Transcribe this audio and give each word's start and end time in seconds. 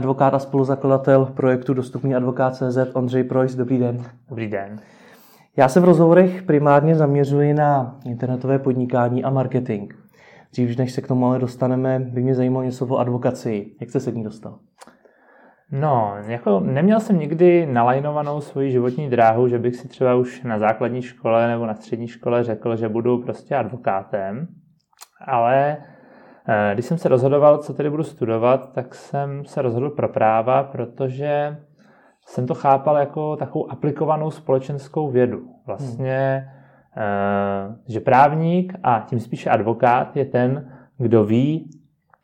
advokát 0.00 0.34
a 0.34 0.38
spoluzakladatel 0.38 1.26
projektu 1.26 1.74
Dostupný 1.74 2.14
advokát 2.14 2.56
CZ 2.56 2.78
Ondřej 2.92 3.24
Projs. 3.24 3.54
Dobrý 3.54 3.78
den. 3.78 4.04
Dobrý 4.28 4.48
den. 4.48 4.80
Já 5.56 5.68
se 5.68 5.80
v 5.80 5.84
rozhovorech 5.84 6.42
primárně 6.42 6.94
zaměřuji 6.94 7.54
na 7.54 7.98
internetové 8.04 8.58
podnikání 8.58 9.24
a 9.24 9.30
marketing. 9.30 9.92
Dřív, 10.52 10.78
než 10.78 10.92
se 10.92 11.00
k 11.00 11.08
tomu 11.08 11.26
ale 11.26 11.38
dostaneme, 11.38 11.98
by 11.98 12.22
mě 12.22 12.34
zajímalo 12.34 12.64
něco 12.64 12.86
o 12.86 12.96
advokacii. 12.96 13.76
Jak 13.80 13.90
jste 13.90 14.00
se 14.00 14.12
k 14.12 14.14
ní 14.14 14.24
dostal? 14.24 14.58
No, 15.72 16.14
jako 16.26 16.60
neměl 16.60 17.00
jsem 17.00 17.18
nikdy 17.18 17.66
nalajnovanou 17.66 18.40
svoji 18.40 18.70
životní 18.70 19.10
dráhu, 19.10 19.48
že 19.48 19.58
bych 19.58 19.76
si 19.76 19.88
třeba 19.88 20.14
už 20.14 20.42
na 20.42 20.58
základní 20.58 21.02
škole 21.02 21.48
nebo 21.48 21.66
na 21.66 21.74
střední 21.74 22.08
škole 22.08 22.44
řekl, 22.44 22.76
že 22.76 22.88
budu 22.88 23.22
prostě 23.22 23.56
advokátem, 23.56 24.48
ale 25.26 25.76
když 26.74 26.86
jsem 26.86 26.98
se 26.98 27.08
rozhodoval, 27.08 27.58
co 27.58 27.74
tedy 27.74 27.90
budu 27.90 28.02
studovat, 28.02 28.72
tak 28.72 28.94
jsem 28.94 29.44
se 29.44 29.62
rozhodl 29.62 29.90
pro 29.90 30.08
práva, 30.08 30.62
protože 30.62 31.56
jsem 32.26 32.46
to 32.46 32.54
chápal 32.54 32.96
jako 32.96 33.36
takovou 33.36 33.70
aplikovanou 33.70 34.30
společenskou 34.30 35.10
vědu. 35.10 35.40
Vlastně, 35.66 36.48
hmm. 36.92 37.76
že 37.88 38.00
právník 38.00 38.74
a 38.82 39.04
tím 39.08 39.20
spíše 39.20 39.50
advokát 39.50 40.16
je 40.16 40.24
ten, 40.24 40.72
kdo 40.98 41.24
ví, 41.24 41.70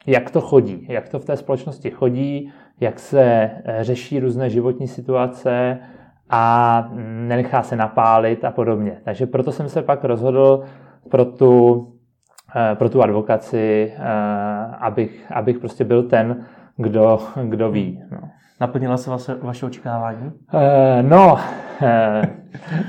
jak 0.06 0.30
to 0.30 0.40
chodí, 0.40 0.86
jak 0.88 1.08
to 1.08 1.18
v 1.18 1.24
té 1.24 1.36
společnosti 1.36 1.90
chodí, 1.90 2.52
jak 2.80 2.98
se 2.98 3.22
eh, 3.22 3.84
řeší 3.84 4.20
různé 4.20 4.50
životní 4.50 4.88
situace 4.88 5.78
a 6.30 6.88
nenechá 7.28 7.62
se 7.62 7.76
napálit 7.76 8.44
a 8.44 8.50
podobně. 8.50 9.00
Takže 9.04 9.26
proto 9.26 9.52
jsem 9.52 9.68
se 9.68 9.82
pak 9.82 10.04
rozhodl 10.04 10.62
pro 11.10 11.24
tu, 11.24 11.86
eh, 11.92 11.95
pro 12.74 12.88
tu 12.88 13.02
advokaci, 13.02 13.92
eh, 13.96 14.02
abych, 14.80 15.32
abych 15.34 15.58
prostě 15.58 15.84
byl 15.84 16.02
ten, 16.02 16.44
kdo, 16.76 17.18
kdo 17.42 17.70
ví. 17.70 18.02
No. 18.10 18.18
Naplnila 18.60 18.96
se 18.96 19.10
vaše, 19.10 19.34
vaše 19.34 19.66
očekávání? 19.66 20.32
No, 21.02 21.38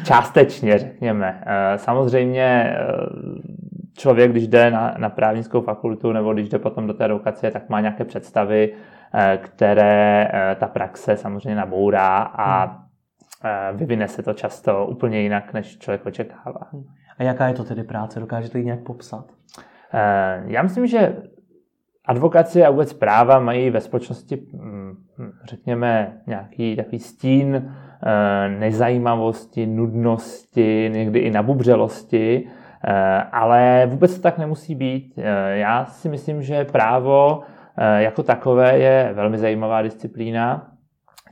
částečně, 0.03 0.77
řekněme. 0.77 1.43
Samozřejmě 1.75 2.77
člověk, 3.97 4.31
když 4.31 4.47
jde 4.47 4.71
na, 4.71 4.95
na 4.97 5.09
právnickou 5.09 5.61
fakultu 5.61 6.11
nebo 6.11 6.33
když 6.33 6.49
jde 6.49 6.59
potom 6.59 6.87
do 6.87 6.93
té 6.93 7.03
advokacie, 7.03 7.51
tak 7.51 7.69
má 7.69 7.81
nějaké 7.81 8.05
představy, 8.05 8.73
Eh, 9.13 9.37
které 9.37 10.27
eh, 10.33 10.55
ta 10.55 10.67
praxe 10.67 11.17
samozřejmě 11.17 11.55
nabourá 11.55 12.17
a 12.17 12.65
hmm. 12.65 12.75
eh, 13.43 13.73
vyvine 13.73 14.07
se 14.07 14.23
to 14.23 14.33
často 14.33 14.85
úplně 14.85 15.21
jinak, 15.21 15.53
než 15.53 15.77
člověk 15.77 16.05
očekává. 16.05 16.59
A 17.17 17.23
jaká 17.23 17.47
je 17.47 17.53
to 17.53 17.63
tedy 17.63 17.83
práce? 17.83 18.19
Dokážete 18.19 18.59
ji 18.59 18.65
nějak 18.65 18.79
popsat? 18.79 19.25
Já 20.45 20.63
myslím, 20.63 20.87
že 20.87 21.17
advokacie 22.05 22.67
a 22.67 22.69
vůbec 22.69 22.93
práva 22.93 23.39
mají 23.39 23.69
ve 23.69 23.81
společnosti, 23.81 24.47
hm, 24.53 24.95
řekněme, 25.43 26.21
nějaký 26.27 26.75
takový 26.75 26.99
stín 26.99 27.73
nezajímavosti, 28.59 29.65
nudnosti, 29.65 30.91
někdy 30.93 31.19
i 31.19 31.31
nabubřelosti, 31.31 32.47
ale 33.31 33.85
vůbec 33.85 34.15
to 34.15 34.21
tak 34.21 34.37
nemusí 34.37 34.75
být. 34.75 35.19
Já 35.49 35.85
si 35.85 36.09
myslím, 36.09 36.41
že 36.41 36.65
právo 36.65 37.43
Eh, 37.79 38.03
jako 38.03 38.23
takové 38.23 38.77
je 38.77 39.11
velmi 39.13 39.37
zajímavá 39.37 39.81
disciplína, 39.81 40.71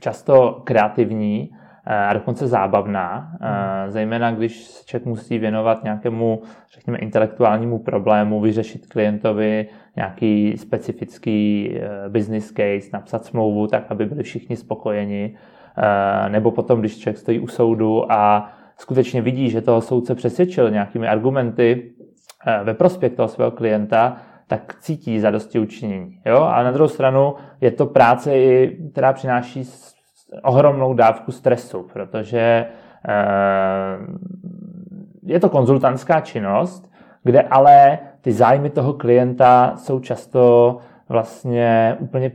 často 0.00 0.62
kreativní 0.64 1.50
eh, 1.52 1.56
a 1.86 2.12
dokonce 2.12 2.46
zábavná, 2.46 3.32
hmm. 3.40 3.90
zejména 3.90 4.30
když 4.30 4.64
se 4.64 4.84
člověk 4.84 5.06
musí 5.06 5.38
věnovat 5.38 5.84
nějakému, 5.84 6.42
řekněme, 6.74 6.98
intelektuálnímu 6.98 7.78
problému, 7.78 8.40
vyřešit 8.40 8.86
klientovi 8.86 9.66
nějaký 9.96 10.56
specifický 10.56 11.70
business 12.08 12.46
case, 12.46 12.90
napsat 12.92 13.24
smlouvu 13.24 13.66
tak, 13.66 13.84
aby 13.88 14.06
byli 14.06 14.22
všichni 14.22 14.56
spokojeni, 14.56 15.36
nebo 16.28 16.50
potom, 16.50 16.80
když 16.80 16.98
člověk 16.98 17.18
stojí 17.18 17.40
u 17.40 17.46
soudu 17.46 18.12
a 18.12 18.52
skutečně 18.78 19.22
vidí, 19.22 19.50
že 19.50 19.60
toho 19.60 19.80
soudce 19.80 20.14
přesvědčil 20.14 20.70
nějakými 20.70 21.08
argumenty 21.08 21.92
ve 22.64 22.74
prospěch 22.74 23.12
toho 23.12 23.28
svého 23.28 23.50
klienta, 23.50 24.16
tak 24.46 24.74
cítí 24.80 25.20
zadosti 25.20 25.58
učinění. 25.58 26.20
Jo? 26.26 26.40
A 26.42 26.62
na 26.62 26.70
druhou 26.70 26.88
stranu 26.88 27.34
je 27.60 27.70
to 27.70 27.86
práce, 27.86 28.30
která 28.92 29.12
přináší 29.12 29.64
ohromnou 30.42 30.94
dávku 30.94 31.32
stresu, 31.32 31.86
protože 31.92 32.66
eh, 33.08 33.98
je 35.22 35.40
to 35.40 35.48
konzultantská 35.48 36.20
činnost, 36.20 36.92
kde 37.22 37.42
ale 37.42 37.98
ty 38.20 38.32
zájmy 38.32 38.70
toho 38.70 38.92
klienta 38.92 39.72
jsou 39.76 40.00
často 40.00 40.76
vlastně 41.08 41.96
úplně 41.98 42.32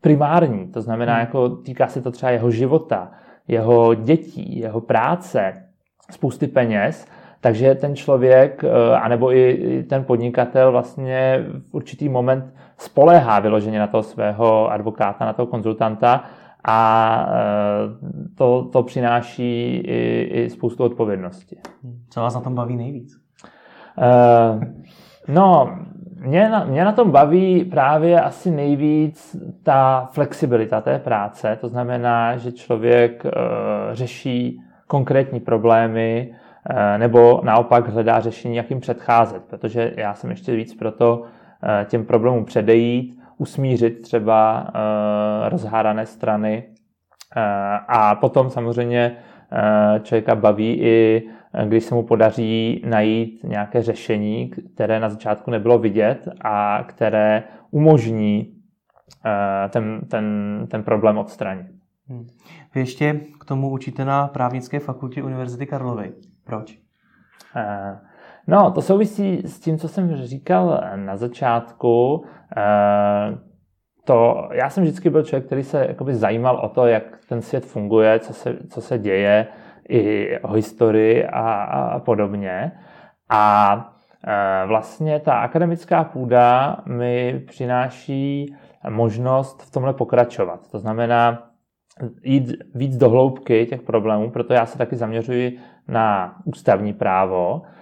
primární. 0.00 0.68
To 0.68 0.82
znamená, 0.82 1.12
hmm. 1.12 1.20
jako 1.20 1.48
týká 1.48 1.86
se 1.86 2.02
to 2.02 2.10
třeba 2.10 2.32
jeho 2.32 2.50
života, 2.50 3.10
jeho 3.48 3.94
dětí, 3.94 4.58
jeho 4.58 4.80
práce, 4.80 5.64
spousty 6.10 6.46
peněz 6.46 7.06
takže 7.40 7.74
ten 7.74 7.96
člověk, 7.96 8.64
eh, 8.64 8.96
anebo 8.96 9.36
i 9.36 9.82
ten 9.88 10.04
podnikatel 10.04 10.72
vlastně 10.72 11.44
v 11.70 11.74
určitý 11.74 12.08
moment 12.08 12.54
spoléhá 12.78 13.40
vyloženě 13.40 13.78
na 13.78 13.86
toho 13.86 14.02
svého 14.02 14.72
advokáta, 14.72 15.24
na 15.24 15.32
toho 15.32 15.46
konzultanta 15.46 16.24
a 16.64 17.26
eh, 17.28 18.08
to, 18.34 18.68
to 18.72 18.82
přináší 18.82 19.76
i, 19.76 20.30
i 20.32 20.50
spoustu 20.50 20.84
odpovědnosti. 20.84 21.56
Co 22.10 22.20
vás 22.20 22.34
na 22.34 22.40
tom 22.40 22.54
baví 22.54 22.76
nejvíc? 22.76 23.16
Uh, 23.98 24.64
no, 25.28 25.78
mě 26.16 26.48
na, 26.48 26.64
mě 26.64 26.84
na 26.84 26.92
tom 26.92 27.10
baví 27.10 27.64
právě 27.64 28.20
asi 28.20 28.50
nejvíc 28.50 29.36
ta 29.62 30.08
flexibilita 30.12 30.80
té 30.80 30.98
práce. 30.98 31.58
To 31.60 31.68
znamená, 31.68 32.36
že 32.36 32.52
člověk 32.52 33.24
uh, 33.24 33.30
řeší 33.92 34.60
konkrétní 34.86 35.40
problémy, 35.40 36.34
Eh, 36.68 36.98
nebo 36.98 37.40
naopak 37.44 37.88
hledá 37.88 38.20
řešení, 38.20 38.56
jak 38.56 38.70
jim 38.70 38.80
předcházet, 38.80 39.42
protože 39.44 39.92
já 39.96 40.14
jsem 40.14 40.30
ještě 40.30 40.52
víc 40.56 40.74
proto 40.74 41.22
eh, 41.62 41.84
těm 41.88 42.04
problémům 42.04 42.44
předejít, 42.44 43.19
usmířit 43.40 44.02
třeba 44.02 44.66
eh, 44.68 45.48
rozhádané 45.48 46.06
strany 46.06 46.64
a 47.88 48.14
potom 48.14 48.50
samozřejmě 48.50 49.16
člověka 50.02 50.34
baví 50.34 50.80
i, 50.80 51.28
když 51.64 51.84
se 51.84 51.94
mu 51.94 52.02
podaří 52.02 52.82
najít 52.86 53.44
nějaké 53.44 53.82
řešení, 53.82 54.50
které 54.74 55.00
na 55.00 55.08
začátku 55.08 55.50
nebylo 55.50 55.78
vidět 55.78 56.28
a 56.44 56.84
které 56.88 57.42
umožní 57.70 58.54
ten, 59.70 60.00
ten, 60.08 60.26
ten 60.70 60.82
problém 60.82 61.18
odstranit. 61.18 61.66
Hmm. 62.08 62.26
Vy 62.74 62.80
ještě 62.80 63.20
k 63.40 63.44
tomu 63.44 63.70
učíte 63.70 64.04
na 64.04 64.28
právnické 64.28 64.78
fakultě 64.78 65.22
Univerzity 65.22 65.66
Karlovy. 65.66 66.12
Proč? 66.44 66.78
Eh, 67.56 67.98
no, 68.46 68.70
to 68.70 68.82
souvisí 68.82 69.42
s 69.44 69.60
tím, 69.60 69.78
co 69.78 69.88
jsem 69.88 70.16
říkal 70.16 70.80
na 70.96 71.16
začátku. 71.16 72.24
Eh, 72.56 73.38
to, 74.04 74.48
já 74.52 74.70
jsem 74.70 74.82
vždycky 74.82 75.10
byl 75.10 75.22
člověk, 75.22 75.46
který 75.46 75.62
se 75.62 75.86
jakoby 75.88 76.14
zajímal 76.14 76.56
o 76.56 76.68
to, 76.68 76.86
jak 76.86 77.04
ten 77.28 77.42
svět 77.42 77.66
funguje, 77.66 78.18
co 78.18 78.32
se, 78.32 78.56
co 78.70 78.80
se 78.80 78.98
děje, 78.98 79.46
i 79.88 80.38
o 80.38 80.52
historii 80.52 81.26
a, 81.26 81.62
a 81.62 81.98
podobně. 81.98 82.72
A 83.30 83.74
e, 84.26 84.66
vlastně 84.66 85.20
ta 85.20 85.34
akademická 85.34 86.04
půda 86.04 86.76
mi 86.86 87.42
přináší 87.46 88.54
možnost 88.88 89.62
v 89.62 89.70
tomhle 89.70 89.92
pokračovat. 89.92 90.70
To 90.70 90.78
znamená 90.78 91.50
jít 92.22 92.52
víc 92.74 92.96
do 92.96 93.10
hloubky 93.10 93.66
těch 93.66 93.82
problémů, 93.82 94.30
proto 94.30 94.52
já 94.52 94.66
se 94.66 94.78
taky 94.78 94.96
zaměřuji 94.96 95.58
na 95.88 96.34
ústavní 96.44 96.92
právo, 96.92 97.62
eh, 97.64 97.79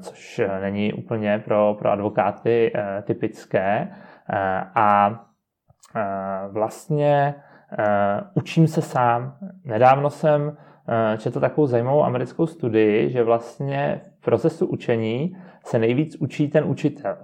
což 0.00 0.40
není 0.60 0.92
úplně 0.92 1.38
pro, 1.38 1.76
pro 1.78 1.90
advokáty 1.90 2.72
eh, 2.74 3.02
typické. 3.02 3.88
Eh, 4.32 4.64
a 4.74 5.20
vlastně 6.48 7.34
učím 8.34 8.68
se 8.68 8.82
sám. 8.82 9.36
Nedávno 9.64 10.10
jsem 10.10 10.56
četl 11.18 11.40
takovou 11.40 11.66
zajímavou 11.66 12.04
americkou 12.04 12.46
studii, 12.46 13.10
že 13.10 13.22
vlastně 13.22 14.00
v 14.20 14.24
procesu 14.24 14.66
učení 14.66 15.36
se 15.64 15.78
nejvíc 15.78 16.16
učí 16.20 16.48
ten 16.48 16.64
učitel. 16.64 17.16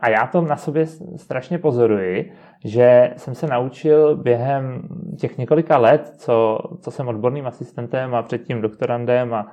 A 0.00 0.08
já 0.08 0.26
to 0.26 0.40
na 0.40 0.56
sobě 0.56 0.86
strašně 1.16 1.58
pozoruji, 1.58 2.32
že 2.64 3.14
jsem 3.16 3.34
se 3.34 3.46
naučil 3.46 4.16
během 4.16 4.88
těch 5.18 5.38
několika 5.38 5.78
let, 5.78 6.12
co, 6.16 6.58
co 6.80 6.90
jsem 6.90 7.08
odborným 7.08 7.46
asistentem 7.46 8.14
a 8.14 8.22
předtím 8.22 8.60
doktorandem 8.60 9.34
a, 9.34 9.52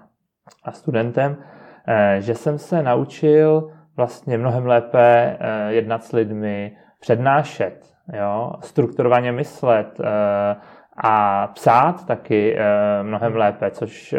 a 0.64 0.72
studentem, 0.72 1.38
eh, 1.40 1.65
že 2.20 2.36
jsem 2.36 2.58
se 2.58 2.84
naučil 2.84 3.72
vlastně 3.98 4.38
mnohem 4.38 4.66
lépe 4.66 5.38
eh, 5.40 5.74
jednat 5.74 6.04
s 6.04 6.12
lidmi, 6.12 6.78
přednášet, 7.00 7.86
jo, 8.14 8.54
strukturovaně 8.62 9.32
myslet 9.32 10.00
eh, 10.00 10.56
a 10.98 11.48
psát 11.48 12.06
taky 12.06 12.58
mnohem 13.02 13.36
lépe, 13.36 13.72
což 13.72 14.16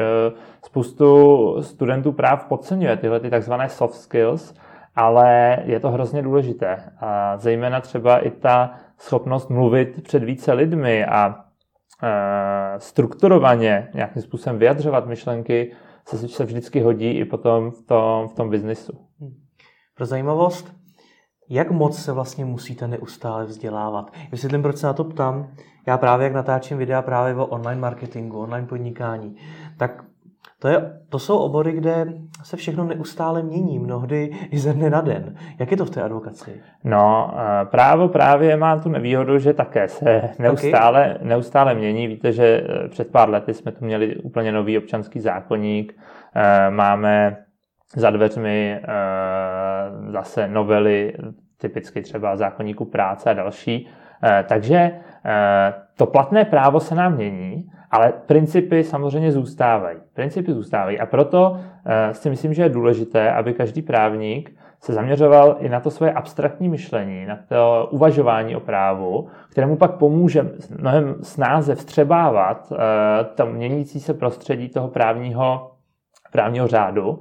spoustu 0.64 1.62
studentů 1.62 2.12
práv 2.12 2.44
podceňuje, 2.44 2.96
tyhle 2.96 3.20
ty 3.20 3.30
takzvané 3.30 3.68
soft 3.68 3.94
skills, 3.94 4.54
ale 4.96 5.58
je 5.64 5.80
to 5.80 5.90
hrozně 5.90 6.22
důležité. 6.22 6.76
A 7.00 7.36
zejména 7.36 7.80
třeba 7.80 8.18
i 8.18 8.30
ta 8.30 8.70
schopnost 8.98 9.50
mluvit 9.50 10.02
před 10.02 10.24
více 10.24 10.52
lidmi 10.52 11.04
a 11.04 11.44
strukturovaně 12.78 13.88
nějakým 13.94 14.22
způsobem 14.22 14.58
vyjadřovat 14.58 15.06
myšlenky 15.06 15.72
se, 16.08 16.28
se 16.28 16.44
vždycky 16.44 16.80
hodí 16.80 17.10
i 17.10 17.24
potom 17.24 17.70
v 17.70 17.82
tom, 17.82 18.28
v 18.28 18.32
tom 18.32 18.50
biznisu. 18.50 18.92
Hmm. 19.20 19.34
Pro 19.94 20.06
zajímavost, 20.06 20.74
jak 21.48 21.70
moc 21.70 21.98
se 21.98 22.12
vlastně 22.12 22.44
musíte 22.44 22.88
neustále 22.88 23.44
vzdělávat? 23.44 24.12
Vysvětlím, 24.30 24.62
proč 24.62 24.76
se 24.76 24.86
na 24.86 24.92
to 24.92 25.04
ptám. 25.04 25.52
Já 25.86 25.98
právě, 25.98 26.24
jak 26.24 26.32
natáčím 26.32 26.78
videa 26.78 27.02
právě 27.02 27.34
o 27.34 27.46
online 27.46 27.80
marketingu, 27.80 28.38
online 28.38 28.66
podnikání, 28.66 29.36
tak 29.78 30.04
to, 30.66 30.70
je, 30.70 30.92
to 31.08 31.18
jsou 31.18 31.38
obory, 31.38 31.72
kde 31.72 32.06
se 32.42 32.56
všechno 32.56 32.84
neustále 32.84 33.42
mění, 33.42 33.78
mnohdy 33.78 34.30
i 34.50 34.58
ze 34.58 34.72
dne 34.72 34.90
na 34.90 35.00
den. 35.00 35.34
Jak 35.58 35.70
je 35.70 35.76
to 35.76 35.84
v 35.84 35.90
té 35.90 36.02
advokaci? 36.02 36.62
No, 36.84 37.34
eh, 37.34 37.64
právo 37.64 38.08
právě 38.08 38.56
má 38.56 38.78
tu 38.78 38.88
nevýhodu, 38.88 39.38
že 39.38 39.52
také 39.52 39.88
se 39.88 40.30
neustále, 40.38 41.14
okay. 41.14 41.28
neustále 41.28 41.74
mění. 41.74 42.06
Víte, 42.06 42.32
že 42.32 42.44
eh, 42.44 42.88
před 42.88 43.12
pár 43.12 43.30
lety 43.30 43.54
jsme 43.54 43.72
tu 43.72 43.84
měli 43.84 44.16
úplně 44.16 44.52
nový 44.52 44.78
občanský 44.78 45.20
zákonník, 45.20 45.94
eh, 46.34 46.70
máme 46.70 47.36
za 47.96 48.10
dveřmi 48.10 48.80
zase 50.08 50.48
novely, 50.48 51.12
typicky 51.56 52.02
třeba 52.02 52.36
zákonníku 52.36 52.84
práce 52.84 53.30
a 53.30 53.34
další. 53.34 53.88
Takže 54.48 54.90
to 55.96 56.06
platné 56.06 56.44
právo 56.44 56.80
se 56.80 56.94
nám 56.94 57.14
mění, 57.14 57.70
ale 57.90 58.12
principy 58.26 58.84
samozřejmě 58.84 59.32
zůstávají. 59.32 59.98
Principy 60.14 60.52
zůstávají 60.52 61.00
a 61.00 61.06
proto 61.06 61.50
uh, 61.50 61.58
si 62.12 62.30
myslím, 62.30 62.54
že 62.54 62.62
je 62.62 62.68
důležité, 62.68 63.32
aby 63.32 63.54
každý 63.54 63.82
právník 63.82 64.56
se 64.80 64.92
zaměřoval 64.92 65.56
i 65.60 65.68
na 65.68 65.80
to 65.80 65.90
svoje 65.90 66.12
abstraktní 66.12 66.68
myšlení, 66.68 67.26
na 67.26 67.38
to 67.48 67.88
uvažování 67.90 68.56
o 68.56 68.60
právu, 68.60 69.28
kterému 69.50 69.76
pak 69.76 69.92
pomůže 69.92 70.50
mnohem 70.78 71.14
snáze 71.22 71.74
vstřebávat 71.74 72.72
to 73.34 73.46
měnící 73.46 74.00
se 74.00 74.14
prostředí 74.14 74.68
toho 74.68 74.88
právního, 74.88 75.70
právního 76.32 76.66
řádu, 76.66 77.18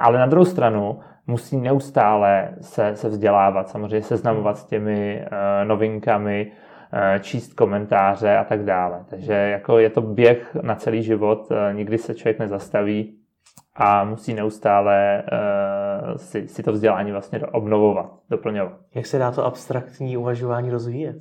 ale 0.00 0.18
na 0.18 0.26
druhou 0.26 0.44
stranu 0.44 0.98
musí 1.30 1.56
neustále 1.56 2.48
se, 2.60 2.96
se 2.96 3.08
vzdělávat, 3.08 3.68
samozřejmě 3.68 4.02
seznamovat 4.02 4.58
s 4.58 4.64
těmi 4.64 5.20
uh, 5.22 5.68
novinkami, 5.68 6.52
Eh, 6.92 7.20
číst 7.20 7.54
komentáře 7.54 8.36
a 8.36 8.44
tak 8.44 8.64
dále. 8.64 9.04
Takže 9.10 9.32
jako 9.32 9.78
je 9.78 9.90
to 9.90 10.00
běh 10.00 10.54
na 10.62 10.74
celý 10.74 11.02
život, 11.02 11.48
eh, 11.50 11.74
nikdy 11.74 11.98
se 11.98 12.14
člověk 12.14 12.38
nezastaví 12.38 13.16
a 13.74 14.04
musí 14.04 14.34
neustále 14.34 15.22
uh, 15.32 16.16
si, 16.16 16.48
si 16.48 16.62
to 16.62 16.72
vzdělání 16.72 17.12
vlastně 17.12 17.38
obnovovat, 17.38 18.18
doplňovat. 18.30 18.72
Jak 18.94 19.06
se 19.06 19.18
dá 19.18 19.32
to 19.32 19.44
abstraktní 19.44 20.16
uvažování 20.16 20.70
rozvíjet? 20.70 21.16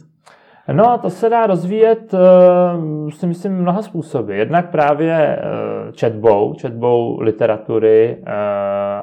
No, 0.71 0.98
to 0.98 1.10
se 1.10 1.30
dá 1.30 1.48
rozvíjet, 1.48 2.13
uh, 2.13 3.10
si 3.10 3.27
myslím, 3.27 3.54
mnoha 3.54 3.81
způsoby. 3.81 4.38
Jednak 4.38 4.71
právě 4.71 5.38
uh, 5.38 5.92
četbou, 5.92 6.54
četbou 6.54 7.21
literatury, 7.21 8.18
uh, 8.19 8.27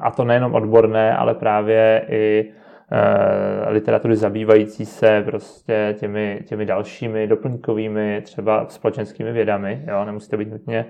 a 0.00 0.12
to 0.16 0.24
nejenom 0.24 0.54
odborné, 0.54 1.16
ale 1.16 1.34
právě 1.34 2.04
i 2.08 2.52
Eh, 2.92 3.70
literatury 3.70 4.16
zabývající 4.16 4.86
se 4.86 5.22
prostě 5.22 5.94
těmi, 5.98 6.40
těmi 6.46 6.66
dalšími 6.66 7.26
doplňkovými 7.26 8.20
třeba 8.24 8.66
společenskými 8.68 9.32
vědami, 9.32 9.82
jo, 9.86 10.04
nemusí 10.04 10.30
to 10.30 10.36
být 10.36 10.50
nutně, 10.50 10.86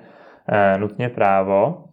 eh, 0.48 0.78
nutně 0.78 1.08
právo. 1.08 1.84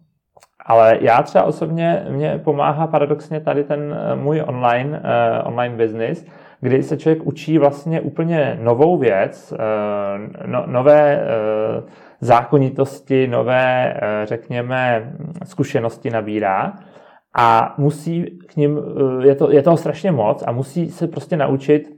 Ale 0.66 0.98
já 1.00 1.22
třeba 1.22 1.44
osobně, 1.44 2.06
mě 2.08 2.40
pomáhá 2.44 2.86
paradoxně 2.86 3.40
tady 3.40 3.64
ten 3.64 3.96
eh, 3.98 4.16
můj 4.16 4.42
online, 4.46 5.02
online 5.44 5.76
business, 5.76 6.26
kdy 6.60 6.82
se 6.82 6.96
člověk 6.96 7.26
učí 7.26 7.58
vlastně 7.58 8.00
úplně 8.00 8.58
novou 8.62 8.98
věc, 8.98 9.54
no, 10.46 10.64
nové 10.66 11.26
zákonitosti, 12.20 13.28
nové, 13.28 14.00
řekněme, 14.24 15.12
zkušenosti 15.44 16.10
nabírá 16.10 16.72
a 17.34 17.74
musí 17.78 18.24
k 18.24 18.56
ním, 18.56 18.78
eh, 18.78 19.26
je, 19.26 19.34
to, 19.34 19.50
je 19.50 19.62
toho 19.62 19.76
strašně 19.76 20.12
moc 20.12 20.44
a 20.46 20.52
musí 20.52 20.90
se 20.90 21.08
prostě 21.08 21.36
naučit 21.36 21.88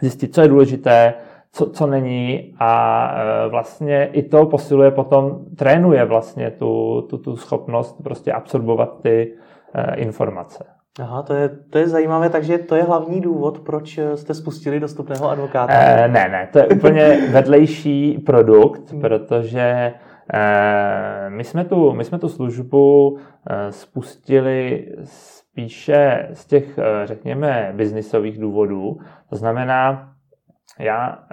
zjistit, 0.00 0.34
co 0.34 0.42
je 0.42 0.48
důležité, 0.48 1.14
co, 1.52 1.70
co 1.70 1.86
není 1.86 2.54
a 2.58 3.14
eh, 3.14 3.48
vlastně 3.48 4.10
i 4.12 4.22
to 4.22 4.46
posiluje 4.46 4.90
potom, 4.90 5.44
trénuje 5.58 6.04
vlastně 6.04 6.50
tu, 6.50 7.02
tu, 7.10 7.18
tu 7.18 7.36
schopnost 7.36 8.02
prostě 8.02 8.32
absorbovat 8.32 9.02
ty 9.02 9.34
eh, 9.74 9.94
informace. 9.94 10.64
Aha, 11.00 11.22
to 11.22 11.34
je, 11.34 11.48
to 11.48 11.78
je 11.78 11.88
zajímavé, 11.88 12.30
takže 12.30 12.58
to 12.58 12.74
je 12.74 12.82
hlavní 12.82 13.20
důvod, 13.20 13.60
proč 13.60 13.98
jste 14.14 14.34
spustili 14.34 14.80
dostupného 14.80 15.30
advokáta. 15.30 15.72
E, 15.72 16.08
ne, 16.08 16.28
ne, 16.28 16.48
to 16.52 16.58
je 16.58 16.66
úplně 16.66 17.18
vedlejší 17.32 18.18
produkt, 18.18 18.92
hmm. 18.92 19.00
protože 19.00 19.92
Eh, 20.34 21.30
my 21.30 21.44
jsme 21.44 21.64
tu, 21.64 21.92
my 21.92 22.04
jsme 22.04 22.18
tu 22.18 22.28
službu 22.28 23.18
eh, 23.50 23.72
spustili 23.72 24.88
spíše 25.04 26.28
z 26.32 26.46
těch, 26.46 26.78
eh, 26.78 27.06
řekněme, 27.06 27.72
biznisových 27.76 28.38
důvodů. 28.38 28.98
To 29.30 29.36
znamená, 29.36 30.08
já, 30.78 31.24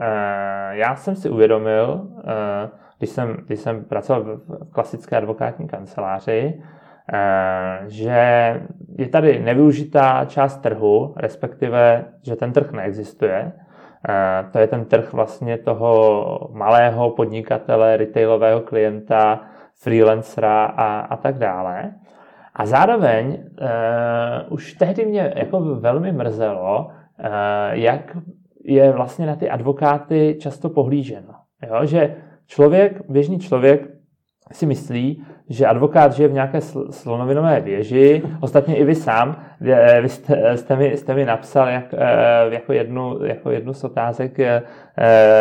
já 0.72 0.96
jsem 0.96 1.16
si 1.16 1.30
uvědomil, 1.30 2.08
když 2.98 3.10
jsem, 3.10 3.38
když 3.46 3.60
jsem 3.60 3.86
pracoval 3.86 4.24
v 4.24 4.72
klasické 4.72 5.18
advokátní 5.18 5.68
kanceláři, 5.68 6.62
že 7.88 8.20
je 8.98 9.08
tady 9.08 9.40
nevyužitá 9.40 10.26
část 10.26 10.58
trhu, 10.58 11.14
respektive, 11.18 12.06
že 12.22 12.36
ten 12.36 12.54
trh 12.54 12.72
neexistuje, 12.72 13.52
to 14.52 14.60
je 14.60 14.68
ten 14.68 14.86
trh 14.86 15.14
vlastně 15.14 15.58
toho 15.58 16.50
malého 16.54 17.10
podnikatele, 17.10 17.98
retailového 17.98 18.62
klienta, 18.62 19.42
freelancera 19.76 20.66
a, 20.66 21.00
a 21.00 21.18
tak 21.18 21.38
dále. 21.38 21.94
A 22.56 22.66
zároveň 22.66 23.28
uh, 23.28 24.54
už 24.54 24.74
tehdy 24.74 25.06
mě 25.06 25.34
jako 25.36 25.60
velmi 25.60 26.12
mrzelo, 26.12 26.86
uh, 26.86 27.26
jak 27.72 28.18
je 28.64 28.92
vlastně 28.92 29.26
na 29.26 29.36
ty 29.36 29.50
advokáty 29.50 30.38
často 30.40 30.70
pohlíženo. 30.70 31.34
Jo? 31.68 31.86
Že 31.86 32.16
člověk, 32.48 33.02
běžný 33.10 33.40
člověk 33.40 33.88
si 34.52 34.66
myslí, 34.66 35.24
že 35.50 35.66
advokát 35.66 36.14
žije 36.14 36.28
v 36.28 36.34
nějaké 36.34 36.62
slonovinové 36.90 37.60
věži. 37.60 38.22
Ostatně 38.40 38.76
i 38.76 38.84
vy 38.84 38.96
sám, 38.96 39.36
vy 40.02 40.10
jste, 40.10 40.58
jste, 40.58 40.76
mi, 40.76 40.98
jste 40.98 41.14
mi 41.14 41.26
napsal 41.26 41.68
jak, 41.68 41.86
eh, 41.94 41.98
jako, 42.50 42.74
jednu, 42.74 43.26
jako 43.26 43.52
jednu 43.52 43.74
z 43.74 43.84
otázek, 43.84 44.40
eh, 44.40 44.62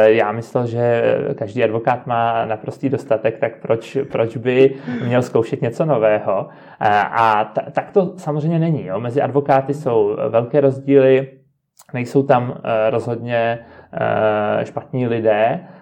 já 0.04 0.32
myslel, 0.32 0.66
že 0.66 1.02
každý 1.34 1.64
advokát 1.64 2.06
má 2.06 2.44
naprostý 2.44 2.88
dostatek, 2.88 3.38
tak 3.38 3.52
proč, 3.62 3.98
proč 4.12 4.36
by 4.36 4.74
měl 5.04 5.22
zkoušet 5.22 5.62
něco 5.62 5.84
nového? 5.84 6.48
A 6.80 7.50
t- 7.54 7.70
tak 7.72 7.90
to 7.90 8.12
samozřejmě 8.16 8.58
není. 8.58 8.86
Jo? 8.86 9.00
Mezi 9.00 9.22
advokáty 9.22 9.74
jsou 9.74 10.16
velké 10.28 10.60
rozdíly, 10.60 11.28
nejsou 11.94 12.22
tam 12.22 12.54
eh, 12.56 12.90
rozhodně 12.90 13.58
špatní 14.64 15.06
lidé, 15.06 15.60
Eh, 15.60 15.77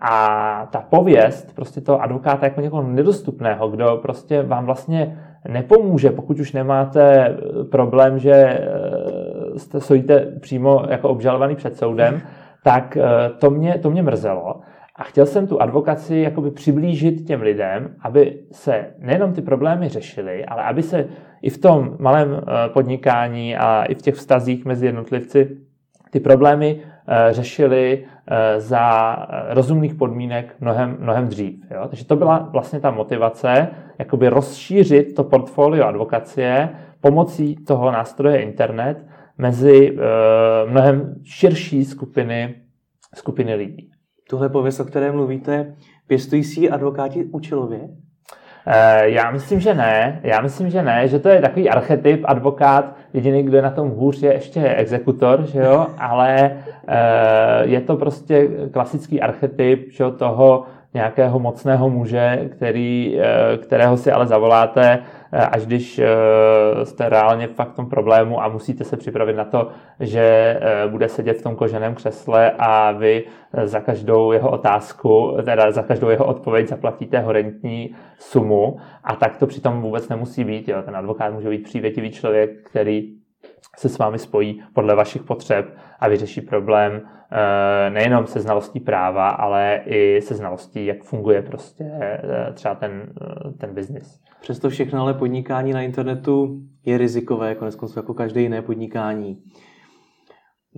a 0.00 0.68
ta 0.72 0.80
pověst 0.80 1.54
prostě 1.54 1.80
toho 1.80 2.02
advokáta 2.02 2.46
jako 2.46 2.60
někoho 2.60 2.82
nedostupného, 2.82 3.68
kdo 3.68 3.98
prostě 4.02 4.42
vám 4.42 4.66
vlastně 4.66 5.18
nepomůže, 5.48 6.10
pokud 6.10 6.40
už 6.40 6.52
nemáte 6.52 7.26
eh, 7.26 7.64
problém, 7.64 8.18
že 8.18 8.32
eh, 8.32 9.58
jste, 9.58 9.80
stojíte 9.80 10.20
přímo 10.40 10.84
jako 10.90 11.08
obžalovaný 11.08 11.56
před 11.56 11.76
soudem, 11.76 12.20
tak 12.64 12.98
to 13.38 13.50
mě, 13.50 13.78
to 13.78 13.90
mě 13.90 14.02
mrzelo. 14.02 14.60
A 14.96 15.02
chtěl 15.02 15.26
jsem 15.26 15.46
tu 15.46 15.62
advokaci 15.62 16.16
jakoby 16.16 16.50
přiblížit 16.50 17.26
těm 17.26 17.42
lidem, 17.42 17.94
aby 18.00 18.38
se 18.52 18.86
nejenom 18.98 19.32
ty 19.32 19.42
problémy 19.42 19.88
řešily, 19.88 20.44
ale 20.44 20.62
aby 20.62 20.82
se 20.82 21.06
i 21.42 21.50
v 21.50 21.58
tom 21.58 21.96
malém 21.98 22.42
podnikání 22.72 23.56
a 23.56 23.84
i 23.84 23.94
v 23.94 24.02
těch 24.02 24.14
vztazích 24.14 24.64
mezi 24.64 24.86
jednotlivci 24.86 25.56
ty 26.10 26.20
problémy 26.20 26.80
řešily 27.30 28.04
Eh, 28.26 28.60
za 28.60 29.16
eh, 29.16 29.54
rozumných 29.54 29.94
podmínek 29.94 30.54
mnohem, 30.60 30.96
mnohem 31.00 31.28
dřív. 31.28 31.70
Jo? 31.70 31.88
Takže 31.88 32.04
to 32.04 32.16
byla 32.16 32.48
vlastně 32.52 32.80
ta 32.80 32.90
motivace, 32.90 33.68
jakoby 33.98 34.28
rozšířit 34.28 35.14
to 35.14 35.24
portfolio 35.24 35.84
advokacie 35.84 36.68
pomocí 37.00 37.56
toho 37.56 37.90
nástroje 37.90 38.42
internet 38.42 39.06
mezi 39.38 39.98
mnohem 40.66 41.14
širší 41.24 41.84
skupiny, 41.84 42.54
skupiny 43.14 43.54
lidí. 43.54 43.90
Tuhle 44.30 44.48
pověst, 44.48 44.80
o 44.80 44.84
které 44.84 45.12
mluvíte, 45.12 45.76
pěstují 46.06 46.44
si 46.44 46.70
advokáti 46.70 47.24
účelově? 47.24 47.88
Eh, 48.66 49.10
já 49.10 49.30
myslím, 49.30 49.60
že 49.60 49.74
ne. 49.74 50.20
Já 50.22 50.40
myslím, 50.40 50.70
že 50.70 50.82
ne, 50.82 51.08
že 51.08 51.18
to 51.18 51.28
je 51.28 51.40
takový 51.40 51.70
archetyp 51.70 52.20
advokát. 52.24 52.96
Jediný, 53.12 53.42
kdo 53.42 53.56
je 53.56 53.62
na 53.62 53.70
tom 53.70 53.90
hůř, 53.90 54.22
je 54.22 54.32
ještě 54.32 54.68
exekutor, 54.68 55.46
že 55.46 55.60
jo? 55.60 55.86
ale 55.98 56.50
eh, 56.88 57.62
je 57.62 57.80
to 57.80 57.96
prostě 57.96 58.48
klasický 58.72 59.20
archetyp 59.20 59.88
že 59.90 60.04
jo, 60.04 60.10
toho, 60.10 60.64
nějakého 60.94 61.38
mocného 61.38 61.90
muže, 61.90 62.48
který, 62.50 63.20
eh, 63.20 63.56
kterého 63.56 63.96
si 63.96 64.12
ale 64.12 64.26
zavoláte, 64.26 64.98
až 65.32 65.66
když 65.66 65.98
eh, 65.98 66.06
jste 66.84 67.08
reálně 67.08 67.46
fakt 67.46 67.72
v 67.72 67.76
tom 67.76 67.88
problému 67.88 68.42
a 68.42 68.48
musíte 68.48 68.84
se 68.84 68.96
připravit 68.96 69.36
na 69.36 69.44
to, 69.44 69.68
že 70.00 70.56
bude 70.88 71.08
sedět 71.08 71.38
v 71.38 71.42
tom 71.42 71.56
koženém 71.56 71.94
křesle 71.94 72.52
a 72.58 72.92
vy 72.92 73.24
za 73.64 73.80
každou 73.80 74.32
jeho 74.32 74.50
otázku, 74.50 75.36
teda 75.44 75.70
za 75.70 75.82
každou 75.82 76.08
jeho 76.08 76.26
odpověď 76.26 76.68
zaplatíte 76.68 77.20
horentní 77.20 77.94
sumu 78.18 78.76
a 79.04 79.16
tak 79.16 79.36
to 79.36 79.46
přitom 79.46 79.82
vůbec 79.82 80.08
nemusí 80.08 80.44
být. 80.44 80.68
Jo. 80.68 80.82
Ten 80.82 80.96
advokát 80.96 81.32
může 81.32 81.48
být 81.48 81.62
přívětivý 81.62 82.10
člověk, 82.10 82.50
který 82.70 83.22
se 83.76 83.88
s 83.88 83.98
vámi 83.98 84.18
spojí 84.18 84.62
podle 84.74 84.94
vašich 84.94 85.22
potřeb 85.22 85.66
a 86.00 86.08
vyřeší 86.08 86.40
problém 86.40 87.00
eh, 87.32 87.90
nejenom 87.90 88.26
se 88.26 88.40
znalostí 88.40 88.80
práva, 88.80 89.28
ale 89.28 89.80
i 89.84 90.20
se 90.20 90.34
znalostí, 90.34 90.86
jak 90.86 91.02
funguje 91.02 91.42
prostě 91.42 91.84
eh, 92.00 92.52
třeba 92.52 92.74
ten, 92.74 93.12
eh, 93.22 93.52
ten 93.52 93.74
biznis. 93.74 94.20
Přesto 94.42 94.70
všechno 94.70 95.00
ale 95.00 95.14
podnikání 95.14 95.72
na 95.72 95.82
internetu 95.82 96.60
je 96.84 96.98
rizikové, 96.98 97.54
konec 97.54 97.74
konců 97.74 97.98
jako 97.98 98.14
každé 98.14 98.40
jiné 98.40 98.62
podnikání. 98.62 99.42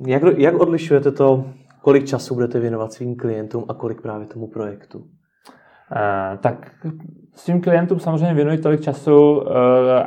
Jak, 0.07 0.23
jak 0.37 0.55
odlišujete 0.55 1.13
to, 1.13 1.45
kolik 1.83 2.07
času 2.07 2.35
budete 2.35 2.61
věnovat 2.61 2.93
svým 2.93 3.17
klientům 3.17 3.65
a 3.69 3.75
kolik 3.75 4.03
právě 4.03 4.27
tomu 4.27 4.49
projektu? 4.49 5.05
tak 6.41 6.71
svým 7.35 7.61
klientům 7.61 8.01
samozřejmě 8.01 8.35
věnuji 8.35 8.59
tolik 8.59 8.81
času, 8.81 9.43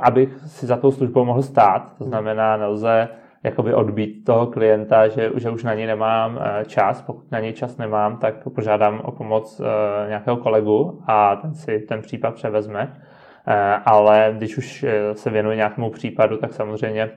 abych 0.01 0.37
si 0.45 0.65
za 0.65 0.77
tou 0.77 0.91
službou 0.91 1.25
mohl 1.25 1.41
stát. 1.41 1.97
To 1.97 2.03
znamená, 2.03 2.57
nelze 2.57 3.07
jakoby 3.43 3.73
odbít 3.73 4.25
toho 4.25 4.47
klienta, 4.47 5.07
že, 5.07 5.31
že 5.35 5.49
už 5.49 5.63
na 5.63 5.73
něj 5.73 5.85
nemám 5.85 6.39
eh, 6.41 6.65
čas. 6.65 7.01
Pokud 7.01 7.31
na 7.31 7.39
něj 7.39 7.53
čas 7.53 7.77
nemám, 7.77 8.17
tak 8.17 8.49
požádám 8.55 9.01
o 9.03 9.11
pomoc 9.11 9.61
nějakého 10.07 10.37
kolegu 10.37 11.01
a 11.07 11.35
ten 11.35 11.53
si 11.53 11.79
ten 11.79 12.01
případ 12.01 12.33
převezme. 12.33 13.01
Eh, 13.47 13.81
ale 13.85 14.33
když 14.37 14.57
už 14.57 14.85
se 15.13 15.29
věnuji 15.29 15.57
nějakému 15.57 15.89
případu, 15.89 16.37
tak 16.37 16.53
samozřejmě 16.53 17.09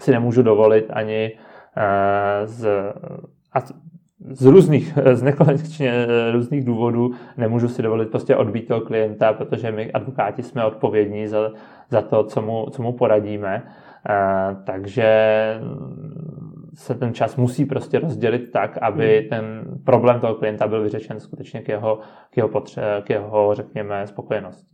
si 0.00 0.10
nemůžu 0.10 0.42
dovolit 0.42 0.86
ani 0.90 1.38
z, 2.44 2.68
a 3.52 3.60
z 4.30 4.44
různých, 4.46 4.98
z 5.12 5.22
nekonečně 5.22 6.06
různých 6.32 6.64
důvodů 6.64 7.10
nemůžu 7.36 7.68
si 7.68 7.82
dovolit 7.82 8.10
prostě 8.10 8.36
odbít 8.36 8.68
toho 8.68 8.80
klienta, 8.80 9.32
protože 9.32 9.72
my 9.72 9.92
advokáti 9.92 10.42
jsme 10.42 10.64
odpovědní 10.64 11.26
za, 11.26 11.50
za 11.90 12.02
to, 12.02 12.24
co 12.24 12.42
mu, 12.42 12.66
co 12.70 12.82
mu 12.82 12.92
poradíme. 12.92 13.62
Eh, 14.10 14.56
takže 14.66 15.06
se 16.74 16.94
ten 16.94 17.14
čas 17.14 17.36
musí 17.36 17.64
prostě 17.64 17.98
rozdělit 17.98 18.50
tak, 18.52 18.78
aby 18.82 19.18
hmm. 19.18 19.28
ten 19.28 19.64
problém 19.84 20.20
toho 20.20 20.34
klienta 20.34 20.68
byl 20.68 20.82
vyřešen 20.82 21.20
skutečně 21.20 21.60
k 21.60 21.68
jeho, 21.68 21.98
k 22.30 22.36
jeho, 22.36 22.48
potře- 22.48 23.02
k 23.02 23.10
jeho 23.10 23.54
řekněme, 23.54 24.06
spokojenosti. 24.06 24.66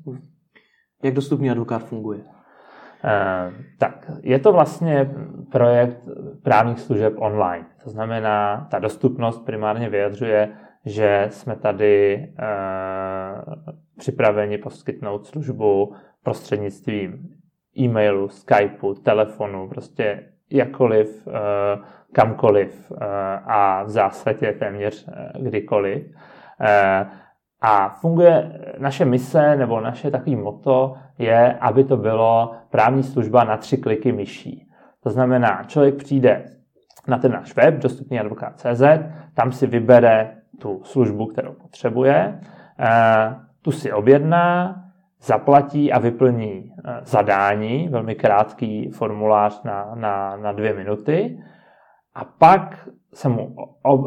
Jak 1.02 1.14
dostupný 1.14 1.50
advokát 1.50 1.78
funguje? 1.78 2.18
Uh, 2.18 3.54
tak, 3.78 4.10
je 4.22 4.38
to 4.38 4.52
vlastně 4.52 5.10
projekt 5.52 5.98
právních 6.42 6.80
služeb 6.80 7.14
online. 7.16 7.66
To 7.84 7.90
znamená, 7.90 8.68
ta 8.70 8.78
dostupnost 8.78 9.44
primárně 9.44 9.88
vyjadřuje, 9.88 10.48
že 10.84 11.26
jsme 11.30 11.56
tady 11.56 12.26
uh, 12.38 13.54
připraveni 13.98 14.58
poskytnout 14.58 15.26
službu 15.26 15.94
prostřednictvím 16.22 17.38
e-mailu, 17.78 18.28
Skypeu, 18.28 18.94
telefonu, 18.94 19.68
prostě 19.68 20.24
jakkoliv, 20.50 21.28
eh, 21.28 21.78
kamkoliv 22.12 22.92
eh, 22.92 23.04
a 23.44 23.82
v 23.82 23.90
zásadě 23.90 24.52
téměř 24.52 25.08
eh, 25.08 25.32
kdykoliv. 25.42 26.02
A 27.60 27.88
funguje 27.88 28.60
naše 28.78 29.04
mise 29.04 29.56
nebo 29.56 29.80
naše 29.80 30.10
takový 30.10 30.36
moto 30.36 30.94
je, 31.18 31.58
aby 31.60 31.84
to 31.84 31.96
bylo 31.96 32.52
právní 32.70 33.02
služba 33.02 33.44
na 33.44 33.56
tři 33.56 33.76
kliky 33.76 34.12
myší. 34.12 34.68
To 35.02 35.10
znamená, 35.10 35.64
člověk 35.66 35.94
přijde 35.94 36.44
na 37.06 37.18
ten 37.18 37.32
náš 37.32 37.54
web, 37.54 37.74
dostupný 37.74 38.20
advokát.cz, 38.20 38.82
tam 39.34 39.52
si 39.52 39.66
vybere 39.66 40.34
tu 40.60 40.80
službu, 40.84 41.26
kterou 41.26 41.52
potřebuje, 41.52 42.40
tu 43.62 43.70
si 43.70 43.92
objedná, 43.92 44.74
zaplatí 45.20 45.92
a 45.92 45.98
vyplní 45.98 46.72
eh, 46.84 47.00
zadání, 47.02 47.88
velmi 47.88 48.14
krátký 48.14 48.90
formulář 48.90 49.62
na, 49.62 49.94
na, 49.94 50.36
na 50.36 50.52
dvě 50.52 50.74
minuty 50.74 51.38
a 52.14 52.24
pak 52.24 52.88
se 53.14 53.28
mu 53.28 53.54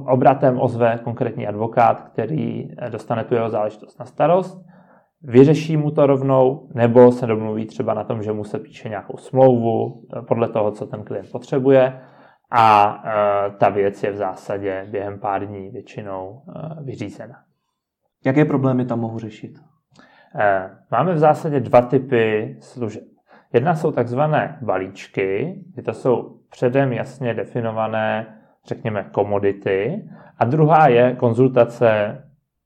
obratem 0.07 0.59
ozve 0.59 0.99
konkrétní 1.03 1.47
advokát, 1.47 2.01
který 2.01 2.71
eh, 2.71 2.89
dostane 2.89 3.23
tu 3.23 3.35
jeho 3.35 3.49
záležitost 3.49 3.99
na 3.99 4.05
starost, 4.05 4.65
vyřeší 5.21 5.77
mu 5.77 5.91
to 5.91 6.07
rovnou, 6.07 6.69
nebo 6.73 7.11
se 7.11 7.27
domluví 7.27 7.65
třeba 7.65 7.93
na 7.93 8.03
tom, 8.03 8.23
že 8.23 8.31
mu 8.31 8.43
se 8.43 8.59
píše 8.59 8.89
nějakou 8.89 9.17
smlouvu 9.17 10.03
eh, 10.17 10.21
podle 10.21 10.49
toho, 10.49 10.71
co 10.71 10.85
ten 10.85 11.03
klient 11.03 11.31
potřebuje 11.31 12.01
a 12.53 12.97
ta 13.57 13.69
věc 13.69 14.03
je 14.03 14.11
v 14.11 14.15
zásadě 14.15 14.87
během 14.89 15.19
pár 15.19 15.45
dní 15.45 15.69
většinou 15.69 16.41
vyřízena. 16.83 17.35
Jaké 18.25 18.45
problémy 18.45 18.85
tam 18.85 18.99
mohu 18.99 19.19
řešit? 19.19 19.51
Eh, 20.35 20.69
máme 20.91 21.13
v 21.13 21.17
zásadě 21.17 21.59
dva 21.59 21.81
typy 21.81 22.55
služeb. 22.59 23.03
Jedna 23.53 23.75
jsou 23.75 23.91
takzvané 23.91 24.59
balíčky, 24.61 25.55
kdy 25.73 25.81
to 25.81 25.93
jsou 25.93 26.39
předem 26.49 26.93
jasně 26.93 27.33
definované, 27.33 28.40
řekněme, 28.67 29.09
komodity. 29.11 30.09
A 30.37 30.45
druhá 30.45 30.87
je 30.87 31.15
konzultace, 31.15 32.21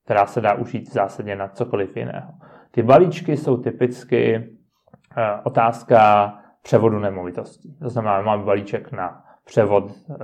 která 0.06 0.26
se 0.26 0.42
dá 0.42 0.54
užít 0.54 0.90
v 0.90 0.94
zásadě 0.94 1.36
na 1.36 1.48
cokoliv 1.48 1.98
jiného. 1.98 2.32
Ty 2.72 2.84
balíčky 2.84 3.38
jsou 3.38 3.58
typicky 3.58 4.36
eh, 4.36 5.42
otázka 5.44 6.34
převodu 6.62 7.00
nemovitostí. 7.00 7.78
To 7.80 7.90
znamená, 7.90 8.22
máme 8.22 8.44
balíček 8.44 8.92
na 8.92 9.24
převod 9.46 9.92
eh, 9.92 10.16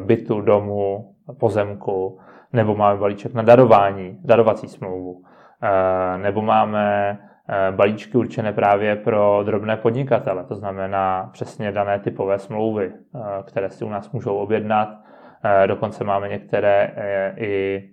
bytu, 0.00 0.40
domu, 0.40 1.14
pozemku, 1.40 2.20
nebo 2.52 2.76
máme 2.76 3.00
balíček 3.00 3.34
na 3.34 3.42
darování, 3.42 4.18
darovací 4.24 4.68
smlouvu 4.68 5.22
Eh, 5.62 6.18
nebo 6.18 6.42
máme 6.42 7.18
balíčky 7.70 8.18
určené 8.18 8.52
právě 8.52 8.96
pro 8.96 9.42
drobné 9.44 9.76
podnikatele, 9.76 10.44
to 10.44 10.54
znamená 10.54 11.30
přesně 11.32 11.72
dané 11.72 11.98
typové 11.98 12.38
smlouvy, 12.38 12.92
které 13.46 13.70
si 13.70 13.84
u 13.84 13.88
nás 13.88 14.12
můžou 14.12 14.36
objednat. 14.36 14.88
Dokonce 15.66 16.04
máme 16.04 16.28
některé 16.28 16.94
i 17.36 17.84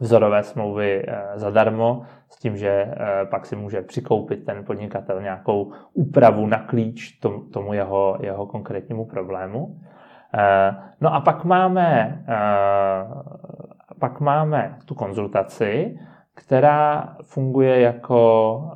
vzorové 0.00 0.42
smlouvy 0.42 1.06
zadarmo, 1.34 2.02
s 2.28 2.38
tím, 2.38 2.56
že 2.56 2.94
pak 3.30 3.46
si 3.46 3.56
může 3.56 3.82
přikoupit 3.82 4.44
ten 4.44 4.64
podnikatel 4.64 5.22
nějakou 5.22 5.72
úpravu 5.92 6.46
na 6.46 6.58
klíč 6.58 7.18
tomu 7.52 7.72
jeho, 7.72 8.18
jeho 8.20 8.46
konkrétnímu 8.46 9.06
problému. 9.06 9.80
No 11.00 11.14
a 11.14 11.20
pak 11.20 11.44
máme, 11.44 12.24
pak 14.00 14.20
máme 14.20 14.78
tu 14.84 14.94
konzultaci, 14.94 15.98
která 16.34 17.16
funguje 17.22 17.80
jako 17.80 18.72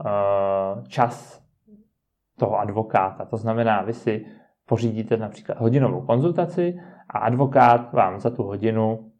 čas 0.89 1.43
toho 2.39 2.59
advokáta. 2.59 3.25
To 3.25 3.37
znamená, 3.37 3.83
vy 3.83 3.93
si 3.93 4.27
pořídíte 4.67 5.17
například 5.17 5.59
hodinovou 5.59 6.01
konzultaci 6.01 6.81
a 7.11 7.19
advokát 7.19 7.93
vám 7.93 8.21
za 8.21 8.31
tu 8.31 8.43
hodinu 8.43 9.13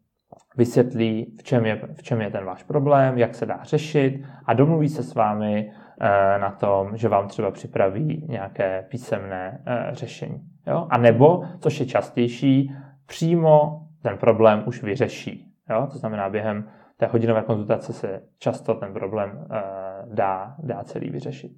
vysvětlí, 0.57 1.35
v 1.39 1.43
čem 1.43 1.65
je, 1.65 1.81
v 1.93 2.03
čem 2.03 2.21
je 2.21 2.31
ten 2.31 2.45
váš 2.45 2.63
problém, 2.63 3.17
jak 3.17 3.35
se 3.35 3.45
dá 3.45 3.63
řešit 3.63 4.23
a 4.45 4.53
domluví 4.53 4.89
se 4.89 5.03
s 5.03 5.15
vámi 5.15 5.71
uh, 5.71 6.41
na 6.41 6.51
tom, 6.51 6.97
že 6.97 7.09
vám 7.09 7.27
třeba 7.27 7.51
připraví 7.51 8.25
nějaké 8.29 8.85
písemné 8.89 9.63
uh, 9.67 9.95
řešení. 9.95 10.41
Jo? 10.67 10.87
A 10.89 10.97
nebo, 10.97 11.43
což 11.59 11.79
je 11.79 11.85
častější, 11.85 12.75
přímo 13.05 13.81
ten 14.01 14.17
problém 14.17 14.63
už 14.65 14.83
vyřeší. 14.83 15.53
Jo? 15.69 15.87
To 15.91 15.97
znamená, 15.97 16.29
během 16.29 16.69
té 16.97 17.05
hodinové 17.05 17.41
konzultace 17.41 17.93
se 17.93 18.21
často 18.37 18.73
ten 18.73 18.93
problém 18.93 19.47
eh, 19.51 19.61
dá, 20.05 20.55
dá 20.59 20.83
celý 20.83 21.09
vyřešit. 21.09 21.51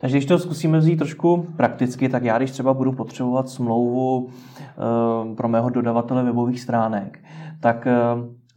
Takže 0.00 0.16
když 0.16 0.26
to 0.26 0.38
zkusíme 0.38 0.78
vzít 0.78 0.96
trošku 0.96 1.46
prakticky, 1.56 2.08
tak 2.08 2.24
já 2.24 2.38
když 2.38 2.50
třeba 2.50 2.74
budu 2.74 2.92
potřebovat 2.92 3.48
smlouvu 3.48 4.28
eh, 4.30 5.34
pro 5.34 5.48
mého 5.48 5.70
dodavatele 5.70 6.24
webových 6.24 6.60
stránek, 6.60 7.18
tak 7.60 7.86
eh, 7.86 7.94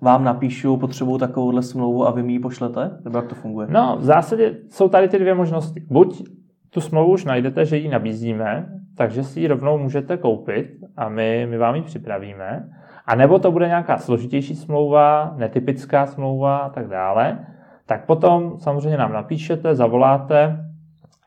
vám 0.02 0.24
napíšu, 0.24 0.78
potřebuju 0.78 1.18
takovouhle 1.18 1.62
smlouvu 1.62 2.08
a 2.08 2.12
vy 2.12 2.24
mi 2.24 2.34
ji 2.34 2.40
pošlete? 2.40 3.00
Nebo 3.04 3.18
jak 3.18 3.28
to 3.28 3.36
funguje? 3.36 3.68
No, 3.72 3.98
v 4.00 4.04
zásadě 4.04 4.58
jsou 4.70 4.90
tady 4.90 5.08
ty 5.10 5.20
dvě 5.20 5.34
možnosti. 5.34 5.84
Buď 5.90 6.24
tu 6.70 6.82
smlouvu 6.82 7.14
už 7.14 7.26
najdete, 7.26 7.66
že 7.66 7.78
ji 7.78 7.90
nabízíme, 7.90 8.70
takže 8.98 9.24
si 9.24 9.40
ji 9.40 9.48
rovnou 9.48 9.78
můžete 9.78 10.18
koupit 10.18 10.70
a 10.98 11.10
my, 11.10 11.48
my 11.50 11.58
vám 11.58 11.76
ji 11.76 11.82
připravíme. 11.82 12.70
A 13.06 13.16
nebo 13.16 13.40
to 13.40 13.52
bude 13.52 13.68
nějaká 13.68 13.98
složitější 13.98 14.56
smlouva, 14.56 15.34
netypická 15.38 16.06
smlouva 16.06 16.58
a 16.58 16.70
tak 16.70 16.88
dále, 16.88 17.46
tak 17.86 18.06
potom 18.06 18.60
samozřejmě 18.60 18.98
nám 18.98 19.14
napíšete, 19.14 19.76
zavoláte 19.76 20.66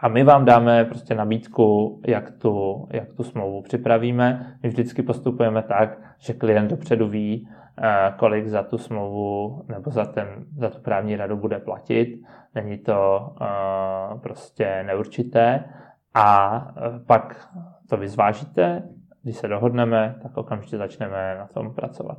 a 0.00 0.08
my 0.08 0.24
vám 0.24 0.44
dáme 0.44 0.84
prostě 0.84 1.14
nabídku, 1.14 2.00
jak 2.06 2.30
tu, 2.30 2.86
jak 2.90 3.12
tu 3.12 3.22
smlouvu 3.22 3.62
připravíme. 3.62 4.58
My 4.62 4.68
vždycky 4.68 5.02
postupujeme 5.02 5.62
tak, 5.62 5.98
že 6.18 6.32
klient 6.32 6.68
dopředu 6.68 7.08
ví, 7.08 7.48
eh, 7.82 8.14
kolik 8.16 8.46
za 8.46 8.62
tu 8.62 8.78
smlouvu 8.78 9.62
nebo 9.68 9.90
za, 9.90 10.04
ten, 10.04 10.28
za 10.58 10.70
tu 10.70 10.80
právní 10.80 11.16
radu 11.16 11.36
bude 11.36 11.58
platit. 11.58 12.22
Není 12.54 12.78
to 12.78 13.28
uh, 13.40 14.20
prostě 14.20 14.82
neurčité. 14.86 15.64
A 16.14 16.58
eh, 16.76 17.00
pak 17.06 17.48
to 17.88 17.96
vyzvážíte, 17.96 18.82
když 19.22 19.36
se 19.36 19.48
dohodneme, 19.48 20.18
tak 20.22 20.36
okamžitě 20.36 20.78
začneme 20.78 21.36
na 21.38 21.46
tom 21.46 21.74
pracovat. 21.74 22.18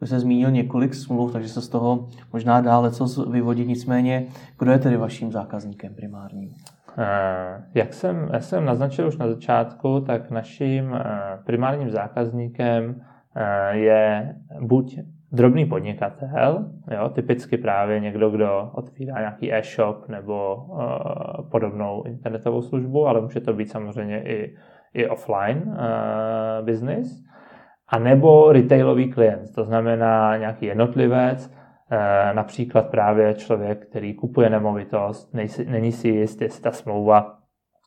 Vy 0.00 0.06
jste 0.06 0.20
zmínil 0.20 0.50
několik 0.50 0.94
smluv, 0.94 1.32
takže 1.32 1.48
se 1.48 1.60
z 1.60 1.68
toho 1.68 2.08
možná 2.32 2.60
dále 2.60 2.90
co 2.90 3.30
vyvodit. 3.30 3.68
Nicméně, 3.68 4.26
kdo 4.58 4.72
je 4.72 4.78
tedy 4.78 4.96
vaším 4.96 5.32
zákazníkem 5.32 5.94
primárním? 5.94 6.54
Eh, 7.00 7.62
jak 7.74 7.92
jsem, 7.92 8.28
jak 8.32 8.42
jsem 8.42 8.64
naznačil 8.64 9.08
už 9.08 9.16
na 9.16 9.28
začátku, 9.28 10.00
tak 10.00 10.30
naším 10.30 10.94
eh, 10.94 11.38
primárním 11.46 11.90
zákazníkem 11.90 13.00
eh, 13.36 13.76
je 13.76 14.34
buď 14.60 14.98
drobný 15.32 15.66
podnikatel, 15.66 16.70
jo, 16.90 17.08
typicky 17.08 17.56
právě 17.56 18.00
někdo, 18.00 18.30
kdo 18.30 18.70
otvírá 18.74 19.18
nějaký 19.18 19.52
e-shop 19.54 20.08
nebo 20.08 20.66
podobnou 21.50 22.02
internetovou 22.02 22.62
službu, 22.62 23.06
ale 23.06 23.20
může 23.20 23.40
to 23.40 23.52
být 23.52 23.70
samozřejmě 23.70 24.22
i, 24.22 24.56
i 24.94 25.08
offline 25.08 25.76
business, 26.62 27.24
a 27.88 27.98
nebo 27.98 28.52
retailový 28.52 29.10
klient, 29.12 29.54
to 29.54 29.64
znamená 29.64 30.36
nějaký 30.36 30.66
jednotlivec, 30.66 31.54
například 32.32 32.90
právě 32.90 33.34
člověk, 33.34 33.86
který 33.86 34.14
kupuje 34.14 34.50
nemovitost, 34.50 35.34
není 35.66 35.92
si 35.92 36.08
jist, 36.08 36.42
jestli 36.42 36.62
ta 36.62 36.72
smlouva, 36.72 37.38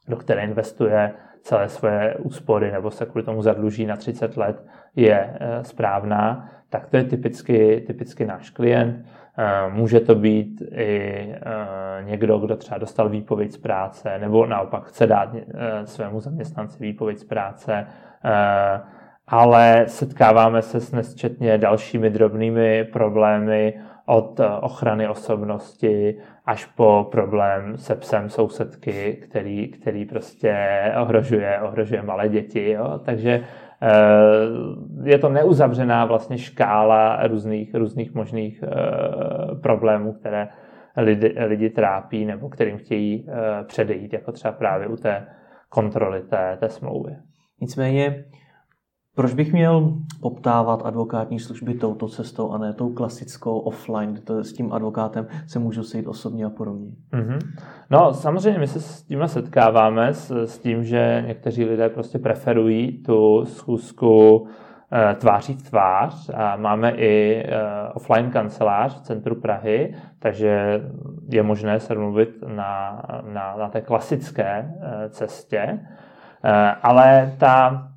do 0.08 0.15
které 0.17 0.43
investuje 0.43 1.13
celé 1.41 1.70
svoje 1.70 2.15
úspory 2.15 2.72
nebo 2.72 2.91
se 2.91 3.05
kvůli 3.05 3.24
tomu 3.24 3.41
zadluží 3.41 3.86
na 3.86 3.96
30 3.96 4.38
let, 4.38 4.65
je 4.96 5.38
eh, 5.39 5.63
správná, 5.63 6.50
tak 6.70 6.88
to 6.88 6.98
je 6.98 7.03
typicky, 7.03 7.84
typicky 7.88 8.25
náš 8.25 8.50
klient. 8.50 9.05
Eh, 9.38 9.70
může 9.70 10.00
to 10.00 10.15
být 10.15 10.62
i 10.75 11.36
někdo, 12.01 12.39
kdo 12.39 12.55
třeba 12.55 12.77
dostal 12.77 13.10
výpověď 13.10 13.51
z 13.51 13.58
práce, 13.58 14.20
nebo 14.20 14.46
naopak 14.46 14.84
chce 14.84 15.08
dát 15.08 15.36
svému 15.86 16.20
zaměstnanci 16.20 16.77
výpověď 16.84 17.17
z 17.17 17.24
práce, 17.24 17.88
ale 19.27 19.84
setkáváme 19.88 20.62
se 20.62 20.79
s 20.79 20.91
nesčetně 20.91 21.58
dalšími 21.58 22.10
drobnými 22.10 22.84
problémy, 22.84 23.74
od 24.12 24.39
eh, 24.39 24.48
ochrany 24.48 25.08
osobnosti 25.08 26.18
až 26.46 26.65
po 26.65 27.08
problém 27.12 27.77
se 27.77 27.96
psem 27.96 28.30
sousedky, 28.30 29.13
který, 29.24 29.68
který 29.68 30.06
prostě 30.06 30.56
ohrožuje, 31.01 31.62
ohrožuje 31.62 32.01
malé 32.01 32.30
děti. 32.30 32.70
Jo? 32.72 33.00
Takže 33.06 33.44
eh, 33.82 33.89
je 35.03 35.18
to 35.18 35.30
neuzavřená 35.30 36.06
vlastně 36.06 36.38
škála 36.38 37.27
různých, 37.27 37.75
různých 37.75 38.13
možných 38.13 38.63
eh, 38.63 39.56
problémů, 39.56 40.13
které 40.13 40.48
lidi, 40.98 41.36
lidi 41.46 41.70
trápí 41.70 42.25
nebo 42.25 42.50
kterým 42.50 42.77
chtějí 42.77 43.27
předejít, 43.68 44.13
jako 44.13 44.32
třeba 44.32 44.51
právě 44.51 44.88
u 44.88 44.96
té 44.96 45.27
kontroly 45.70 46.22
té, 46.22 46.58
té 46.60 46.70
smlouvy. 46.70 47.15
Nicméně 47.62 48.25
proč 49.15 49.34
bych 49.34 49.53
měl 49.53 49.94
poptávat 50.22 50.82
advokátní 50.86 51.39
služby 51.39 51.74
touto 51.74 52.08
cestou 52.08 52.51
a 52.51 52.58
ne 52.58 52.74
tou 52.74 52.94
klasickou 52.94 53.60
offline, 53.60 54.13
kde 54.13 54.22
to 54.22 54.44
s 54.44 54.53
tím 54.53 54.74
advokátem 54.74 55.27
se 55.48 55.60
můžu 55.60 55.84
sejít 55.84 56.08
osobně 56.08 56.46
a 56.46 56.50
podobně? 56.50 56.91
Mm-hmm. 57.13 57.39
No 57.89 58.13
samozřejmě 58.13 58.60
my 58.60 58.68
se 58.68 58.80
s 58.80 59.03
tím 59.03 59.27
setkáváme, 59.27 60.13
s, 60.13 60.32
s 60.32 60.60
tím, 60.60 60.84
že 60.84 61.24
někteří 61.27 61.65
lidé 61.65 61.89
prostě 61.89 62.20
preferují 62.20 63.03
tu 63.03 63.46
schůzku 63.46 64.48
e, 64.91 65.15
tváří 65.15 65.53
v 65.53 65.70
tvář 65.70 66.30
a 66.34 66.56
máme 66.56 66.91
i 66.91 67.44
e, 67.46 67.48
offline 67.94 68.32
kancelář 68.32 69.00
v 69.00 69.01
centru 69.01 69.36
Prahy, 69.36 69.96
takže 70.20 70.82
je 71.30 71.44
možné 71.44 71.80
se 71.80 71.96
mluvit 71.96 72.30
na, 72.48 73.01
na, 73.34 73.56
na 73.58 73.70
té 73.70 73.82
klasické 73.82 74.72
e, 74.82 75.10
cestě, 75.10 75.80
ale 76.82 77.36
ta 77.38 77.88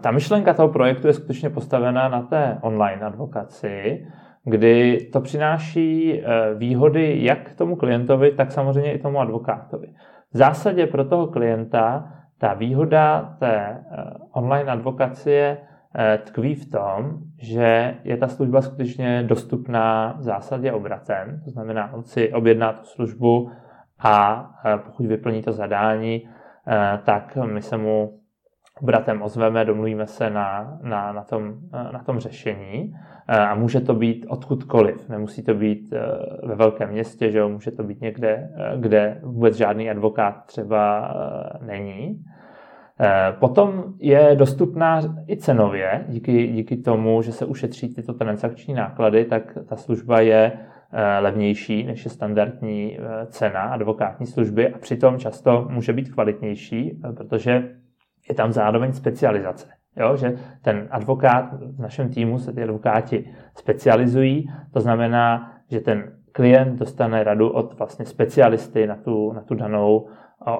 ta 0.00 0.10
myšlenka 0.10 0.54
toho 0.54 0.68
projektu 0.68 1.06
je 1.06 1.12
skutečně 1.12 1.50
postavená 1.50 2.08
na 2.08 2.22
té 2.22 2.58
online 2.60 3.02
advokaci, 3.02 4.06
kdy 4.44 5.08
to 5.12 5.20
přináší 5.20 6.20
eh, 6.20 6.54
výhody 6.54 7.24
jak 7.24 7.54
tomu 7.54 7.76
klientovi, 7.76 8.32
tak 8.32 8.52
samozřejmě 8.52 8.92
i 8.92 8.98
tomu 8.98 9.20
advokátovi. 9.20 9.86
V 10.32 10.36
zásadě 10.36 10.86
pro 10.86 11.04
toho 11.04 11.26
klienta 11.26 12.12
ta 12.38 12.54
výhoda 12.54 13.36
té 13.38 13.56
eh, 13.56 14.04
online 14.32 14.72
advokacie 14.72 15.58
tkví 16.24 16.54
v 16.54 16.70
tom, 16.70 17.18
že 17.38 17.94
je 18.04 18.16
ta 18.16 18.28
služba 18.28 18.62
skutečně 18.62 19.22
dostupná 19.22 20.14
v 20.18 20.22
zásadě 20.22 20.72
obratem. 20.72 21.40
To 21.44 21.50
znamená, 21.50 21.92
on 21.92 22.02
si 22.02 22.32
objedná 22.32 22.72
tu 22.72 22.84
službu 22.84 23.50
a 23.98 24.50
pokud 24.84 25.06
vyplní 25.06 25.42
to 25.42 25.52
zadání, 25.52 26.28
tak 27.04 27.36
my 27.36 27.62
se 27.62 27.76
mu 27.76 28.17
bratem 28.82 29.22
ozveme, 29.22 29.64
domluvíme 29.64 30.06
se 30.06 30.30
na, 30.30 30.78
na, 30.82 31.12
na, 31.12 31.24
tom, 31.24 31.54
na 31.72 32.02
tom 32.06 32.18
řešení 32.18 32.94
eh, 33.28 33.38
a 33.38 33.54
může 33.54 33.80
to 33.80 33.94
být 33.94 34.26
odkudkoliv. 34.28 35.08
Nemusí 35.08 35.42
to 35.42 35.54
být 35.54 35.92
eh, 35.92 36.46
ve 36.46 36.54
velkém 36.54 36.90
městě, 36.90 37.30
že 37.30 37.38
jo? 37.38 37.48
může 37.48 37.70
to 37.70 37.82
být 37.82 38.00
někde, 38.00 38.28
eh, 38.28 38.72
kde 38.76 39.20
vůbec 39.22 39.56
žádný 39.56 39.90
advokát 39.90 40.46
třeba 40.46 41.14
není. 41.66 42.24
Potom 43.38 43.84
je 43.98 44.30
dostupná 44.34 45.00
i 45.28 45.36
cenově, 45.36 46.04
díky, 46.08 46.46
díky 46.46 46.76
tomu, 46.76 47.22
že 47.22 47.32
se 47.32 47.46
ušetří 47.46 47.94
tyto 47.94 48.12
transakční 48.12 48.74
náklady, 48.74 49.24
tak 49.24 49.58
ta 49.68 49.76
služba 49.76 50.20
je 50.20 50.52
levnější 51.20 51.84
než 51.84 52.04
je 52.04 52.10
standardní 52.10 52.98
cena 53.26 53.60
advokátní 53.60 54.26
služby 54.26 54.68
a 54.68 54.78
přitom 54.78 55.18
často 55.18 55.68
může 55.70 55.92
být 55.92 56.08
kvalitnější, 56.08 57.00
protože 57.00 57.68
je 58.28 58.34
tam 58.34 58.52
zároveň 58.52 58.92
specializace. 58.92 59.66
Jo, 59.96 60.16
že 60.16 60.36
ten 60.62 60.88
advokát, 60.90 61.44
v 61.76 61.80
našem 61.80 62.08
týmu 62.08 62.38
se 62.38 62.52
ty 62.52 62.62
advokáti 62.62 63.30
specializují, 63.54 64.50
to 64.72 64.80
znamená, 64.80 65.52
že 65.70 65.80
ten 65.80 66.12
klient 66.32 66.78
dostane 66.78 67.24
radu 67.24 67.48
od 67.48 67.78
vlastně 67.78 68.04
specialisty 68.04 68.86
na 68.86 68.96
tu, 68.96 69.32
na 69.32 69.42
tu 69.42 69.54
danou 69.54 70.08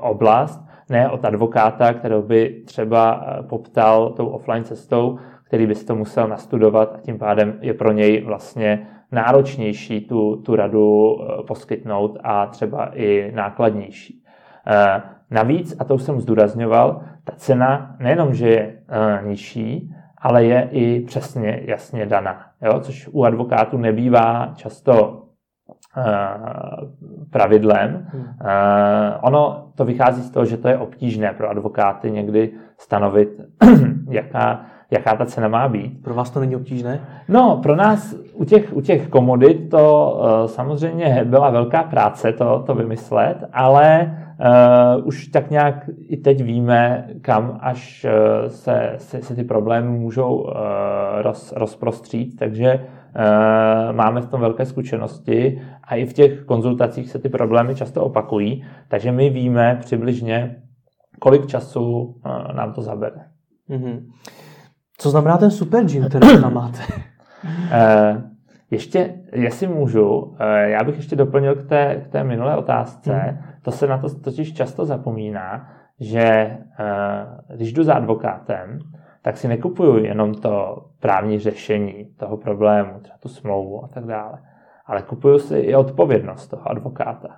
oblast, 0.00 0.61
ne 0.88 1.11
od 1.11 1.24
advokáta, 1.24 1.92
kterou 1.92 2.22
by 2.22 2.62
třeba 2.66 3.22
e, 3.22 3.42
poptal 3.42 4.11
tou 4.11 4.26
offline 4.26 4.64
cestou, 4.64 5.18
který 5.44 5.66
by 5.66 5.74
si 5.74 5.87
to 5.87 5.94
musel 5.94 6.28
nastudovat 6.28 6.94
a 6.94 7.00
tím 7.00 7.18
pádem 7.18 7.59
je 7.61 7.74
pro 7.74 7.92
něj 7.92 8.24
vlastně 8.24 8.88
náročnější 9.12 10.00
tu, 10.00 10.37
tu 10.37 10.57
radu 10.57 11.16
e, 11.20 11.42
poskytnout 11.42 12.18
a 12.22 12.46
třeba 12.46 12.90
i 12.94 13.33
nákladnější. 13.35 14.24
E, 14.66 15.02
navíc, 15.31 15.76
a 15.78 15.85
to 15.85 15.94
už 15.94 16.02
jsem 16.02 16.20
zdůrazňoval, 16.20 17.00
ta 17.28 17.36
cena 17.36 17.96
nejenom, 17.98 18.34
že 18.34 18.48
je 18.48 18.78
uh, 19.20 19.28
nižší, 19.28 19.94
ale 20.18 20.44
je 20.44 20.68
i 20.70 21.00
přesně 21.00 21.60
jasně 21.64 22.06
daná, 22.06 22.40
jo? 22.62 22.80
což 22.80 23.08
u 23.12 23.24
advokátů 23.24 23.76
nebývá 23.78 24.52
často 24.54 25.22
uh, 25.68 26.04
pravidlem. 27.30 28.08
Hmm. 28.12 28.22
Uh, 28.22 28.28
ono 29.20 29.72
to 29.74 29.84
vychází 29.84 30.22
z 30.22 30.30
toho, 30.30 30.44
že 30.44 30.56
to 30.56 30.68
je 30.68 30.78
obtížné 30.78 31.32
pro 31.32 31.50
advokáty 31.50 32.10
někdy 32.10 32.52
stanovit, 32.78 33.28
jaká, 34.10 34.60
jaká 34.90 35.16
ta 35.16 35.26
cena 35.26 35.48
má 35.48 35.68
být. 35.68 36.02
Pro 36.02 36.14
vás 36.14 36.30
to 36.30 36.40
není 36.40 36.56
obtížné? 36.56 37.00
No, 37.28 37.60
pro 37.62 37.76
nás 37.76 38.14
u 38.32 38.44
těch, 38.44 38.72
u 38.72 38.80
těch 38.80 39.08
komodit 39.08 39.70
to 39.70 40.20
samozřejmě 40.46 41.24
byla 41.24 41.50
velká 41.50 41.82
práce 41.82 42.32
to, 42.32 42.62
to 42.66 42.74
vymyslet, 42.74 43.44
ale 43.52 44.16
Uh, 44.40 45.07
už 45.07 45.27
tak 45.27 45.51
nějak 45.51 45.90
i 46.09 46.16
teď 46.16 46.42
víme, 46.42 47.09
kam 47.20 47.59
až 47.62 48.07
uh, 48.07 48.48
se, 48.48 48.92
se, 48.96 49.22
se 49.22 49.35
ty 49.35 49.44
problémy 49.44 49.98
můžou 49.98 50.35
uh, 50.37 50.53
roz, 51.22 51.53
rozprostřít, 51.57 52.37
takže 52.38 52.74
uh, 52.74 53.96
máme 53.96 54.20
v 54.20 54.27
tom 54.27 54.40
velké 54.40 54.66
zkušenosti 54.66 55.62
a 55.85 55.94
i 55.94 56.07
v 56.07 56.12
těch 56.12 56.44
konzultacích 56.44 57.11
se 57.11 57.18
ty 57.18 57.29
problémy 57.29 57.74
často 57.74 58.05
opakují, 58.05 58.64
takže 58.88 59.12
my 59.12 59.31
víme 59.31 59.79
přibližně, 59.81 60.57
kolik 61.18 61.46
času 61.46 62.03
uh, 62.03 62.55
nám 62.55 62.72
to 62.72 62.83
zabere. 62.83 63.20
Mm-hmm. 63.70 64.07
Co 64.98 65.11
znamená 65.11 65.38
ten 65.38 65.51
super 65.51 65.85
gin, 65.85 66.05
který 66.09 66.40
tam 66.40 66.55
máte? 66.55 66.79
uh, 67.44 68.22
ještě, 68.70 69.14
jestli 69.33 69.66
můžu, 69.66 70.37
já 70.64 70.85
bych 70.85 70.96
ještě 70.96 71.16
doplnil 71.16 71.55
k 71.55 71.68
té, 71.68 72.03
k 72.05 72.09
té 72.09 72.24
minulé 72.24 72.57
otázce. 72.57 73.12
Hmm. 73.14 73.47
To 73.68 73.72
se 73.72 73.87
na 73.87 73.98
to 73.98 74.09
totiž 74.14 74.52
často 74.52 74.87
zapomíná, 74.87 75.68
že 76.00 76.22
eh, 76.22 76.57
když 77.57 77.72
jdu 77.72 77.83
za 77.83 77.94
advokátem, 77.94 78.78
tak 79.22 79.37
si 79.37 79.48
nekupuju 79.48 80.04
jenom 80.04 80.35
to 80.35 80.85
právní 81.00 81.38
řešení 81.38 82.04
toho 82.16 82.37
problému, 82.37 83.00
třeba 83.00 83.18
tu 83.18 83.28
smlouvu 83.28 83.85
a 83.85 83.88
tak 83.88 84.04
dále, 84.04 84.38
ale 84.87 85.02
kupuju 85.02 85.38
si 85.38 85.59
i 85.59 85.74
odpovědnost 85.74 86.48
toho 86.48 86.70
advokáta. 86.70 87.28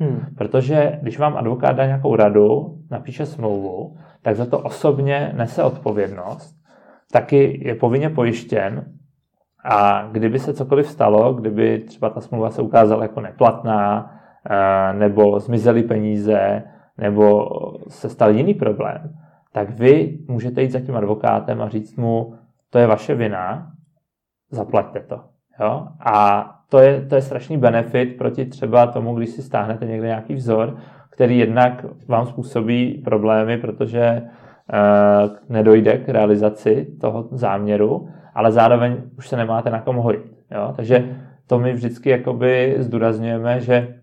Hmm. 0.00 0.20
Protože 0.36 0.98
když 1.02 1.18
vám 1.18 1.36
advokát 1.36 1.72
dá 1.72 1.86
nějakou 1.86 2.16
radu, 2.16 2.78
napíše 2.90 3.26
smlouvu, 3.26 3.96
tak 4.22 4.36
za 4.36 4.46
to 4.46 4.58
osobně 4.58 5.32
nese 5.36 5.62
odpovědnost, 5.62 6.56
taky 7.12 7.68
je 7.68 7.74
povinně 7.74 8.10
pojištěn 8.10 8.84
a 9.64 10.08
kdyby 10.12 10.38
se 10.38 10.54
cokoliv 10.54 10.88
stalo, 10.88 11.34
kdyby 11.34 11.78
třeba 11.78 12.10
ta 12.10 12.20
smlouva 12.20 12.50
se 12.50 12.62
ukázala 12.62 13.02
jako 13.02 13.20
neplatná, 13.20 14.15
nebo 14.92 15.40
zmizely 15.40 15.82
peníze, 15.82 16.62
nebo 16.98 17.48
se 17.88 18.08
stal 18.08 18.30
jiný 18.30 18.54
problém, 18.54 19.14
tak 19.52 19.70
vy 19.70 20.18
můžete 20.28 20.62
jít 20.62 20.70
za 20.70 20.80
tím 20.80 20.96
advokátem 20.96 21.62
a 21.62 21.68
říct 21.68 21.96
mu, 21.96 22.34
to 22.70 22.78
je 22.78 22.86
vaše 22.86 23.14
vina, 23.14 23.72
zaplaťte 24.50 25.00
to. 25.00 25.20
Jo? 25.60 25.88
A 26.00 26.46
to 26.68 26.78
je, 26.78 27.06
to 27.06 27.14
je 27.14 27.22
strašný 27.22 27.58
benefit 27.58 28.16
proti 28.18 28.44
třeba 28.46 28.86
tomu, 28.86 29.14
když 29.14 29.30
si 29.30 29.42
stáhnete 29.42 29.86
někde 29.86 30.06
nějaký 30.06 30.34
vzor, 30.34 30.76
který 31.10 31.38
jednak 31.38 31.86
vám 32.08 32.26
způsobí 32.26 33.02
problémy, 33.04 33.58
protože 33.58 34.22
uh, 34.22 35.36
nedojde 35.48 35.98
k 35.98 36.08
realizaci 36.08 36.86
toho 37.00 37.28
záměru, 37.30 38.08
ale 38.34 38.52
zároveň 38.52 38.96
už 39.18 39.28
se 39.28 39.36
nemáte 39.36 39.70
na 39.70 39.80
kom 39.80 39.96
hojit. 39.96 40.32
Jo? 40.50 40.72
Takže 40.76 41.16
to 41.46 41.58
my 41.58 41.72
vždycky 41.72 42.10
jakoby 42.10 42.74
zdůrazňujeme, 42.78 43.60
že 43.60 43.94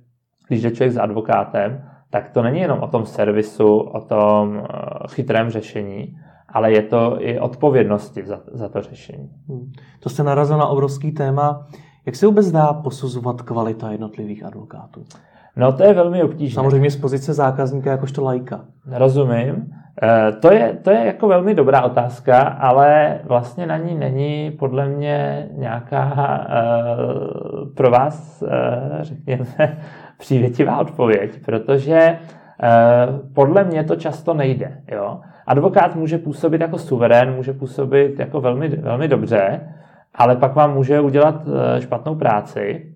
když 0.47 0.61
jde 0.61 0.71
člověk 0.71 0.93
s 0.93 0.97
advokátem, 0.97 1.83
tak 2.09 2.29
to 2.29 2.41
není 2.41 2.59
jenom 2.59 2.79
o 2.79 2.87
tom 2.87 3.05
servisu, 3.05 3.77
o 3.77 4.01
tom 4.01 4.55
uh, 4.55 4.63
chytrém 5.07 5.49
řešení, 5.49 6.17
ale 6.49 6.71
je 6.71 6.81
to 6.81 7.17
i 7.19 7.39
odpovědnosti 7.39 8.25
za, 8.25 8.39
za 8.51 8.69
to 8.69 8.81
řešení. 8.81 9.29
Hmm. 9.49 9.71
To 9.99 10.09
jste 10.09 10.23
narazil 10.23 10.57
na 10.57 10.67
obrovský 10.67 11.11
téma. 11.11 11.67
Jak 12.05 12.15
se 12.15 12.27
vůbec 12.27 12.51
dá 12.51 12.73
posuzovat 12.73 13.41
kvalita 13.41 13.91
jednotlivých 13.91 14.45
advokátů? 14.45 15.03
No 15.55 15.73
to 15.73 15.83
je 15.83 15.93
velmi 15.93 16.23
obtížné. 16.23 16.55
Samozřejmě 16.55 16.91
z 16.91 16.97
pozice 16.97 17.33
zákazníka 17.33 17.91
jakožto 17.91 18.23
lajka. 18.23 18.65
Rozumím. 18.91 19.73
E, 20.01 20.31
to 20.31 20.53
je, 20.53 20.77
to 20.81 20.91
je 20.91 21.05
jako 21.05 21.27
velmi 21.27 21.53
dobrá 21.53 21.81
otázka, 21.81 22.41
ale 22.41 23.19
vlastně 23.23 23.65
na 23.65 23.77
ní 23.77 23.95
není 23.95 24.51
podle 24.51 24.87
mě 24.87 25.47
nějaká 25.51 26.45
e, 26.49 26.55
pro 27.75 27.91
vás, 27.91 28.41
e, 28.41 28.47
řekněme, 29.01 29.45
přívětivá 30.17 30.79
odpověď, 30.79 31.45
protože 31.45 32.19
podle 33.35 33.63
mě 33.63 33.83
to 33.83 33.95
často 33.95 34.33
nejde. 34.33 34.81
Jo? 34.91 35.19
Advokát 35.47 35.95
může 35.95 36.17
působit 36.17 36.61
jako 36.61 36.77
suverén, 36.77 37.35
může 37.35 37.53
působit 37.53 38.19
jako 38.19 38.41
velmi, 38.41 38.69
velmi 38.69 39.07
dobře, 39.07 39.61
ale 40.15 40.35
pak 40.35 40.55
vám 40.55 40.73
může 40.73 40.99
udělat 40.99 41.35
eh, 41.47 41.81
špatnou 41.81 42.15
práci 42.15 42.93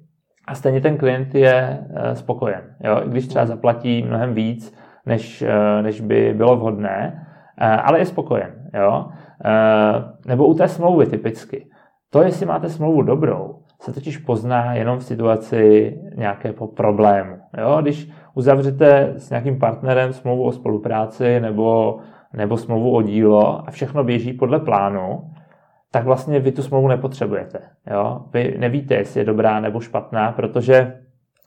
a 0.48 0.56
stejně 0.56 0.82
ten 0.82 0.98
klient 0.98 1.36
je 1.36 1.80
eh, 1.96 2.16
spokojen. 2.16 2.62
Jo? 2.84 3.02
I 3.06 3.10
když 3.10 3.28
třeba 3.28 3.46
zaplatí 3.46 4.04
mnohem 4.04 4.34
víc, 4.34 4.78
než, 5.08 5.42
eh, 5.42 5.82
než 5.82 6.02
by 6.02 6.34
bylo 6.34 6.56
vhodné, 6.56 7.28
ale 7.58 8.00
je 8.00 8.06
spokojen. 8.06 8.70
Jo? 8.74 9.06
Nebo 10.28 10.48
u 10.48 10.54
té 10.54 10.68
smlouvy 10.68 11.06
typicky. 11.06 11.70
To, 12.10 12.22
jestli 12.22 12.46
máte 12.46 12.70
smlouvu 12.70 13.02
dobrou, 13.02 13.60
se 13.82 13.94
totiž 13.94 14.18
pozná 14.18 14.74
jenom 14.74 15.00
v 15.00 15.04
situaci 15.04 15.94
nějakého 16.16 16.68
problému. 16.68 17.38
Jo? 17.58 17.78
Když 17.82 18.10
uzavřete 18.34 19.14
s 19.18 19.30
nějakým 19.30 19.60
partnerem 19.60 20.14
smlouvu 20.14 20.44
o 20.44 20.52
spolupráci 20.52 21.40
nebo, 21.40 21.98
nebo 22.34 22.58
smlouvu 22.58 22.92
o 22.92 23.02
dílo 23.02 23.68
a 23.68 23.72
všechno 23.72 24.04
běží 24.04 24.34
podle 24.34 24.60
plánu, 24.60 25.32
tak 25.92 26.06
vlastně 26.06 26.40
vy 26.40 26.52
tu 26.52 26.62
smlouvu 26.62 26.88
nepotřebujete. 26.88 27.60
Jo? 27.92 28.22
Vy 28.34 28.56
nevíte, 28.60 28.96
jestli 28.96 29.20
je 29.20 29.26
dobrá 29.26 29.60
nebo 29.60 29.80
špatná, 29.80 30.32
protože 30.32 30.94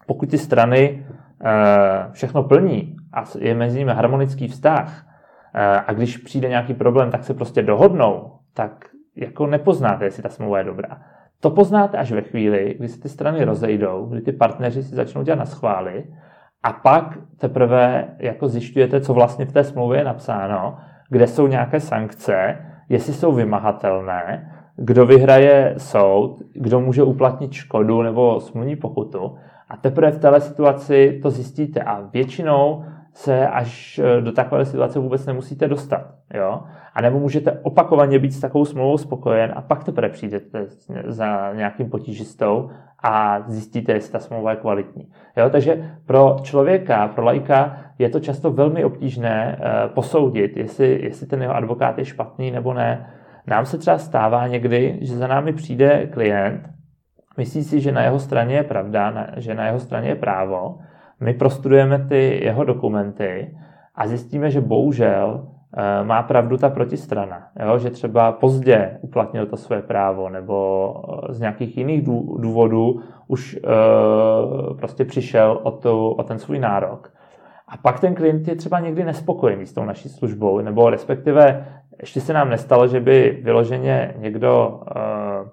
pokud 0.07 0.31
ty 0.31 0.38
strany 0.38 1.07
e, 1.44 2.12
všechno 2.12 2.42
plní 2.42 2.96
a 3.12 3.25
je 3.38 3.55
mezi 3.55 3.79
nimi 3.79 3.92
harmonický 3.92 4.49
vztah 4.49 5.07
e, 5.55 5.81
a 5.81 5.92
když 5.92 6.16
přijde 6.16 6.49
nějaký 6.49 6.75
problém, 6.75 7.11
tak 7.11 7.25
se 7.25 7.35
prostě 7.35 7.62
dohodnou, 7.62 8.33
tak 8.55 8.87
jako 9.16 9.46
nepoznáte, 9.46 10.05
jestli 10.05 10.23
ta 10.23 10.29
smlouva 10.29 10.59
je 10.59 10.64
dobrá. 10.64 11.03
To 11.40 11.51
poznáte 11.51 11.99
až 11.99 12.12
ve 12.12 12.23
chvíli, 12.23 12.75
kdy 12.79 12.88
se 12.88 13.01
ty 13.01 13.09
strany 13.09 13.44
rozejdou, 13.44 14.07
kdy 14.07 14.20
ty 14.20 14.33
partneři 14.33 14.83
si 14.83 14.94
začnou 14.94 15.23
dělat 15.23 15.38
na 15.38 15.46
schvály 15.46 16.05
a 16.62 16.73
pak 16.73 17.18
teprve 17.37 18.09
jako 18.18 18.49
zjišťujete, 18.49 19.01
co 19.01 19.14
vlastně 19.14 19.44
v 19.44 19.53
té 19.53 19.64
smlouvě 19.64 20.01
je 20.01 20.05
napsáno, 20.05 20.79
kde 21.09 21.27
jsou 21.27 21.46
nějaké 21.46 21.81
sankce, 21.81 22.59
jestli 22.88 23.12
jsou 23.12 23.33
vymahatelné, 23.33 24.53
kdo 24.77 25.07
vyhraje 25.07 25.75
soud, 25.77 26.42
kdo 26.53 26.81
může 26.81 27.03
uplatnit 27.03 27.53
škodu 27.53 28.03
nebo 28.03 28.40
smluvní 28.40 28.77
pokutu. 28.77 29.37
A 29.68 29.77
teprve 29.77 30.11
v 30.11 30.18
této 30.18 30.40
situaci 30.40 31.20
to 31.23 31.31
zjistíte. 31.31 31.81
A 31.81 32.01
většinou 32.01 32.85
se 33.12 33.49
až 33.49 33.99
e, 33.99 34.20
do 34.20 34.33
takové 34.33 34.64
situace 34.64 34.99
vůbec 34.99 35.27
nemusíte 35.27 35.68
dostat. 35.68 36.14
Jo? 36.35 36.61
A 36.94 37.03
nebo 37.03 37.18
můžete 37.18 37.53
opakovaně 37.53 38.18
být 38.18 38.33
s 38.33 38.40
takovou 38.40 38.64
smlouvou 38.64 38.99
spokojen 38.99 39.53
a 39.57 39.62
pak 39.62 39.85
teprve 39.85 40.09
přijdete 40.09 40.66
za 41.07 41.53
nějakým 41.53 41.90
potížistou 41.90 42.70
a 43.03 43.44
zjistíte, 43.46 43.92
jestli 43.92 44.12
ta 44.12 44.18
smlouva 44.18 44.51
je 44.51 44.57
kvalitní. 44.57 45.09
Jo? 45.37 45.51
Takže 45.51 45.96
pro 46.07 46.37
člověka, 46.42 47.09
pro 47.09 47.25
lajka 47.25 47.77
je 47.99 48.09
to 48.09 48.20
často 48.20 48.51
velmi 48.51 48.85
obtížné 48.85 49.59
eh, 49.61 49.88
posoudit, 49.88 50.57
jestli, 50.57 51.03
jestli 51.03 51.27
ten 51.27 51.42
jeho 51.42 51.55
advokát 51.55 51.99
je 51.99 52.05
špatný 52.05 52.51
nebo 52.51 52.75
ne. 52.75 53.11
Nám 53.46 53.66
se 53.66 53.79
třeba 53.79 53.99
stává 53.99 54.46
někdy, 54.46 54.99
že 55.01 55.16
za 55.16 55.27
námi 55.27 55.53
přijde 55.53 56.07
klient, 56.07 56.68
myslí 57.37 57.64
si, 57.64 57.81
že 57.81 57.92
na 57.92 58.03
jeho 58.03 58.18
straně 58.18 58.55
je 58.55 58.62
pravda, 58.62 59.27
že 59.37 59.55
na 59.55 59.66
jeho 59.66 59.81
straně 59.81 60.09
je 60.09 60.14
právo, 60.14 60.79
my 61.20 61.35
prostudujeme 61.35 61.98
ty 62.09 62.44
jeho 62.44 62.64
dokumenty 62.64 63.56
a 63.94 64.06
zjistíme, 64.06 64.50
že 64.50 64.61
bohužel 64.61 65.48
eh, 65.76 66.04
má 66.04 66.22
pravdu 66.22 66.56
ta 66.56 66.68
protistrana. 66.68 67.48
Jo? 67.66 67.78
Že 67.78 67.90
třeba 67.90 68.33
pozdě 68.33 68.98
uplatnil 69.00 69.46
to 69.46 69.56
své 69.56 69.83
právo 69.83 70.28
nebo 70.28 70.94
eh, 71.28 71.33
z 71.35 71.40
nějakých 71.40 71.78
jiných 71.78 72.02
důvodů 72.38 73.00
už 73.28 73.59
prostě 74.78 75.04
přišel 75.04 75.61
o, 75.62 75.70
tu, 75.70 76.09
o 76.11 76.22
ten 76.22 76.38
svůj 76.38 76.59
nárok. 76.59 77.12
A 77.68 77.76
pak 77.76 78.00
ten 78.00 78.14
klient 78.14 78.48
je 78.48 78.56
třeba 78.56 78.80
někdy 78.80 79.04
nespokojený 79.04 79.66
s 79.66 79.72
tou 79.72 79.85
naší 79.85 80.09
službou, 80.09 80.61
nebo 80.61 80.90
respektive 80.90 81.66
ještě 82.00 82.20
se 82.20 82.33
nám 82.33 82.50
nestalo, 82.50 82.88
že 82.88 83.00
by 83.00 83.40
vyloženě 83.42 84.14
někdo 84.16 84.68
uh, 84.68 85.48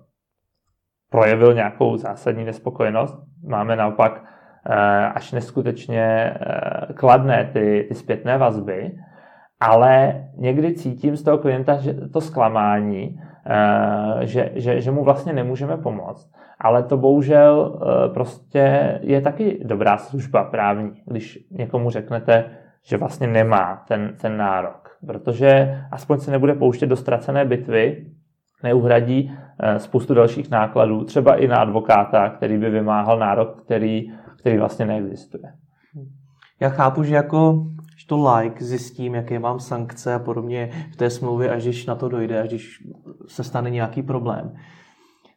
projevil 1.10 1.54
nějakou 1.54 1.98
zásadní 1.98 2.46
nespokojenost. 2.46 3.18
Máme 3.48 3.76
naopak 3.76 4.24
až 5.16 5.32
neskutečně 5.32 6.34
uh, 6.40 6.96
kladné 6.96 7.50
ty, 7.54 7.86
ty 7.88 7.96
zpětné 7.96 8.38
vazby, 8.38 8.92
ale 9.60 10.24
někdy 10.38 10.74
cítím 10.74 11.16
z 11.16 11.24
toho 11.24 11.38
klienta 11.38 11.78
že 11.78 11.94
to 11.94 12.22
zklamání, 12.22 13.20
uh, 13.20 14.22
že, 14.22 14.52
že, 14.56 14.82
že 14.82 14.92
mu 14.92 15.04
vlastně 15.04 15.34
nemůžeme 15.34 15.78
pomoct. 15.78 16.38
Ale 16.60 16.84
to 16.84 16.98
bohužel 16.98 17.80
eh, 17.82 18.10
prostě 18.14 19.00
je 19.02 19.22
taky 19.22 19.60
dobrá 19.64 19.98
služba 19.98 20.44
právní, 20.44 20.92
když 21.06 21.40
někomu 21.52 21.90
řeknete, 21.90 22.46
že 22.86 22.98
vlastně 22.98 23.28
nemá 23.28 23.84
ten, 23.88 24.14
ten 24.22 24.38
nárok, 24.38 24.98
protože 25.08 25.82
aspoň 25.92 26.18
se 26.18 26.32
nebude 26.32 26.54
pouštět 26.54 26.88
do 26.88 26.96
ztracené 26.96 27.46
bitvy, 27.46 28.06
neuhradí 28.64 29.32
eh, 29.60 29.80
spoustu 29.80 30.14
dalších 30.14 30.52
nákladů, 30.52 31.04
třeba 31.04 31.36
i 31.36 31.48
na 31.48 31.58
advokáta, 31.58 32.30
který 32.30 32.58
by 32.58 32.70
vymáhal 32.70 33.20
nárok, 33.20 33.62
který, 33.62 34.12
který 34.48 34.60
vlastně 34.60 34.86
neexistuje. 34.86 35.54
Já 36.60 36.70
chápu, 36.70 37.04
že 37.04 37.16
jako 37.16 37.68
to 38.08 38.36
like 38.36 38.66
zjistím, 38.66 39.16
jaké 39.16 39.40
mám 39.40 39.60
sankce 39.60 40.14
a 40.14 40.20
podobně 40.20 40.70
v 40.94 40.96
té 40.96 41.10
smlouvě, 41.10 41.50
až 41.50 41.64
když 41.64 41.86
na 41.86 41.96
to 41.96 42.10
dojde, 42.10 42.42
až 42.42 42.48
když 42.48 42.84
se 43.28 43.44
stane 43.44 43.70
nějaký 43.70 44.02
problém. 44.02 44.54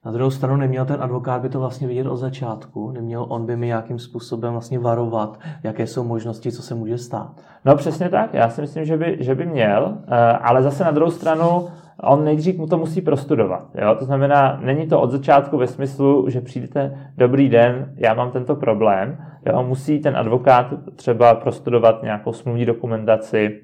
Na 0.05 0.13
druhou 0.13 0.31
stranu 0.31 0.57
neměl 0.57 0.85
ten 0.87 1.03
advokát 1.03 1.43
by 1.43 1.49
to 1.49 1.61
vlastně 1.61 1.89
vidět 1.89 2.07
od 2.07 2.17
začátku, 2.17 2.91
neměl 2.91 3.27
on 3.29 3.47
by 3.47 3.57
mi 3.57 3.67
nějakým 3.67 3.99
způsobem 3.99 4.53
vlastně 4.53 4.79
varovat, 4.79 5.41
jaké 5.63 5.87
jsou 5.87 6.05
možnosti, 6.05 6.53
co 6.53 6.63
se 6.63 6.75
může 6.75 6.99
stát. 6.99 7.41
No 7.65 7.77
přesně 7.77 8.09
tak, 8.09 8.35
já 8.35 8.51
si 8.51 8.61
myslím, 8.61 8.85
že 8.85 8.97
by, 8.97 9.17
že 9.21 9.35
by 9.35 9.47
měl, 9.47 9.99
eh, 10.09 10.17
ale 10.33 10.63
zase 10.63 10.85
na 10.85 10.91
druhou 10.91 11.11
stranu 11.11 11.69
on 12.03 12.25
nejdřív 12.25 12.59
mu 12.59 12.67
to 12.67 12.79
musí 12.79 13.01
prostudovat. 13.01 13.69
Jo? 13.75 13.95
To 13.95 14.05
znamená, 14.05 14.61
není 14.63 14.87
to 14.87 15.01
od 15.01 15.11
začátku 15.11 15.59
ve 15.59 15.67
smyslu, 15.67 16.31
že 16.31 16.41
přijdete, 16.41 17.11
dobrý 17.17 17.49
den, 17.49 17.93
já 17.97 18.15
mám 18.15 18.31
tento 18.31 18.57
problém. 18.57 19.19
Jo? 19.47 19.63
Musí 19.63 20.01
ten 20.01 20.17
advokát 20.17 20.67
třeba 20.97 21.35
prostudovat 21.35 22.03
nějakou 22.03 22.33
smluvní 22.33 22.67
dokumentaci, 22.67 23.61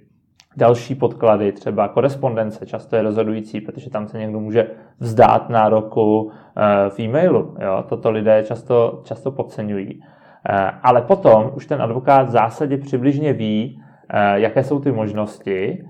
další 0.57 0.95
podklady, 0.95 1.53
třeba 1.53 1.89
korespondence, 1.89 2.67
často 2.67 2.97
je 2.97 3.03
rozhodující, 3.03 3.61
protože 3.61 3.91
tam 3.91 4.09
se 4.09 4.19
někdo 4.19 4.41
může 4.41 4.67
vzdát 5.01 5.49
nároku 5.51 6.31
eh, 6.57 6.91
v 6.91 7.01
e-mailu. 7.01 7.57
Jo? 7.61 7.85
Toto 7.89 8.11
lidé 8.11 8.45
často, 8.47 9.01
často 9.05 9.31
podceňují. 9.31 10.01
Eh, 10.49 10.71
ale 10.83 11.03
potom 11.03 11.51
už 11.55 11.67
ten 11.67 11.83
advokát 11.83 12.29
v 12.29 12.31
zásadě 12.31 12.79
přibližně 12.79 13.33
ví, 13.33 13.83
eh, 14.09 14.41
jaké 14.41 14.65
jsou 14.65 14.81
ty 14.81 14.93
možnosti 14.93 15.85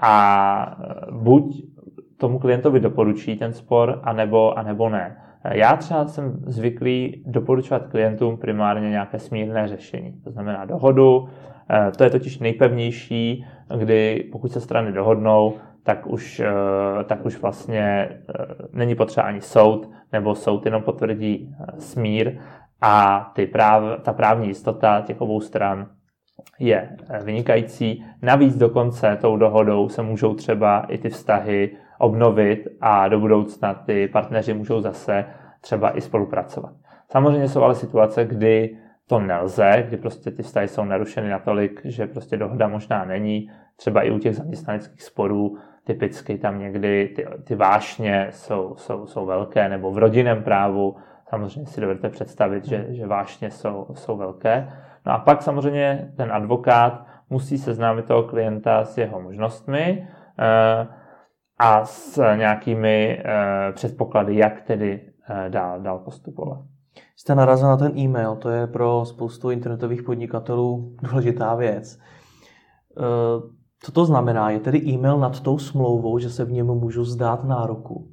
a 0.00 0.78
buď 1.10 1.64
tomu 2.16 2.38
klientovi 2.38 2.80
doporučí 2.80 3.36
ten 3.36 3.52
spor, 3.52 4.00
anebo, 4.02 4.58
anebo 4.58 4.88
ne. 4.88 5.16
Já 5.52 5.76
třeba 5.76 6.06
jsem 6.06 6.38
zvyklý 6.46 7.22
doporučovat 7.26 7.86
klientům 7.86 8.36
primárně 8.36 8.90
nějaké 8.90 9.18
smírné 9.18 9.68
řešení, 9.68 10.20
to 10.24 10.30
znamená 10.30 10.64
dohodu, 10.64 11.28
eh, 11.70 11.92
to 11.96 12.04
je 12.04 12.10
totiž 12.10 12.38
nejpevnější, 12.38 13.46
kdy 13.78 14.28
pokud 14.32 14.52
se 14.52 14.60
strany 14.60 14.92
dohodnou, 14.92 15.54
tak 15.82 16.06
už, 16.06 16.40
eh, 16.40 17.04
tak 17.04 17.26
už 17.26 17.42
vlastně 17.42 17.82
eh, 17.82 18.18
není 18.72 18.94
potřeba 18.94 19.26
ani 19.26 19.40
soud, 19.40 19.90
nebo 20.12 20.34
soud 20.34 20.64
jenom 20.64 20.82
potvrdí 20.82 21.54
smír 21.78 22.38
a 22.80 23.26
ty 23.34 23.46
práv, 23.46 24.02
ta 24.02 24.12
právní 24.12 24.46
jistota 24.48 25.00
těch 25.00 25.20
obou 25.20 25.40
stran 25.40 25.86
je 26.58 26.96
vynikající. 27.24 28.04
Navíc 28.22 28.56
dokonce 28.56 29.18
tou 29.20 29.36
dohodou 29.36 29.88
se 29.88 30.02
můžou 30.02 30.34
třeba 30.34 30.86
i 30.88 30.98
ty 30.98 31.08
vztahy 31.08 31.76
obnovit 31.98 32.68
a 32.80 33.08
do 33.08 33.20
budoucna 33.20 33.74
ty 33.74 34.08
partneři 34.08 34.54
můžou 34.54 34.80
zase 34.80 35.24
třeba 35.60 35.96
i 35.96 36.00
spolupracovat. 36.00 36.72
Samozřejmě 37.08 37.48
jsou 37.48 37.62
ale 37.62 37.74
situace, 37.74 38.24
kdy 38.24 38.76
to 39.06 39.20
nelze, 39.20 39.84
kdy 39.88 39.96
prostě 39.96 40.30
ty 40.30 40.42
vztahy 40.42 40.68
jsou 40.68 40.84
narušeny 40.84 41.28
natolik, 41.28 41.80
že 41.84 42.06
prostě 42.06 42.36
dohoda 42.36 42.68
možná 42.68 43.04
není. 43.04 43.50
Třeba 43.76 44.02
i 44.02 44.10
u 44.10 44.18
těch 44.18 44.36
zaměstnaneckých 44.36 45.02
sporů 45.02 45.56
typicky 45.84 46.38
tam 46.38 46.58
někdy 46.58 47.12
ty, 47.16 47.26
ty 47.44 47.54
vášně 47.54 48.28
jsou, 48.30 48.74
jsou, 48.76 49.06
jsou 49.06 49.26
velké, 49.26 49.68
nebo 49.68 49.90
v 49.90 49.98
rodinném 49.98 50.42
právu 50.42 50.96
samozřejmě 51.28 51.66
si 51.66 51.80
dovedete 51.80 52.08
představit, 52.08 52.64
že, 52.64 52.86
že 52.88 53.06
vášně 53.06 53.50
jsou, 53.50 53.86
jsou 53.94 54.16
velké. 54.16 54.68
No 55.06 55.12
a 55.12 55.18
pak 55.18 55.42
samozřejmě 55.42 56.12
ten 56.16 56.32
advokát 56.32 57.06
musí 57.30 57.58
seznámit 57.58 58.04
toho 58.06 58.22
klienta 58.22 58.84
s 58.84 58.98
jeho 58.98 59.20
možnostmi 59.20 60.08
eh, 60.38 60.86
a 61.58 61.84
s 61.84 62.22
nějakými 62.36 63.22
eh, 63.24 63.72
předpoklady, 63.72 64.36
jak 64.36 64.60
tedy 64.60 65.00
eh, 65.30 65.50
dál, 65.50 65.80
dál 65.80 65.98
postupovat. 65.98 66.58
Jste 67.16 67.34
narazil 67.34 67.68
na 67.68 67.76
ten 67.76 67.98
e-mail, 67.98 68.36
to 68.36 68.48
je 68.48 68.66
pro 68.66 69.04
spoustu 69.04 69.50
internetových 69.50 70.02
podnikatelů 70.02 70.96
důležitá 71.02 71.54
věc. 71.54 71.98
Co 73.80 73.92
to 73.92 74.04
znamená? 74.04 74.50
Je 74.50 74.60
tedy 74.60 74.78
e-mail 74.78 75.18
nad 75.18 75.40
tou 75.40 75.58
smlouvou, 75.58 76.18
že 76.18 76.30
se 76.30 76.44
v 76.44 76.52
něm 76.52 76.66
můžu 76.66 77.04
zdát 77.04 77.44
nároku? 77.44 78.08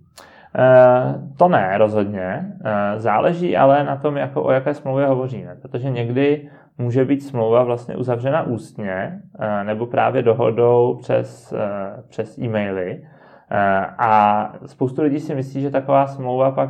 To 1.37 1.47
ne, 1.47 1.77
rozhodně. 1.77 2.53
Záleží 2.97 3.57
ale 3.57 3.83
na 3.83 3.95
tom, 3.95 4.17
jako 4.17 4.43
o 4.43 4.51
jaké 4.51 4.73
smlouvě 4.73 5.05
hovoříme, 5.05 5.55
protože 5.61 5.89
někdy 5.89 6.49
může 6.77 7.05
být 7.05 7.21
smlouva 7.23 7.63
vlastně 7.63 7.95
uzavřena 7.95 8.43
ústně 8.43 9.21
eh, 9.39 9.63
nebo 9.63 9.85
právě 9.85 10.21
dohodou 10.21 10.97
přes, 11.01 11.53
eh, 11.53 12.03
přes 12.09 12.37
e-maily. 12.37 13.07
Eh, 13.51 13.85
a 13.97 14.53
spoustu 14.65 15.01
lidí 15.01 15.19
si 15.19 15.35
myslí, 15.35 15.61
že 15.61 15.71
taková 15.71 16.07
smlouva 16.07 16.51
pak 16.51 16.69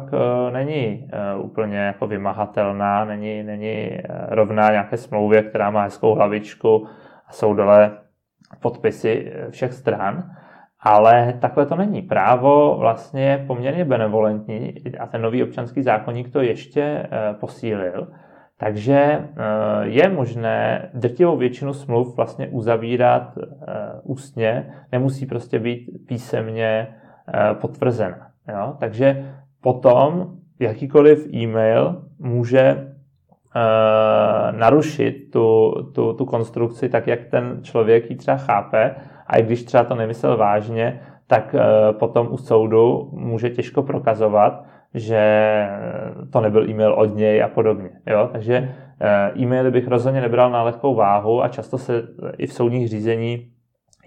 není 0.53 1.07
úplně 1.37 1.77
jako 1.77 2.07
vymahatelná, 2.07 3.05
není, 3.05 3.43
není 3.43 3.97
rovná 4.27 4.71
nějaké 4.71 4.97
smlouvě, 4.97 5.43
která 5.43 5.69
má 5.69 5.83
hezkou 5.83 6.15
hlavičku 6.15 6.87
a 7.27 7.31
jsou 7.31 7.53
dole 7.53 7.91
podpisy 8.61 9.33
všech 9.49 9.73
stran. 9.73 10.23
Ale 10.79 11.33
takhle 11.41 11.65
to 11.65 11.75
není. 11.75 12.01
Právo 12.01 12.77
vlastně 12.77 13.25
je 13.25 13.37
poměrně 13.47 13.85
benevolentní 13.85 14.73
a 14.99 15.07
ten 15.07 15.21
nový 15.21 15.43
občanský 15.43 15.81
zákonník 15.81 16.33
to 16.33 16.41
ještě 16.41 17.09
posílil. 17.39 18.07
Takže 18.63 18.95
eh, 18.95 19.25
je 19.83 20.09
možné 20.09 20.89
drtivou 20.93 21.37
většinu 21.37 21.73
smluv 21.73 22.15
vlastně 22.15 22.47
uzavírat 22.47 23.37
eh, 23.37 23.45
ústně, 24.03 24.73
nemusí 24.91 25.25
prostě 25.25 25.59
být 25.59 25.89
písemně 26.07 26.87
eh, 26.87 27.53
potvrzena. 27.53 28.27
Jo? 28.49 28.75
Takže 28.79 29.33
potom 29.61 30.31
jakýkoliv 30.59 31.33
e-mail 31.33 32.03
může 32.19 32.87
narušit 34.51 35.31
tu, 35.31 35.73
tu, 35.95 36.13
tu 36.13 36.25
konstrukci 36.25 36.89
tak, 36.89 37.07
jak 37.07 37.25
ten 37.25 37.59
člověk 37.61 38.09
ji 38.09 38.15
třeba 38.15 38.37
chápe 38.37 38.95
a 39.27 39.37
i 39.37 39.43
když 39.43 39.63
třeba 39.63 39.83
to 39.83 39.95
nemyslel 39.95 40.37
vážně, 40.37 40.99
tak 41.27 41.55
potom 41.91 42.27
u 42.31 42.37
soudu 42.37 43.09
může 43.13 43.49
těžko 43.49 43.83
prokazovat, 43.83 44.65
že 44.93 45.23
to 46.31 46.41
nebyl 46.41 46.69
e-mail 46.69 46.93
od 46.93 47.15
něj 47.15 47.43
a 47.43 47.47
podobně. 47.47 47.89
Jo? 48.07 48.29
Takže 48.31 48.75
eh, 49.01 49.31
e-maily 49.39 49.71
bych 49.71 49.87
rozhodně 49.87 50.21
nebral 50.21 50.51
na 50.51 50.63
lehkou 50.63 50.95
váhu 50.95 51.43
a 51.43 51.47
často 51.47 51.77
se 51.77 52.03
i 52.37 52.47
v 52.47 52.53
soudních 52.53 52.87
řízení 52.87 53.51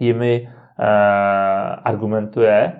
jimi 0.00 0.48
eh, 0.78 0.86
argumentuje. 1.84 2.72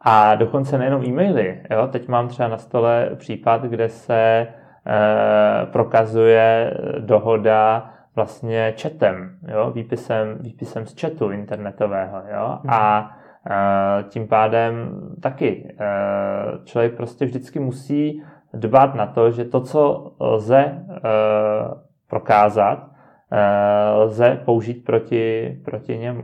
A 0.00 0.34
dokonce 0.34 0.78
nejenom 0.78 1.04
e-maily. 1.04 1.62
Jo? 1.70 1.86
Teď 1.86 2.08
mám 2.08 2.28
třeba 2.28 2.48
na 2.48 2.58
stole 2.58 3.10
případ, 3.14 3.62
kde 3.62 3.88
se 3.88 4.46
eh, 4.86 5.66
prokazuje 5.66 6.76
dohoda 6.98 7.90
vlastně 8.16 8.74
chatem, 8.82 9.36
jo? 9.48 9.70
Výpisem, 9.70 10.38
výpisem 10.40 10.86
z 10.86 11.00
chatu 11.00 11.30
internetového. 11.30 12.22
Jo? 12.32 12.58
A 12.68 13.00
hmm 13.00 13.23
tím 14.08 14.28
pádem 14.28 15.00
taky 15.22 15.76
člověk 16.64 16.96
prostě 16.96 17.24
vždycky 17.24 17.60
musí 17.60 18.22
dbát 18.54 18.94
na 18.94 19.06
to, 19.06 19.30
že 19.30 19.44
to, 19.44 19.60
co 19.60 20.12
lze 20.20 20.86
prokázat, 22.08 22.90
lze 23.94 24.40
použít 24.44 24.84
proti, 24.84 25.56
proti 25.64 25.98
němu. 25.98 26.22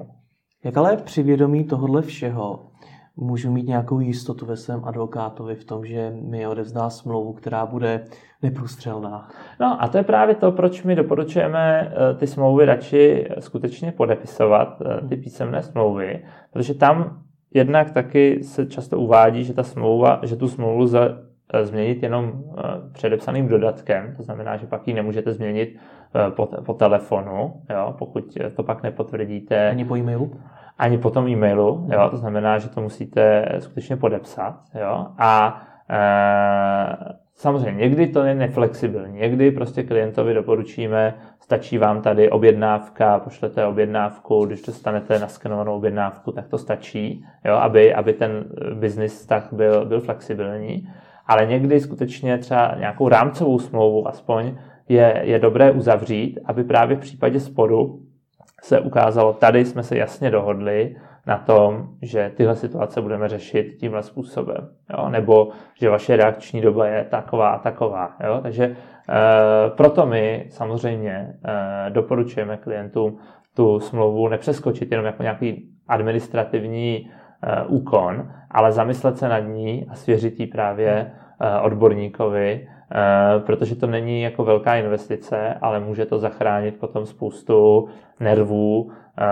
Jak 0.65 0.77
ale 0.77 0.97
při 0.97 1.23
vědomí 1.23 1.65
tohohle 1.65 2.03
všeho 2.03 2.70
můžu 3.17 3.53
mít 3.53 3.69
nějakou 3.69 4.01
jistotu 4.01 4.47
ve 4.47 4.57
svém 4.57 4.85
advokátovi 4.85 5.55
v 5.55 5.65
tom, 5.65 5.85
že 5.85 6.13
mi 6.23 6.47
odevzdá 6.47 6.91
smlouvu, 6.91 7.33
která 7.33 7.67
bude 7.67 8.05
neprůstřelná. 8.43 9.29
No 9.61 9.83
a 9.83 9.89
to 9.89 9.99
je 9.99 10.05
právě 10.05 10.35
to, 10.35 10.53
proč 10.53 10.83
my 10.83 10.95
doporučujeme 10.95 11.93
ty 12.19 12.27
smlouvy 12.27 12.65
radši 12.65 13.29
skutečně 13.39 13.93
podepisovat, 13.93 14.83
ty 15.09 15.17
písemné 15.17 15.63
smlouvy, 15.63 16.25
protože 16.53 16.75
tam 16.75 17.23
jednak 17.55 17.91
taky 17.91 18.43
se 18.43 18.67
často 18.67 18.99
uvádí, 18.99 19.45
že 19.45 19.55
ta 19.55 19.63
smlouva, 19.63 20.21
že 20.23 20.37
tu 20.37 20.49
smlouvu 20.49 20.79
lze 20.79 21.19
eh, 21.55 21.65
změnit 21.65 22.03
jenom 22.03 22.33
eh, 22.33 22.63
předepsaným 22.93 23.49
dodatkem, 23.49 24.15
to 24.17 24.23
znamená, 24.23 24.57
že 24.57 24.67
pak 24.67 24.89
ji 24.89 24.95
nemůžete 24.95 25.33
změnit 25.33 25.77
eh, 26.15 26.31
po, 26.31 26.47
po 26.47 26.75
telefonu, 26.75 27.63
jo, 27.71 27.95
pokud 27.99 28.39
to 28.57 28.63
pak 28.63 28.83
nepotvrdíte. 28.83 29.71
Ani 29.71 29.85
po 29.85 29.97
e-mailu? 29.97 30.33
Ani 30.81 30.99
po 30.99 31.11
tom 31.11 31.29
e-mailu, 31.29 31.87
jo, 31.93 32.09
to 32.11 32.17
znamená, 32.17 32.59
že 32.59 32.69
to 32.69 32.81
musíte 32.81 33.45
skutečně 33.59 33.97
podepsat. 33.97 34.61
Jo, 34.81 35.07
a 35.19 35.63
e, 35.91 35.99
samozřejmě 37.35 37.81
někdy 37.81 38.07
to 38.07 38.23
je 38.23 38.35
neflexibilní, 38.35 39.19
někdy 39.19 39.51
prostě 39.51 39.83
klientovi 39.83 40.35
doporučíme, 40.35 41.15
stačí 41.41 41.79
vám 41.79 42.03
tady 42.03 42.31
objednávka, 42.31 43.19
pošlete 43.19 43.67
objednávku, 43.67 44.45
když 44.45 44.63
dostanete 44.63 45.19
naskenovanou 45.19 45.77
objednávku, 45.77 46.33
tak 46.33 46.49
to 46.49 46.59
stačí, 46.59 47.25
jo, 47.45 47.55
aby, 47.55 47.95
aby 47.95 48.13
ten 48.13 48.45
business 48.75 49.27
tak 49.27 49.49
byl, 49.53 49.85
byl 49.85 50.01
flexibilní. 50.01 50.89
Ale 51.27 51.47
někdy 51.47 51.81
skutečně 51.81 52.39
třeba 52.39 52.75
nějakou 52.79 53.09
rámcovou 53.09 53.59
smlouvu 53.59 54.09
aspoň 54.09 54.55
je, 54.89 55.21
je 55.25 55.39
dobré 55.39 55.71
uzavřít, 55.71 56.39
aby 56.45 56.65
právě 56.65 56.97
v 56.97 57.01
případě 57.01 57.41
sporu 57.41 58.01
se 58.61 58.81
ukázalo, 58.81 59.33
tady 59.33 59.65
jsme 59.65 59.83
se 59.83 59.99
jasně 59.99 60.31
dohodli 60.31 60.97
na 61.27 61.39
tom, 61.39 61.89
že 62.03 62.33
tyhle 62.37 62.57
situace 62.57 63.01
budeme 63.01 63.29
řešit 63.29 63.77
tímhle 63.81 64.03
způsobem, 64.03 64.69
jo? 64.91 65.09
nebo 65.09 65.49
že 65.81 65.91
vaše 65.91 66.17
reakční 66.17 66.61
doba 66.61 66.87
je 66.87 67.05
taková 67.05 67.49
a 67.49 67.59
taková. 67.59 68.17
Jo? 68.27 68.41
Takže 68.43 68.65
e, 68.65 68.77
proto 69.71 70.07
my 70.07 70.47
samozřejmě 70.51 71.11
e, 71.11 71.91
doporučujeme 71.91 72.57
klientům 72.57 73.19
tu 73.55 73.81
smlouvu 73.81 74.29
nepřeskočit 74.29 74.91
jenom 74.91 75.07
jako 75.07 75.23
nějaký 75.23 75.69
administrativní 75.89 76.97
e, 76.97 77.65
úkon, 77.65 78.31
ale 78.51 78.73
zamyslet 78.73 79.19
se 79.19 79.29
nad 79.29 79.41
ní 79.41 79.87
a 79.91 79.95
svěřit 79.95 80.41
ji 80.41 80.47
právě 80.47 80.91
e, 81.41 81.61
odborníkovi, 81.61 82.69
protože 83.47 83.77
to 83.77 83.87
není 83.87 84.23
jako 84.23 84.45
velká 84.45 84.77
investice, 84.77 85.55
ale 85.55 85.81
může 85.81 86.07
to 86.07 86.19
zachránit 86.19 86.81
potom 86.81 87.07
spoustu 87.07 87.89
nervů 88.21 88.91
eh, 88.91 89.25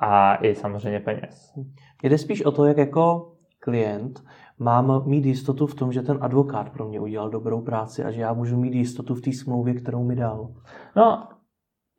a 0.00 0.38
i 0.42 0.54
samozřejmě 0.54 1.00
peněz. 1.00 1.54
Jde 2.02 2.18
spíš 2.18 2.44
o 2.44 2.50
to, 2.50 2.64
jak 2.64 2.76
jako 2.76 3.32
klient 3.58 4.24
mám 4.58 5.02
mít 5.06 5.26
jistotu 5.26 5.66
v 5.66 5.74
tom, 5.74 5.92
že 5.92 6.02
ten 6.02 6.18
advokát 6.20 6.70
pro 6.70 6.88
mě 6.88 7.00
udělal 7.00 7.30
dobrou 7.30 7.60
práci 7.60 8.04
a 8.04 8.10
že 8.10 8.20
já 8.20 8.32
můžu 8.32 8.56
mít 8.56 8.74
jistotu 8.74 9.14
v 9.14 9.20
té 9.20 9.32
smlouvě, 9.32 9.74
kterou 9.74 10.04
mi 10.04 10.16
dal. 10.16 10.48
No, 10.96 11.28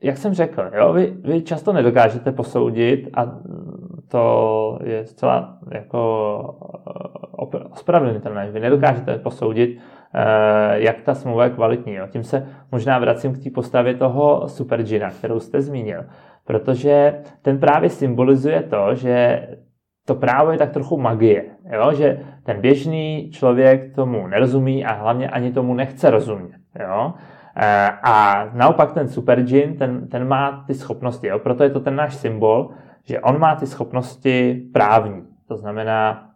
jak 0.04 0.18
jsem 0.18 0.34
řekl, 0.34 0.72
jo, 0.78 0.94
vy, 0.94 1.18
vy 1.24 1.42
často 1.42 1.74
nedokážete 1.74 2.32
posoudit 2.32 3.10
a 3.14 3.40
to 4.08 4.80
je 4.84 5.06
zcela 5.06 5.60
jako 5.72 6.00
eh, 7.54 7.58
ospravedlnitelné. 7.58 8.52
Vy 8.52 8.60
nedokážete 8.60 9.18
posoudit, 9.18 9.80
Eh, 9.80 10.01
jak 10.74 11.02
ta 11.02 11.16
smlouva 11.16 11.44
je 11.44 11.50
kvalitní. 11.50 11.94
Jo. 11.94 12.08
Tím 12.10 12.24
se 12.24 12.48
možná 12.72 13.00
vracím 13.00 13.34
k 13.34 13.44
té 13.44 13.50
postavě 13.50 13.96
toho 13.96 14.48
Supergina, 14.48 15.10
kterou 15.10 15.40
jste 15.40 15.62
zmínil. 15.62 16.06
Protože 16.46 17.16
ten 17.42 17.60
právě 17.60 17.90
symbolizuje 17.90 18.64
to, 18.64 18.96
že 18.96 19.48
to 20.06 20.16
právo 20.16 20.52
je 20.52 20.58
tak 20.58 20.72
trochu 20.72 20.98
magie. 20.98 21.46
Jo? 21.74 21.94
Že 21.94 22.20
ten 22.44 22.62
běžný 22.62 23.30
člověk 23.32 23.96
tomu 23.96 24.28
nerozumí 24.28 24.86
a 24.86 24.94
hlavně 24.94 25.30
ani 25.30 25.52
tomu 25.52 25.74
nechce 25.74 26.10
rozumět. 26.10 26.58
Jo? 26.80 27.14
Eh, 27.56 27.90
a 28.04 28.46
naopak 28.54 28.92
ten 28.92 29.08
super 29.08 29.42
džin, 29.42 29.78
ten, 29.78 30.08
ten 30.08 30.28
má 30.28 30.64
ty 30.68 30.74
schopnosti, 30.74 31.28
jo? 31.28 31.40
proto 31.40 31.64
je 31.64 31.70
to 31.70 31.80
ten 31.80 31.96
náš 31.96 32.16
symbol, 32.16 32.70
že 33.04 33.20
on 33.20 33.40
má 33.40 33.56
ty 33.56 33.68
schopnosti 33.68 34.64
právní. 34.74 35.24
To 35.48 35.58
znamená, 35.58 36.31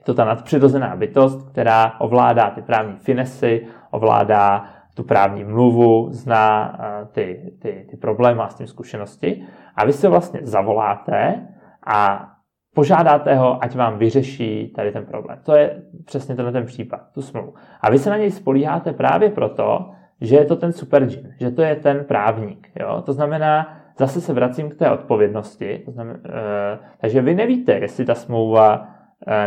je 0.00 0.04
to 0.04 0.14
ta 0.14 0.24
nadpřirozená 0.24 0.96
bytost, 0.96 1.50
která 1.50 2.00
ovládá 2.00 2.50
ty 2.50 2.62
právní 2.62 2.96
finesy, 2.96 3.66
ovládá 3.90 4.64
tu 4.94 5.02
právní 5.02 5.44
mluvu, 5.44 6.08
zná 6.10 6.78
eh, 6.80 7.06
ty, 7.12 7.52
ty, 7.58 7.86
ty 7.90 7.96
problémy, 7.96 8.38
má 8.38 8.48
s 8.48 8.54
tím 8.54 8.66
zkušenosti. 8.66 9.42
A 9.76 9.84
vy 9.84 9.92
se 9.92 10.08
vlastně 10.08 10.40
zavoláte 10.42 11.46
a 11.86 12.28
požádáte 12.74 13.34
ho, 13.34 13.64
ať 13.64 13.76
vám 13.76 13.98
vyřeší 13.98 14.72
tady 14.76 14.92
ten 14.92 15.06
problém. 15.06 15.38
To 15.44 15.54
je 15.54 15.82
přesně 16.04 16.36
tenhle 16.36 16.52
ten 16.52 16.66
případ, 16.66 17.00
tu 17.14 17.22
smlouvu. 17.22 17.54
A 17.80 17.90
vy 17.90 17.98
se 17.98 18.10
na 18.10 18.16
něj 18.16 18.30
spolíháte 18.30 18.92
právě 18.92 19.30
proto, 19.30 19.90
že 20.20 20.36
je 20.36 20.44
to 20.44 20.56
ten 20.56 20.72
super 20.72 21.04
džin, 21.04 21.34
že 21.40 21.50
to 21.50 21.62
je 21.62 21.76
ten 21.76 22.04
právník. 22.04 22.70
Jo? 22.80 23.02
To 23.06 23.12
znamená, 23.12 23.76
zase 23.98 24.20
se 24.20 24.32
vracím 24.32 24.70
k 24.70 24.74
té 24.74 24.90
odpovědnosti. 24.90 25.82
To 25.84 25.90
znamená, 25.90 26.18
e, 26.24 26.78
takže 27.00 27.22
vy 27.22 27.34
nevíte, 27.34 27.72
jestli 27.72 28.04
ta 28.04 28.14
smlouva 28.14 28.88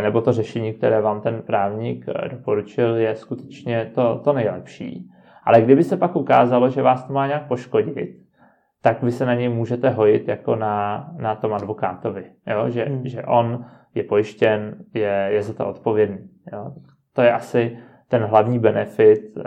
nebo 0.02 0.20
to 0.20 0.32
řešení, 0.32 0.72
které 0.72 1.00
vám 1.00 1.20
ten 1.20 1.42
právník 1.42 2.04
eh, 2.08 2.28
doporučil, 2.28 2.96
je 2.96 3.16
skutečně 3.16 3.90
to, 3.94 4.20
to 4.24 4.32
nejlepší. 4.32 5.10
Ale 5.44 5.60
kdyby 5.60 5.84
se 5.84 5.96
pak 5.96 6.16
ukázalo, 6.16 6.68
že 6.68 6.82
vás 6.82 7.04
to 7.04 7.12
má 7.12 7.26
nějak 7.26 7.48
poškodit, 7.48 8.24
tak 8.82 9.02
vy 9.02 9.12
se 9.12 9.26
na 9.26 9.34
něj 9.34 9.48
můžete 9.48 9.90
hojit 9.90 10.28
jako 10.28 10.56
na, 10.56 11.10
na 11.16 11.34
tom 11.34 11.54
advokátovi. 11.54 12.24
Jo? 12.46 12.70
Že, 12.70 12.84
hmm. 12.84 13.08
že 13.08 13.22
on 13.22 13.64
je 13.94 14.02
pojištěn, 14.02 14.76
je, 14.94 15.28
je 15.30 15.42
za 15.42 15.52
to 15.52 15.68
odpovědný. 15.68 16.18
Jo? 16.52 16.72
To 17.12 17.22
je 17.22 17.32
asi 17.32 17.78
ten 18.08 18.22
hlavní 18.22 18.58
benefit 18.58 19.38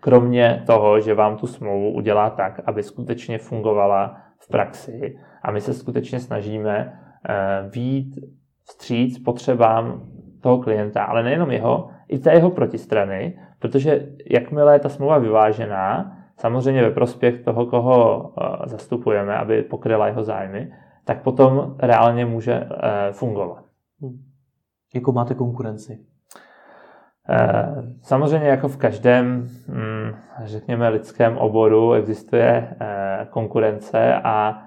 kromě 0.00 0.62
toho, 0.66 1.00
že 1.00 1.14
vám 1.14 1.36
tu 1.36 1.46
smlouvu 1.46 1.92
udělá 1.92 2.30
tak, 2.30 2.60
aby 2.66 2.82
skutečně 2.82 3.38
fungovala 3.38 4.16
v 4.38 4.48
praxi 4.48 5.18
a 5.42 5.50
my 5.50 5.60
se 5.60 5.74
skutečně 5.74 6.20
snažíme 6.20 7.00
eh, 7.28 7.68
výjít 7.74 8.18
vstříc 8.68 9.18
potřebám 9.18 10.02
toho 10.40 10.58
klienta, 10.58 11.04
ale 11.04 11.22
nejenom 11.22 11.50
jeho, 11.50 11.88
i 12.08 12.18
té 12.18 12.32
jeho 12.32 12.50
protistrany, 12.50 13.38
protože 13.58 14.08
jakmile 14.30 14.74
je 14.74 14.78
ta 14.78 14.88
smlouva 14.88 15.18
vyvážená, 15.18 16.16
samozřejmě 16.36 16.82
ve 16.82 16.90
prospěch 16.90 17.44
toho, 17.44 17.66
koho 17.66 18.32
eh, 18.40 18.68
zastupujeme, 18.68 19.36
aby 19.36 19.62
pokryla 19.62 20.06
jeho 20.06 20.24
zájmy, 20.24 20.72
tak 21.04 21.22
potom 21.22 21.76
reálně 21.78 22.26
může 22.26 22.52
eh, 22.54 23.12
fungovat. 23.12 23.64
Hmm. 24.02 24.18
Jakou 24.94 25.12
máte 25.12 25.34
konkurenci? 25.34 25.98
Eh, 27.28 27.74
samozřejmě 28.02 28.48
jako 28.48 28.68
v 28.68 28.76
každém, 28.76 29.48
hm, 29.68 30.14
řekněme, 30.44 30.88
lidském 30.88 31.38
oboru 31.38 31.92
existuje 31.92 32.76
konkurence 33.30 34.14
a 34.14 34.62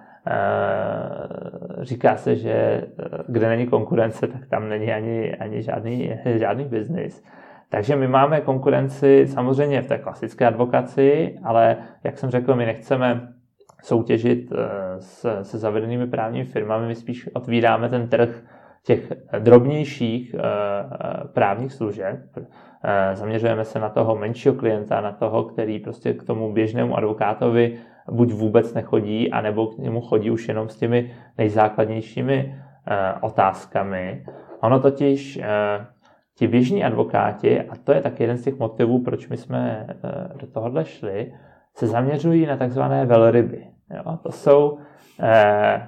říká 1.82 2.18
se, 2.18 2.36
že 2.36 2.84
kde 3.28 3.50
není 3.50 3.68
konkurence, 3.68 4.28
tak 4.28 4.48
tam 4.48 4.70
není 4.70 4.92
ani, 4.92 5.36
ani 5.36 5.62
žádný, 5.62 6.12
žádný 6.36 6.66
biznis. 6.66 7.24
Takže 7.70 7.96
my 7.96 8.08
máme 8.08 8.42
konkurenci 8.42 9.28
samozřejmě 9.28 9.82
v 9.82 9.88
té 9.88 9.98
klasické 9.98 10.48
advokaci, 10.48 11.36
ale 11.44 11.78
jak 12.04 12.18
jsem 12.18 12.30
řekl, 12.30 12.56
my 12.56 12.66
nechceme 12.66 13.34
soutěžit 13.84 14.54
se, 15.00 15.44
se 15.46 15.58
zavedenými 15.58 16.08
právními 16.08 16.46
firmami, 16.46 16.88
my 16.88 16.96
spíš 16.96 17.30
otvíráme 17.34 17.90
ten 17.90 18.08
trh 18.08 18.44
těch 18.84 19.14
drobnějších 19.40 20.36
eh, 20.36 20.40
eh, 20.42 21.28
právních 21.34 21.74
služeb. 21.74 22.20
Eh, 22.84 23.16
zaměřujeme 23.16 23.66
se 23.66 23.80
na 23.80 23.90
toho 23.90 24.16
menšího 24.16 24.56
klienta, 24.56 25.02
na 25.02 25.12
toho, 25.12 25.44
který 25.44 25.80
prostě 25.80 26.14
k 26.14 26.24
tomu 26.24 26.54
běžnému 26.54 26.98
advokátovi 26.98 27.78
buď 28.12 28.32
vůbec 28.34 28.74
nechodí, 28.74 29.32
anebo 29.32 29.68
k 29.68 29.78
němu 29.78 30.02
chodí 30.02 30.32
už 30.32 30.48
jenom 30.48 30.70
s 30.70 30.78
těmi 30.78 31.12
nejzákladnějšími 31.38 32.56
otázkami. 33.22 34.26
Ono 34.62 34.80
totiž 34.80 35.40
ti 36.36 36.48
běžní 36.48 36.84
advokáti, 36.84 37.62
a 37.62 37.76
to 37.84 37.92
je 37.92 38.02
taky 38.02 38.24
jeden 38.24 38.38
z 38.38 38.44
těch 38.44 38.60
motivů, 38.60 39.04
proč 39.04 39.28
my 39.28 39.38
jsme 39.38 39.88
do 40.42 40.48
tohohle 40.48 40.86
šli, 40.86 41.34
se 41.76 41.88
zaměřují 41.88 42.46
na 42.46 42.58
takzvané 42.58 43.06
velryby. 43.06 43.68
Jo? 43.96 44.18
To 44.24 44.32
jsou 44.32 44.78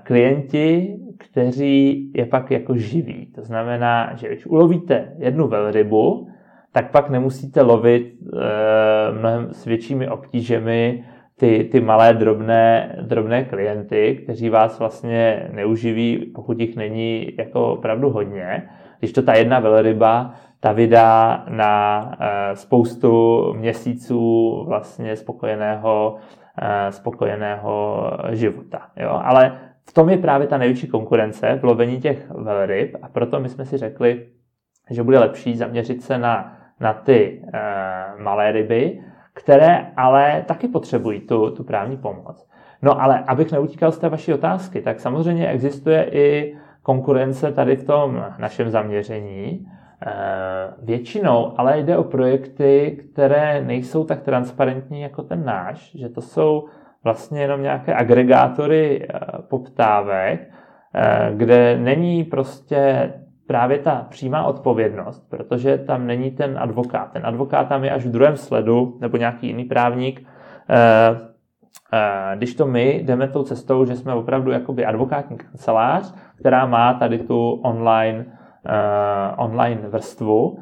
klienti, 0.03 0.97
kteří 1.17 2.11
je 2.15 2.25
pak 2.25 2.51
jako 2.51 2.75
živí. 2.75 3.25
To 3.35 3.43
znamená, 3.43 4.15
že 4.15 4.27
když 4.27 4.45
ulovíte 4.45 5.13
jednu 5.17 5.47
velrybu, 5.47 6.27
tak 6.71 6.91
pak 6.91 7.09
nemusíte 7.09 7.61
lovit 7.61 8.03
e, 8.03 9.11
mnohem 9.19 9.53
s 9.53 9.65
většími 9.65 10.09
obtížemi 10.09 11.03
ty, 11.41 11.69
ty 11.71 11.81
malé 11.81 12.13
drobné, 12.13 12.95
drobné 13.01 13.43
klienty, 13.43 14.19
kteří 14.23 14.49
vás 14.49 14.79
vlastně 14.79 15.49
neuživí, 15.51 16.31
pokud 16.35 16.59
jich 16.59 16.75
není 16.75 17.27
jako 17.37 17.73
opravdu 17.73 18.09
hodně. 18.09 18.69
Když 18.99 19.11
to 19.11 19.21
ta 19.21 19.33
jedna 19.33 19.59
velryba, 19.59 20.33
ta 20.59 20.71
vydá 20.71 21.45
na 21.49 22.01
e, 22.19 22.55
spoustu 22.55 23.43
měsíců 23.53 24.63
vlastně 24.67 25.15
spokojeného, 25.15 26.17
e, 26.61 26.91
spokojeného 26.91 28.03
života. 28.31 28.81
Jo? 28.97 29.21
Ale 29.23 29.59
v 29.89 29.93
tom 29.93 30.09
je 30.09 30.17
právě 30.17 30.47
ta 30.47 30.57
největší 30.57 30.87
konkurence 30.87 31.59
v 31.61 31.65
lovení 31.65 32.01
těch 32.01 32.29
velryb 32.29 32.95
a 33.01 33.07
proto 33.07 33.39
my 33.39 33.49
jsme 33.49 33.65
si 33.65 33.77
řekli, 33.77 34.25
že 34.89 35.03
bude 35.03 35.19
lepší 35.19 35.55
zaměřit 35.55 36.03
se 36.03 36.17
na, 36.17 36.57
na 36.79 36.93
ty 36.93 37.41
e, 37.53 37.59
malé 38.23 38.51
ryby, 38.51 39.01
které 39.33 39.87
ale 39.97 40.43
taky 40.47 40.67
potřebují 40.67 41.19
tu, 41.19 41.49
tu 41.49 41.63
právní 41.63 41.97
pomoc. 41.97 42.47
No 42.81 43.01
ale 43.01 43.23
abych 43.27 43.51
neutíkal 43.51 43.91
z 43.91 43.97
té 43.97 44.09
vaší 44.09 44.33
otázky, 44.33 44.81
tak 44.81 44.99
samozřejmě 44.99 45.47
existuje 45.47 46.09
i 46.11 46.57
konkurence 46.83 47.51
tady 47.51 47.75
v 47.75 47.83
tom 47.83 48.25
našem 48.37 48.69
zaměření. 48.69 49.67
E, 50.05 50.13
většinou 50.81 51.53
ale 51.57 51.79
jde 51.79 51.97
o 51.97 52.03
projekty, 52.03 52.99
které 53.11 53.61
nejsou 53.61 54.03
tak 54.03 54.21
transparentní 54.21 55.01
jako 55.01 55.23
ten 55.23 55.45
náš, 55.45 55.95
že 55.95 56.09
to 56.09 56.21
jsou 56.21 56.67
vlastně 57.03 57.41
jenom 57.41 57.61
nějaké 57.61 57.95
agregátory 57.95 59.07
eh, 59.09 59.19
poptávek, 59.49 60.49
eh, 60.95 61.31
kde 61.35 61.77
není 61.77 62.23
prostě 62.23 63.13
právě 63.47 63.79
ta 63.79 64.05
přímá 64.09 64.43
odpovědnost, 64.43 65.29
protože 65.29 65.77
tam 65.77 66.07
není 66.07 66.31
ten 66.31 66.57
advokát. 66.59 67.11
Ten 67.11 67.25
advokát 67.25 67.67
tam 67.67 67.83
je 67.83 67.91
až 67.91 68.05
v 68.05 68.11
druhém 68.11 68.37
sledu, 68.37 68.97
nebo 69.01 69.17
nějaký 69.17 69.47
jiný 69.47 69.63
právník. 69.63 70.27
Eh, 70.69 71.31
když 72.35 72.55
to 72.55 72.67
my 72.67 73.01
jdeme 73.03 73.27
tou 73.27 73.43
cestou, 73.43 73.85
že 73.85 73.95
jsme 73.95 74.13
opravdu 74.13 74.51
jakoby 74.51 74.85
advokátní 74.85 75.37
kancelář, 75.37 76.13
která 76.39 76.65
má 76.65 76.93
tady 76.93 77.19
tu 77.19 77.51
online, 77.51 78.25
online 79.37 79.81
vrstvu 79.87 80.59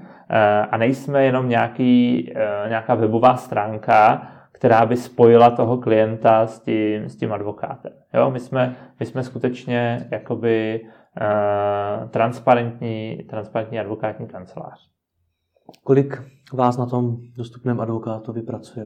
a 0.72 0.78
nejsme 0.78 1.24
jenom 1.24 1.50
nějaký, 1.50 2.34
nějaká 2.68 2.96
webová 2.96 3.36
stránka, 3.36 4.28
která 4.60 4.86
by 4.86 4.98
spojila 4.98 5.50
toho 5.50 5.78
klienta 5.78 6.48
s 6.48 6.60
tím, 6.60 7.10
s 7.10 7.15
tím 7.15 7.34
advokátem. 7.34 7.92
Jo, 8.13 8.32
my 8.32 8.39
jsme, 8.39 8.76
my 9.00 9.06
jsme 9.06 9.24
skutečně 9.24 10.08
jakoby 10.12 10.82
transparentní, 12.10 13.17
transparentní 13.30 13.80
advokátní 13.80 14.28
kancelář. 14.28 14.89
Kolik 15.84 16.24
vás 16.54 16.78
na 16.78 16.86
tom 16.86 17.17
dostupném 17.38 17.82
advokátovi 17.82 18.41
pracuje? 18.41 18.86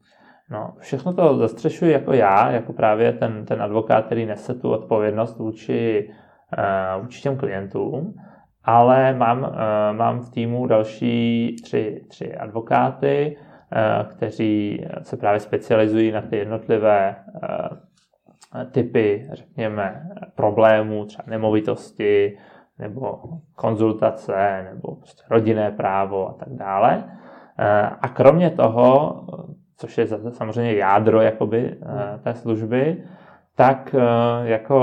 No, 0.49 0.73
všechno 0.79 1.13
to 1.13 1.37
zastřešuji 1.37 1.91
jako 1.91 2.13
já, 2.13 2.51
jako 2.51 2.73
právě 2.73 3.13
ten, 3.13 3.45
ten 3.45 3.61
advokát, 3.61 4.05
který 4.05 4.25
nese 4.25 4.53
tu 4.53 4.71
odpovědnost 4.71 5.37
vůči, 5.37 6.09
uh, 6.97 7.03
vůči 7.03 7.21
těm 7.21 7.37
klientům, 7.37 8.13
ale 8.63 9.13
mám, 9.13 9.39
uh, 9.41 9.47
mám 9.97 10.19
v 10.19 10.29
týmu 10.29 10.67
další 10.67 11.55
tři, 11.63 12.05
tři 12.09 12.35
advokáty, 12.35 13.37
Eh, 13.75 14.05
kteří 14.09 14.85
se 15.01 15.17
právě 15.17 15.39
specializují 15.39 16.11
na 16.11 16.21
ty 16.21 16.37
jednotlivé 16.37 17.15
eh, 17.15 17.47
typy, 18.71 19.27
řekněme, 19.33 20.09
problémů, 20.35 21.05
třeba 21.05 21.23
nemovitosti, 21.27 22.37
nebo 22.79 23.19
konzultace, 23.55 24.67
nebo 24.73 24.95
prostě 24.95 25.23
rodinné 25.29 25.71
právo 25.71 26.29
a 26.29 26.33
tak 26.33 26.49
dále. 26.49 27.03
Eh, 27.59 27.89
a 28.01 28.07
kromě 28.07 28.49
toho, 28.49 29.15
což 29.77 29.97
je 29.97 30.07
samozřejmě 30.07 30.73
jádro 30.73 31.21
jakoby 31.21 31.77
té 32.23 32.33
služby, 32.33 33.03
tak 33.55 33.95
jako 34.43 34.77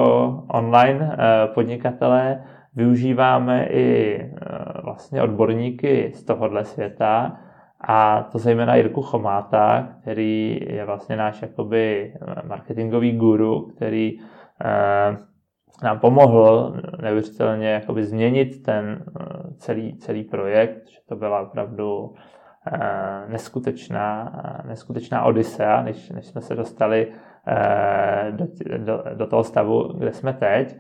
online 0.49 1.17
podnikatelé 1.55 2.43
využíváme 2.75 3.67
i 3.67 4.21
vlastně 4.85 5.23
odborníky 5.23 6.13
z 6.15 6.25
tohohle 6.25 6.65
světa, 6.65 7.37
a 7.81 8.23
to 8.33 8.39
zejména 8.39 8.75
Jirku 8.75 9.03
Chomáta, 9.03 9.89
který 10.01 10.61
je 10.69 10.85
vlastně 10.85 11.17
náš 11.17 11.43
jakoby 11.43 12.15
marketingový 12.45 13.17
guru, 13.17 13.67
který 13.77 14.19
nám 15.83 15.99
pomohl 15.99 16.77
neuvěřitelně 17.03 17.71
jakoby 17.71 18.05
změnit 18.05 18.63
ten 18.63 19.05
celý, 19.57 19.99
celý 19.99 20.25
projekt, 20.25 20.89
že 20.89 20.99
to 21.09 21.17
byla 21.17 21.41
opravdu 21.41 22.15
neskutečná, 23.29 24.33
neskutečná 24.69 25.25
odisea, 25.25 25.83
než, 25.83 26.11
než 26.11 26.27
jsme 26.27 26.41
se 26.41 26.55
dostali 26.55 27.13
do, 28.31 28.47
do, 28.79 29.05
do 29.15 29.27
toho 29.27 29.45
stavu, 29.45 29.93
kde 29.99 30.13
jsme 30.13 30.33
teď. 30.33 30.77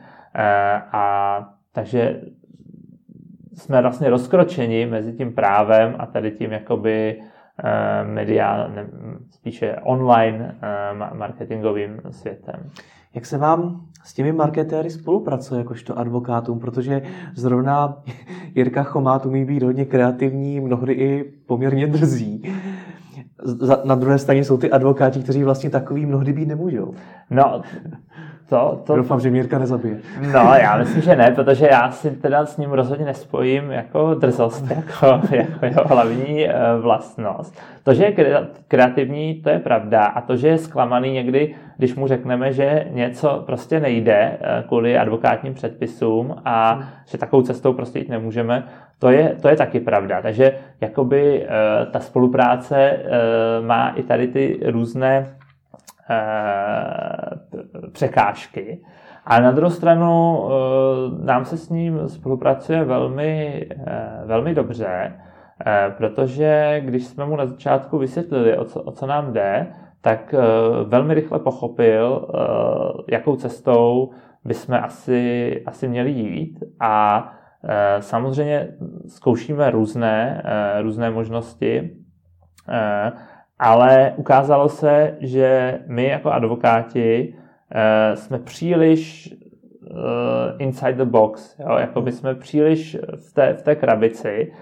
A 0.92 1.44
takže 1.72 2.20
jsme 3.60 3.82
vlastně 3.82 4.10
rozkročeni 4.10 4.86
mezi 4.86 5.12
tím 5.12 5.32
právem 5.32 5.94
a 5.98 6.06
tady 6.06 6.30
tím 6.30 6.52
jakoby 6.52 7.20
eh, 7.64 8.04
mediál, 8.04 8.70
spíše 9.30 9.76
online 9.82 10.58
eh, 10.62 11.14
marketingovým 11.14 12.00
světem. 12.10 12.70
Jak 13.14 13.26
se 13.26 13.38
vám 13.38 13.86
s 14.04 14.14
těmi 14.14 14.32
marketéry 14.32 14.90
spolupracuje 14.90 15.58
jakožto 15.58 15.98
advokátům, 15.98 16.60
protože 16.60 17.02
zrovna 17.34 18.02
Jirka 18.54 18.82
Chomát 18.82 19.26
umí 19.26 19.44
být 19.44 19.62
hodně 19.62 19.84
kreativní, 19.84 20.60
mnohdy 20.60 20.92
i 20.92 21.24
poměrně 21.46 21.86
drzí. 21.86 22.42
Na 23.84 23.94
druhé 23.94 24.18
straně 24.18 24.44
jsou 24.44 24.56
ty 24.58 24.70
advokáti, 24.70 25.22
kteří 25.22 25.44
vlastně 25.44 25.70
takový 25.70 26.06
mnohdy 26.06 26.32
být 26.32 26.48
nemůžou. 26.48 26.94
No, 27.30 27.62
to, 28.50 28.82
to... 28.86 28.96
Doufám, 28.96 29.20
že 29.20 29.30
Mírka 29.30 29.58
nezabije. 29.58 29.96
No, 30.32 30.54
já 30.60 30.76
myslím, 30.76 31.02
že 31.02 31.16
ne, 31.16 31.30
protože 31.30 31.68
já 31.70 31.90
si 31.90 32.10
teda 32.10 32.46
s 32.46 32.56
ním 32.56 32.72
rozhodně 32.72 33.04
nespojím 33.04 33.70
jako 33.70 34.14
drzost, 34.14 34.70
jako, 34.70 35.26
jako 35.34 35.64
jeho 35.66 35.84
hlavní 35.86 36.48
eh, 36.48 36.54
vlastnost. 36.80 37.60
To, 37.84 37.94
že 37.94 38.04
je 38.04 38.46
kreativní, 38.68 39.34
to 39.34 39.50
je 39.50 39.58
pravda. 39.58 40.04
A 40.04 40.20
to, 40.20 40.36
že 40.36 40.48
je 40.48 40.58
zklamaný 40.58 41.12
někdy, 41.12 41.54
když 41.76 41.94
mu 41.94 42.06
řekneme, 42.06 42.52
že 42.52 42.86
něco 42.90 43.42
prostě 43.46 43.80
nejde 43.80 44.38
eh, 44.40 44.64
kvůli 44.68 44.98
advokátním 44.98 45.54
předpisům 45.54 46.36
a 46.44 46.72
hmm. 46.72 46.84
že 47.06 47.18
takovou 47.18 47.42
cestou 47.42 47.72
prostě 47.72 47.98
jít 47.98 48.08
nemůžeme, 48.08 48.64
to 48.98 49.10
je, 49.10 49.36
to 49.42 49.48
je 49.48 49.56
taky 49.56 49.80
pravda. 49.80 50.22
Takže 50.22 50.52
jakoby 50.80 51.42
eh, 51.42 51.86
ta 51.86 52.00
spolupráce 52.00 52.98
má 53.60 53.88
i 53.88 54.02
tady 54.02 54.26
ty 54.26 54.60
různé 54.64 55.26
překážky. 57.92 58.82
A 59.24 59.40
na 59.40 59.50
druhou 59.50 59.70
stranu 59.70 60.42
eh, 60.44 61.24
nám 61.24 61.44
se 61.44 61.56
s 61.56 61.68
ním 61.68 62.08
spolupracuje 62.08 62.84
velmi, 62.84 63.66
eh, 63.86 64.22
velmi 64.24 64.54
dobře, 64.54 65.12
protože 65.96 66.80
když 66.84 67.06
jsme 67.06 67.26
mu 67.26 67.36
na 67.36 67.46
začátku 67.46 67.98
vysvětlili, 67.98 68.58
o 68.58 68.64
co, 68.64 68.82
o 68.82 68.92
co 68.92 69.06
nám 69.06 69.32
jde, 69.32 69.66
tak 70.00 70.34
velmi 70.84 71.14
rychle 71.14 71.38
pochopil, 71.38 72.28
jakou 73.08 73.36
cestou 73.36 74.10
bychom 74.44 74.74
asi, 74.74 75.62
asi 75.66 75.88
měli 75.88 76.10
jít. 76.10 76.64
A 76.80 77.24
samozřejmě 77.98 78.68
zkoušíme 79.06 79.70
různé, 79.70 80.42
různé 80.82 81.10
možnosti 81.10 81.96
ale 83.60 84.12
ukázalo 84.16 84.68
se, 84.68 85.16
že 85.20 85.78
my 85.86 86.04
jako 86.04 86.30
advokáti 86.30 87.34
uh, 87.34 88.14
jsme 88.14 88.38
příliš 88.38 89.32
uh, 89.90 89.96
inside 90.58 90.92
the 90.92 91.04
box, 91.04 91.58
jo? 91.58 91.76
jako 91.78 92.00
by 92.00 92.12
jsme 92.12 92.34
příliš 92.34 92.96
v 93.28 93.32
té, 93.32 93.54
v 93.54 93.62
té 93.62 93.74
krabici 93.76 94.52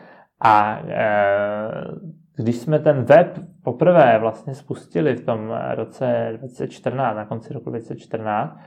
a 0.40 0.80
uh, 0.82 1.98
když 2.36 2.56
jsme 2.56 2.78
ten 2.78 3.02
web 3.02 3.38
poprvé 3.64 4.18
vlastně 4.18 4.54
spustili 4.54 5.14
v 5.14 5.24
tom 5.24 5.54
roce 5.74 6.28
2014, 6.38 7.16
na 7.16 7.24
konci 7.24 7.52
roku 7.52 7.70
2014, 7.70 8.58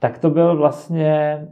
tak 0.00 0.18
to 0.18 0.30
byl 0.30 0.56
vlastně 0.56 1.46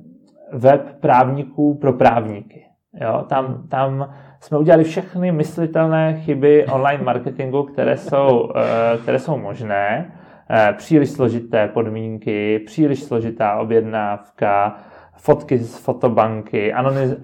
web 0.52 1.00
právníků 1.00 1.74
pro 1.74 1.92
právníky. 1.92 2.66
Jo? 3.00 3.24
Tam, 3.28 3.68
tam 3.68 4.14
jsme 4.44 4.58
udělali 4.58 4.84
všechny 4.84 5.32
myslitelné 5.32 6.20
chyby 6.20 6.66
online 6.66 7.04
marketingu, 7.04 7.62
které 7.62 7.96
jsou, 7.96 8.50
eh, 8.56 8.98
které 9.02 9.18
jsou 9.18 9.38
možné. 9.38 10.12
Eh, 10.50 10.74
příliš 10.76 11.10
složité 11.10 11.68
podmínky, 11.68 12.58
příliš 12.58 13.02
složitá 13.02 13.56
objednávka, 13.56 14.76
fotky 15.16 15.58
z 15.58 15.78
fotobanky, 15.78 16.72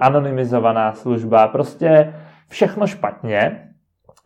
anonymizovaná 0.00 0.92
služba, 0.92 1.48
prostě 1.48 2.14
všechno 2.48 2.86
špatně. 2.86 3.68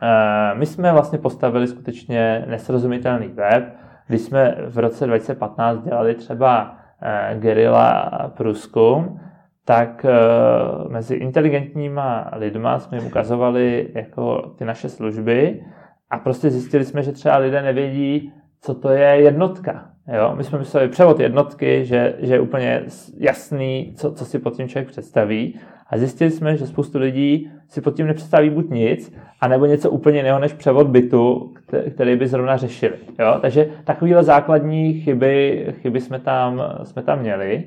Eh, 0.02 0.54
my 0.54 0.66
jsme 0.66 0.92
vlastně 0.92 1.18
postavili 1.18 1.66
skutečně 1.66 2.44
nesrozumitelný 2.48 3.28
web. 3.28 3.64
Když 4.06 4.20
jsme 4.20 4.56
v 4.66 4.78
roce 4.78 5.06
2015 5.06 5.84
dělali 5.84 6.14
třeba 6.14 6.76
gerila 7.34 8.10
průzkum, 8.36 9.20
tak 9.64 10.04
uh, 10.04 10.92
mezi 10.92 11.14
inteligentníma 11.14 12.30
lidma 12.36 12.78
jsme 12.78 12.98
jim 12.98 13.06
ukazovali 13.06 13.88
jako 13.94 14.54
ty 14.58 14.64
naše 14.64 14.88
služby 14.88 15.60
a 16.10 16.18
prostě 16.18 16.50
zjistili 16.50 16.84
jsme, 16.84 17.02
že 17.02 17.12
třeba 17.12 17.36
lidé 17.36 17.62
nevědí, 17.62 18.32
co 18.60 18.74
to 18.74 18.90
je 18.90 19.08
jednotka. 19.08 19.90
Jo? 20.16 20.34
My 20.36 20.44
jsme 20.44 20.58
mysleli 20.58 20.88
převod 20.88 21.20
jednotky, 21.20 21.84
že, 21.84 22.14
že 22.18 22.34
je 22.34 22.40
úplně 22.40 22.82
jasný, 23.18 23.94
co, 23.96 24.12
co 24.12 24.24
si 24.24 24.38
pod 24.38 24.56
tím 24.56 24.68
člověk 24.68 24.88
představí. 24.88 25.58
A 25.86 25.98
zjistili 25.98 26.30
jsme, 26.30 26.56
že 26.56 26.66
spoustu 26.66 26.98
lidí 26.98 27.50
si 27.68 27.80
pod 27.80 27.96
tím 27.96 28.06
nepředstaví 28.06 28.50
buď 28.50 28.70
nic, 28.70 29.12
anebo 29.40 29.66
něco 29.66 29.90
úplně 29.90 30.18
jiného 30.18 30.38
než 30.38 30.52
převod 30.52 30.86
bytu, 30.86 31.54
který 31.94 32.16
by 32.16 32.28
zrovna 32.28 32.56
řešili. 32.56 32.94
Jo? 33.18 33.38
Takže 33.40 33.68
takovéhle 33.84 34.24
základní 34.24 35.00
chyby, 35.00 35.66
chyby 35.82 36.00
jsme, 36.00 36.18
tam, 36.18 36.62
jsme 36.82 37.02
tam 37.02 37.18
měli. 37.18 37.64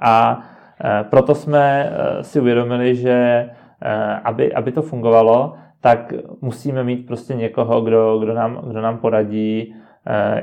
A 0.00 0.42
Eh, 0.42 0.63
proto 1.10 1.34
jsme 1.34 1.92
eh, 1.92 2.24
si 2.24 2.40
uvědomili, 2.40 2.96
že 2.96 3.12
eh, 3.12 4.20
aby, 4.24 4.54
aby 4.54 4.72
to 4.72 4.82
fungovalo, 4.82 5.54
tak 5.80 6.12
musíme 6.40 6.84
mít 6.84 7.06
prostě 7.06 7.34
někoho, 7.34 7.80
kdo, 7.80 8.18
kdo, 8.18 8.34
nám, 8.34 8.60
kdo 8.66 8.80
nám 8.80 8.98
poradí 8.98 9.74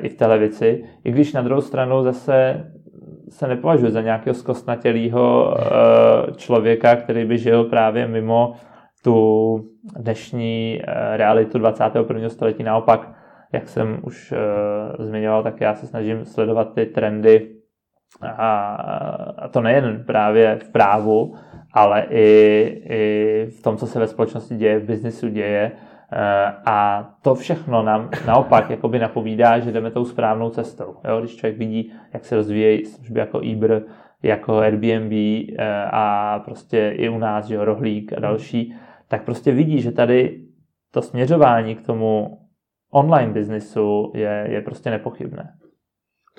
i 0.01 0.09
v 0.09 0.13
téhle 0.13 0.37
věci. 0.37 0.83
I 1.03 1.11
když 1.11 1.33
na 1.33 1.41
druhou 1.41 1.61
stranu 1.61 2.03
zase 2.03 2.65
se 3.29 3.47
nepovažuje 3.47 3.91
za 3.91 4.01
nějakého 4.01 4.33
zkostnatělého 4.33 5.55
člověka, 6.35 6.95
který 6.95 7.25
by 7.25 7.37
žil 7.37 7.63
právě 7.63 8.07
mimo 8.07 8.53
tu 9.03 9.59
dnešní 9.99 10.81
realitu 11.15 11.57
21. 11.57 12.29
století. 12.29 12.63
Naopak, 12.63 13.11
jak 13.53 13.69
jsem 13.69 13.99
už 14.03 14.33
zmiňoval, 14.99 15.43
tak 15.43 15.61
já 15.61 15.75
se 15.75 15.87
snažím 15.87 16.25
sledovat 16.25 16.73
ty 16.73 16.85
trendy 16.85 17.50
a 19.37 19.47
to 19.51 19.61
nejen 19.61 20.03
právě 20.07 20.55
v 20.55 20.69
právu, 20.69 21.35
ale 21.73 22.05
i, 22.09 22.83
i 22.89 23.45
v 23.59 23.61
tom, 23.61 23.77
co 23.77 23.87
se 23.87 23.99
ve 23.99 24.07
společnosti 24.07 24.55
děje, 24.55 24.79
v 24.79 24.83
biznesu 24.83 25.29
děje. 25.29 25.71
Eh, 26.13 26.53
a 26.65 27.09
to 27.21 27.35
všechno 27.35 27.83
nám 27.83 28.09
naopak 28.27 28.69
jakoby 28.69 28.99
napovídá, 28.99 29.59
že 29.59 29.71
jdeme 29.71 29.91
tou 29.91 30.05
správnou 30.05 30.49
cestou. 30.49 30.95
Jo? 31.07 31.19
Když 31.19 31.35
člověk 31.35 31.57
vidí, 31.57 31.93
jak 32.13 32.25
se 32.25 32.35
rozvíjejí 32.35 32.85
služby 32.85 33.19
jako 33.19 33.39
Uber, 33.39 33.83
jako 34.23 34.57
Airbnb 34.57 35.11
eh, 35.11 35.85
a 35.91 36.39
prostě 36.45 36.93
i 36.95 37.09
u 37.09 37.17
nás, 37.17 37.49
jo, 37.49 37.65
Rohlík 37.65 38.13
a 38.13 38.19
další, 38.19 38.75
tak 39.07 39.23
prostě 39.23 39.51
vidí, 39.51 39.81
že 39.81 39.91
tady 39.91 40.41
to 40.91 41.01
směřování 41.01 41.75
k 41.75 41.85
tomu 41.85 42.37
online 42.91 43.33
biznisu 43.33 44.11
je, 44.15 44.47
je 44.49 44.61
prostě 44.61 44.89
nepochybné. 44.89 45.53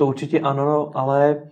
To 0.03 0.07
určitě 0.07 0.41
ano, 0.41 0.91
ale 0.95 1.43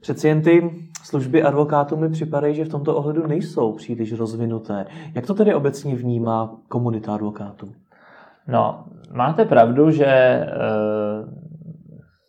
přeci 0.00 0.28
jen 0.28 0.42
ty 0.42 0.70
služby 1.02 1.42
advokátů 1.42 1.96
mi 1.96 2.08
připadají, 2.08 2.54
že 2.54 2.64
v 2.64 2.68
tomto 2.68 2.96
ohledu 2.96 3.26
nejsou 3.26 3.72
příliš 3.72 4.12
rozvinuté. 4.12 4.86
Jak 5.14 5.26
to 5.26 5.34
tedy 5.34 5.54
obecně 5.54 5.96
vnímá 5.96 6.56
komunita 6.68 7.14
advokátů? 7.14 7.72
No, 8.48 8.84
máte 9.12 9.44
pravdu, 9.44 9.90
že 9.90 10.06
e, 10.06 10.46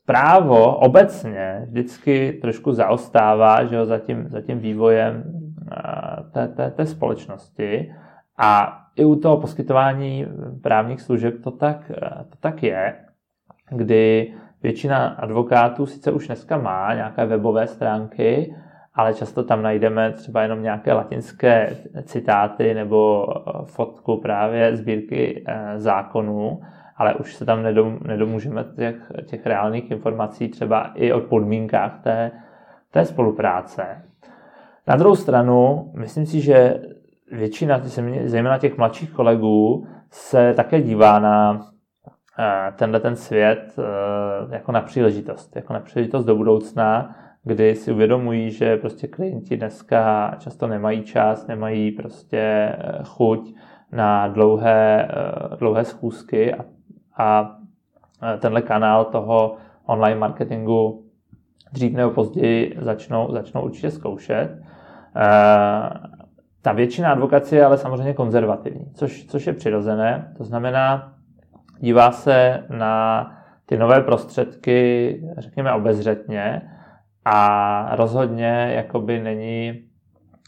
právo 0.06 0.76
obecně 0.76 1.68
vždycky 1.70 2.40
trošku 2.42 2.74
zaostává 2.74 3.66
že 3.66 3.76
jo, 3.76 3.86
za, 3.86 4.00
tím, 4.00 4.30
za 4.30 4.42
tím 4.42 4.60
vývojem 4.60 5.24
e, 5.24 6.32
té, 6.32 6.48
té, 6.48 6.72
té 6.72 6.86
společnosti 6.86 7.94
a 8.38 8.80
i 8.96 9.06
u 9.06 9.16
toho 9.16 9.38
poskytování 9.38 10.26
právních 10.62 11.02
služeb 11.02 11.34
to 11.44 11.52
tak, 11.52 11.92
to 12.30 12.38
tak 12.40 12.64
je, 12.64 12.96
kdy 13.70 14.34
Většina 14.64 15.08
advokátů 15.08 15.86
sice 15.86 16.12
už 16.12 16.28
dneska 16.28 16.58
má 16.58 16.94
nějaké 16.94 17.26
webové 17.26 17.68
stránky, 17.68 18.56
ale 18.94 19.14
často 19.14 19.44
tam 19.44 19.62
najdeme 19.62 20.12
třeba 20.12 20.42
jenom 20.42 20.64
nějaké 20.64 20.94
latinské 20.94 21.78
citáty 22.04 22.74
nebo 22.74 23.28
eh, 23.30 23.52
fotku 23.66 24.18
právě 24.18 24.76
sbírky 24.76 25.44
eh, 25.48 25.80
zákonů, 25.80 26.62
ale 26.98 27.16
už 27.16 27.36
se 27.36 27.46
tam 27.46 27.64
nedomůžeme 28.04 28.66
těch, 28.76 29.12
těch 29.26 29.46
reálných 29.46 29.92
informací 29.92 30.48
třeba 30.48 30.92
i 30.96 31.14
o 31.14 31.20
podmínkách 31.20 32.00
té, 32.04 32.32
té 32.92 33.06
spolupráce. 33.06 33.84
Na 34.88 34.96
druhou 34.96 35.16
stranu, 35.16 35.92
myslím 35.96 36.26
si, 36.26 36.42
že 36.42 36.82
většina, 37.32 37.82
zejména 38.24 38.58
těch 38.58 38.78
mladších 38.78 39.12
kolegů, 39.12 39.88
se 40.10 40.54
také 40.54 40.82
dívá 40.82 41.20
na 41.20 41.68
tenhle 42.76 43.00
ten 43.00 43.16
svět 43.16 43.76
eh, 43.80 44.56
jako 44.56 44.72
na 44.72 44.82
příležitost, 44.82 45.56
jako 45.56 45.74
na 45.74 45.80
příležitost 45.80 46.26
do 46.26 46.36
budoucna, 46.36 47.16
kdy 47.44 47.76
si 47.76 47.92
uvědomují, 47.92 48.52
že 48.52 48.78
prostě 48.78 49.08
klienti 49.08 49.58
dneska 49.58 50.34
často 50.40 50.68
nemají 50.68 51.04
čas, 51.04 51.48
nemají 51.48 51.92
prostě 51.92 52.40
eh, 52.40 53.00
chuť 53.04 53.56
na 53.92 54.28
dlouhé, 54.28 55.10
eh, 55.12 55.56
dlouhé 55.56 55.86
schůzky 55.86 56.54
a, 56.54 56.66
a 57.18 57.58
tenhle 58.40 58.62
kanál 58.62 59.06
toho 59.06 59.58
online 59.86 60.20
marketingu 60.20 61.06
dřív 61.74 61.94
nebo 61.94 62.12
později 62.12 62.78
začnou, 62.82 63.32
začnou 63.32 63.62
určitě 63.62 63.92
zkoušet. 63.92 64.62
Ta 66.62 66.72
většina 66.74 67.12
advokacie 67.12 67.60
je 67.60 67.66
ale 67.66 67.78
samozřejmě 67.78 68.14
konzervativní, 68.14 68.92
což, 68.94 69.26
což 69.26 69.48
je 69.48 69.54
přirozené. 69.54 70.34
To 70.38 70.44
znamená, 70.44 71.14
dívá 71.82 72.12
se 72.12 72.64
na 72.70 73.28
ty 73.66 73.78
nové 73.78 74.02
prostředky, 74.02 75.22
řekněme, 75.38 75.74
obezřetně 75.74 76.62
a 77.26 77.96
rozhodně 77.96 78.72
jakoby 78.76 79.20
není 79.20 79.84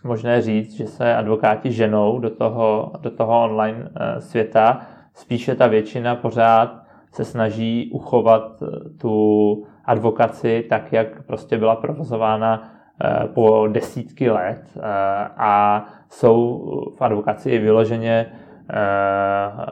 možné 0.04 0.42
říct, 0.42 0.74
že 0.74 0.88
se 0.88 1.16
advokáti 1.16 1.72
ženou 1.72 2.20
do 2.20 2.30
toho, 2.30 2.92
do 3.00 3.12
toho 3.12 3.44
online 3.44 3.90
eh, 3.96 4.22
světa. 4.22 4.82
Spíše 5.14 5.56
ta 5.56 5.68
většina 5.68 6.16
pořád 6.16 6.84
se 7.12 7.26
snaží 7.26 7.90
uchovat 7.94 8.64
eh, 8.64 8.90
tu 9.02 9.66
advokaci 9.86 10.66
tak, 10.70 10.94
jak 10.94 11.24
prostě 11.24 11.58
byla 11.58 11.76
provozována 11.76 12.72
eh, 13.04 13.28
po 13.28 13.68
desítky 13.72 14.30
let 14.30 14.78
a 15.38 15.86
jsou 16.10 16.66
v 16.98 17.02
advokaci 17.02 17.58
vyloženě 17.58 18.26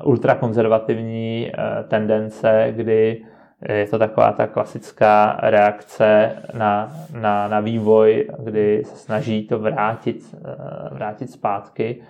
ultrakonzervativní 0.04 1.52
tendence, 1.88 2.68
kdy 2.76 3.24
je 3.70 3.88
to 3.88 3.99
taková 3.99 4.32
ta 4.32 4.47
klasická 4.47 5.38
reakce 5.41 6.38
na, 6.54 6.91
na, 7.22 7.47
na 7.47 7.60
vývoj, 7.60 8.28
kdy 8.39 8.84
se 8.86 8.95
snaží 8.95 9.47
to 9.47 9.60
vrátit, 9.60 10.36
eh, 10.36 10.95
vrátit 10.95 11.32
zpátky, 11.32 12.02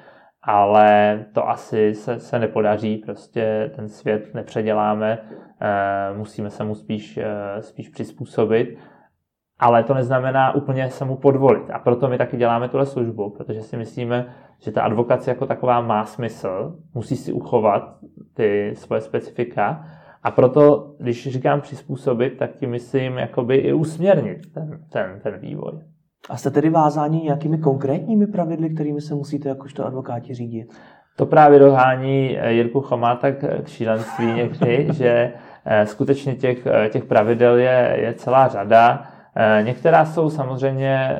ale 0.43 1.19
to 1.33 1.49
asi 1.49 1.95
se, 1.95 2.19
se 2.19 2.39
nepodaří, 2.39 2.97
prostě 2.97 3.71
ten 3.75 3.89
svět 3.89 4.33
nepředěláme, 4.33 5.17
eh, 5.61 6.17
musíme 6.17 6.49
se 6.49 6.63
mu 6.63 6.75
spíš, 6.75 7.17
eh, 7.17 7.61
spíš 7.61 7.89
přizpůsobit, 7.89 8.77
ale 9.61 9.83
to 9.83 9.93
neznamená 9.93 10.55
úplně 10.55 10.89
se 10.89 11.05
mu 11.05 11.15
podvolit 11.15 11.69
a 11.69 11.79
proto 11.79 12.07
my 12.07 12.17
taky 12.17 12.37
děláme 12.37 12.69
tuhle 12.69 12.85
službu, 12.85 13.29
protože 13.29 13.61
si 13.61 13.77
myslíme, 13.77 14.25
že 14.59 14.71
ta 14.71 14.81
advokace 14.81 15.31
jako 15.31 15.45
taková 15.45 15.81
má 15.81 16.05
smysl, 16.05 16.75
musí 16.93 17.15
si 17.15 17.33
uchovat 17.33 17.97
ty 18.33 18.73
svoje 18.75 19.01
specifika, 19.01 19.85
a 20.23 20.31
proto, 20.31 20.93
když 20.99 21.27
říkám 21.27 21.61
přizpůsobit, 21.61 22.37
tak 22.37 22.55
tím 22.55 22.69
myslím 22.69 23.17
jakoby 23.17 23.55
i 23.55 23.73
usměrnit 23.73 24.53
ten, 24.53 24.79
ten, 24.91 25.19
ten 25.23 25.39
vývoj. 25.39 25.71
A 26.29 26.37
jste 26.37 26.51
tedy 26.51 26.69
vázáni 26.69 27.21
nějakými 27.21 27.57
konkrétními 27.57 28.27
pravidly, 28.27 28.69
kterými 28.69 29.01
se 29.01 29.15
musíte 29.15 29.49
jakožto 29.49 29.85
advokáti 29.85 30.33
řídit? 30.33 30.73
To 31.15 31.25
právě 31.25 31.59
dohání 31.59 32.37
eh, 32.39 32.53
Jirku 32.53 32.81
Chomáta 32.81 33.31
k 33.31 33.67
šílenství 33.67 34.25
někdy, 34.25 34.87
že 34.93 35.33
eh, 35.65 35.85
skutečně 35.85 36.35
těch, 36.35 36.67
eh, 36.67 36.89
těch 36.89 37.05
pravidel 37.05 37.57
je, 37.57 37.97
je 38.01 38.13
celá 38.13 38.47
řada. 38.47 39.10
Některá 39.61 40.05
jsou 40.05 40.29
samozřejmě 40.29 41.19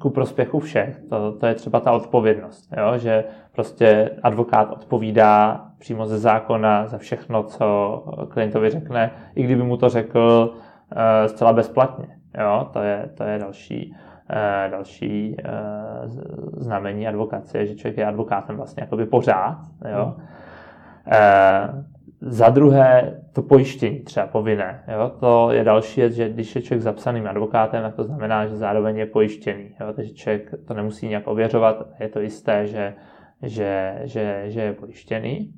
ku 0.00 0.10
prospěchu 0.10 0.60
všech. 0.60 1.00
To, 1.08 1.32
to 1.32 1.46
je 1.46 1.54
třeba 1.54 1.80
ta 1.80 1.92
odpovědnost, 1.92 2.72
jo? 2.76 2.98
že 2.98 3.24
prostě 3.52 4.10
advokát 4.22 4.72
odpovídá 4.72 5.66
přímo 5.78 6.06
ze 6.06 6.18
zákona 6.18 6.86
za 6.86 6.98
všechno, 6.98 7.42
co 7.42 8.04
klientovi 8.28 8.70
řekne, 8.70 9.10
i 9.34 9.42
kdyby 9.42 9.62
mu 9.62 9.76
to 9.76 9.88
řekl 9.88 10.50
uh, 10.52 11.26
zcela 11.26 11.52
bezplatně. 11.52 12.06
Jo? 12.38 12.68
To, 12.72 12.82
je, 12.82 13.10
to 13.14 13.24
je 13.24 13.38
další, 13.38 13.94
uh, 14.30 14.70
další 14.70 15.36
uh, 15.36 16.10
znamení 16.56 17.08
advokacie, 17.08 17.66
že 17.66 17.74
člověk 17.74 17.98
je 17.98 18.06
advokátem 18.06 18.56
vlastně 18.56 18.82
jakoby 18.82 19.06
pořád. 19.06 19.58
Jo? 19.90 20.14
Uh, 21.06 21.84
za 22.20 22.48
druhé, 22.48 23.20
to 23.32 23.42
pojištění 23.42 24.00
třeba 24.00 24.26
povinné. 24.26 24.84
Jo? 24.92 25.12
To 25.20 25.50
je 25.50 25.64
další 25.64 26.00
věc, 26.00 26.14
že 26.14 26.28
když 26.28 26.56
je 26.56 26.62
člověk 26.62 26.82
zapsaným 26.82 27.26
advokátem, 27.26 27.82
tak 27.82 27.94
to 27.94 28.04
znamená, 28.04 28.46
že 28.46 28.56
zároveň 28.56 28.96
je 28.96 29.06
pojištěný. 29.06 29.70
Jo? 29.80 29.92
Takže 29.96 30.14
člověk 30.14 30.54
to 30.68 30.74
nemusí 30.74 31.08
nějak 31.08 31.26
ověřovat, 31.26 31.86
je 32.00 32.08
to 32.08 32.20
jisté, 32.20 32.66
že, 32.66 32.94
že, 33.42 34.00
že, 34.04 34.44
že 34.46 34.60
je 34.60 34.72
pojištěný. 34.72 35.52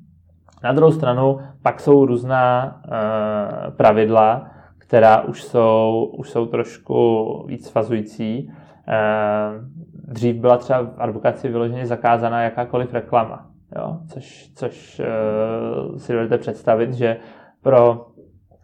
Na 0.63 0.73
druhou 0.73 0.91
stranu 0.91 1.39
pak 1.63 1.79
jsou 1.79 2.05
různá 2.05 2.75
uh, 2.85 3.75
pravidla, 3.75 4.51
která 4.77 5.21
už 5.21 5.43
jsou, 5.43 6.11
už 6.17 6.29
jsou 6.29 6.45
trošku 6.45 7.45
víc 7.47 7.67
svazující. 7.67 8.51
Uh, 8.87 9.65
dřív 10.13 10.35
byla 10.35 10.57
třeba 10.57 10.81
v 10.81 10.93
advokaci 10.97 11.49
vyloženě 11.49 11.85
zakázaná 11.85 12.43
jakákoliv 12.43 12.93
reklama, 12.93 13.52
jo? 13.75 13.97
což, 14.13 14.51
což 14.55 15.01
uh, 15.01 15.97
si 15.97 16.13
dovedete 16.13 16.37
představit, 16.37 16.93
že 16.93 17.17
pro 17.61 18.05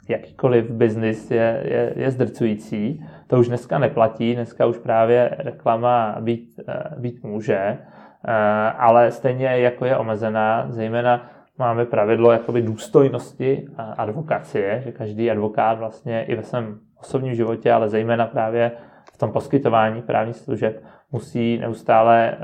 jakýkoliv 0.09 0.71
biznis 0.71 1.31
je, 1.31 1.63
je, 1.65 1.93
je 1.95 2.11
zdrcující. 2.11 3.05
To 3.27 3.39
už 3.39 3.47
dneska 3.47 3.79
neplatí, 3.79 4.35
dneska 4.35 4.65
už 4.65 4.77
právě 4.77 5.35
reklama 5.37 6.17
být, 6.19 6.59
být 6.97 7.23
může, 7.23 7.77
ale 8.77 9.11
stejně 9.11 9.45
jako 9.45 9.85
je 9.85 9.97
omezená, 9.97 10.65
zejména 10.69 11.29
máme 11.57 11.85
pravidlo 11.85 12.31
jakoby 12.31 12.61
důstojnosti 12.61 13.67
advokacie, 13.77 14.81
že 14.85 14.91
každý 14.91 15.31
advokát 15.31 15.79
vlastně 15.79 16.23
i 16.23 16.35
ve 16.35 16.43
svém 16.43 16.79
osobním 17.01 17.35
životě, 17.35 17.71
ale 17.71 17.89
zejména 17.89 18.25
právě 18.25 18.71
v 19.13 19.17
tom 19.17 19.31
poskytování 19.31 20.01
právních 20.01 20.35
služeb 20.35 20.83
musí 21.11 21.57
neustále 21.57 22.31
e, 22.31 22.35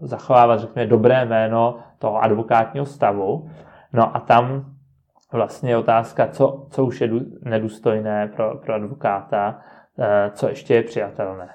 zachovávat, 0.00 0.60
řekněme, 0.60 0.86
dobré 0.86 1.24
jméno 1.24 1.78
toho 1.98 2.22
advokátního 2.22 2.86
stavu. 2.86 3.50
No 3.92 4.16
a 4.16 4.20
tam 4.20 4.64
vlastně 5.32 5.70
je 5.70 5.76
otázka, 5.76 6.26
co, 6.26 6.66
co 6.70 6.84
už 6.84 7.00
je 7.00 7.10
nedůstojné 7.42 8.28
pro, 8.36 8.58
pro 8.58 8.74
advokáta, 8.74 9.60
e, 9.98 10.30
co 10.30 10.48
ještě 10.48 10.74
je 10.74 10.82
přijatelné. 10.82 11.48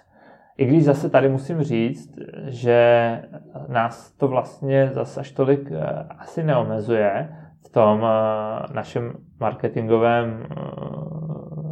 I 0.60 0.66
když 0.66 0.86
zase 0.86 1.10
tady 1.10 1.30
musím 1.30 1.64
říct, 1.64 2.20
že 2.46 3.22
nás 3.68 4.12
to 4.12 4.28
vlastně 4.28 4.90
zase 4.94 5.20
až 5.20 5.32
tolik 5.32 5.72
eh, 5.72 6.06
asi 6.20 6.44
neomezuje 6.44 7.30
v 7.66 7.70
tom 7.70 8.04
eh, 8.04 8.74
našem 8.74 9.14
marketingovém, 9.40 10.44
eh, 10.44 10.56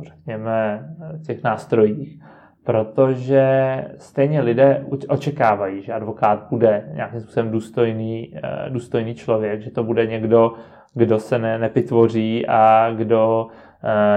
řekněme, 0.03 0.89
těch 1.26 1.43
nástrojích, 1.43 2.24
protože 2.68 3.86
stejně 3.97 4.41
lidé 4.41 4.86
očekávají, 5.09 5.82
že 5.82 5.93
advokát 5.93 6.47
bude 6.49 6.89
nějakým 6.93 7.22
způsobem 7.22 7.51
důstojný, 7.51 8.34
důstojný 8.70 9.15
člověk, 9.15 9.61
že 9.61 9.72
to 9.72 9.84
bude 9.84 10.05
někdo, 10.05 10.53
kdo 10.93 11.20
se 11.20 11.39
ne, 11.39 11.57
nepitvoří 11.57 12.47
a 12.47 12.91
kdo 12.93 13.47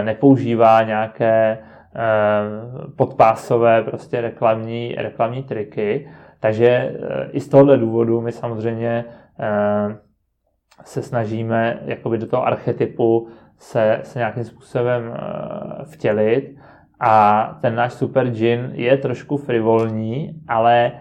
nepoužívá 0.03 0.83
nějaké 0.83 1.59
Eh, 1.95 2.91
podpásové 2.97 3.83
prostě 3.83 4.21
reklamní, 4.21 4.95
reklamní 4.99 5.43
triky. 5.43 6.11
Takže 6.41 6.67
eh, 6.67 7.29
i 7.33 7.41
z 7.41 7.49
tohohle 7.49 7.77
důvodu 7.77 8.21
my 8.21 8.33
samozřejmě 8.33 9.05
eh, 9.41 9.97
se 10.85 11.03
snažíme 11.03 11.81
jakoby 11.85 12.19
do 12.19 12.27
toho 12.27 12.47
archetypu 12.47 13.29
se, 13.59 14.01
se 14.03 14.19
nějakým 14.19 14.45
způsobem 14.45 15.15
vtělit 15.85 16.57
a 17.01 17.45
ten 17.61 17.75
náš 17.75 17.93
super 17.93 18.27
džin 18.27 18.71
je 18.73 18.97
trošku 18.97 19.37
frivolní, 19.37 20.35
ale 20.49 20.93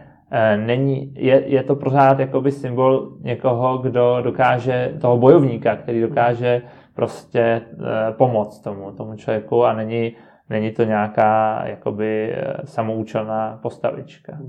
není, 0.65 1.13
je, 1.15 1.43
je 1.47 1.63
to 1.63 1.75
pořád 1.75 2.19
jakoby 2.19 2.51
symbol 2.51 3.11
někoho, 3.21 3.77
kdo 3.77 4.21
dokáže, 4.21 4.93
toho 5.01 5.17
bojovníka, 5.17 5.75
který 5.75 6.01
dokáže 6.01 6.61
prostě 6.95 7.61
pomoct 8.11 8.59
tomu, 8.59 8.91
tomu 8.91 9.15
člověku 9.15 9.65
a 9.65 9.73
není 9.73 10.15
Není 10.49 10.71
to 10.71 10.83
nějaká 10.83 11.61
jakoby 11.67 12.33
eh, 12.33 12.53
samoučelná 12.63 13.59
postavička. 13.61 14.39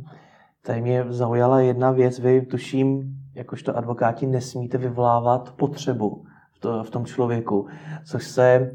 Tady 0.63 0.81
mě 0.81 1.05
zaujala 1.09 1.61
jedna 1.61 1.91
věc. 1.91 2.19
Vy 2.19 2.43
tuším, 2.47 3.15
jakožto 3.35 3.77
advokáti 3.77 4.27
nesmíte 4.27 4.79
vyvolávat 4.79 5.53
potřebu 5.57 6.25
v, 6.53 6.61
to, 6.61 6.85
v 6.85 6.91
tom 6.91 7.07
člověku, 7.07 7.67
což 8.05 8.25
se 8.25 8.71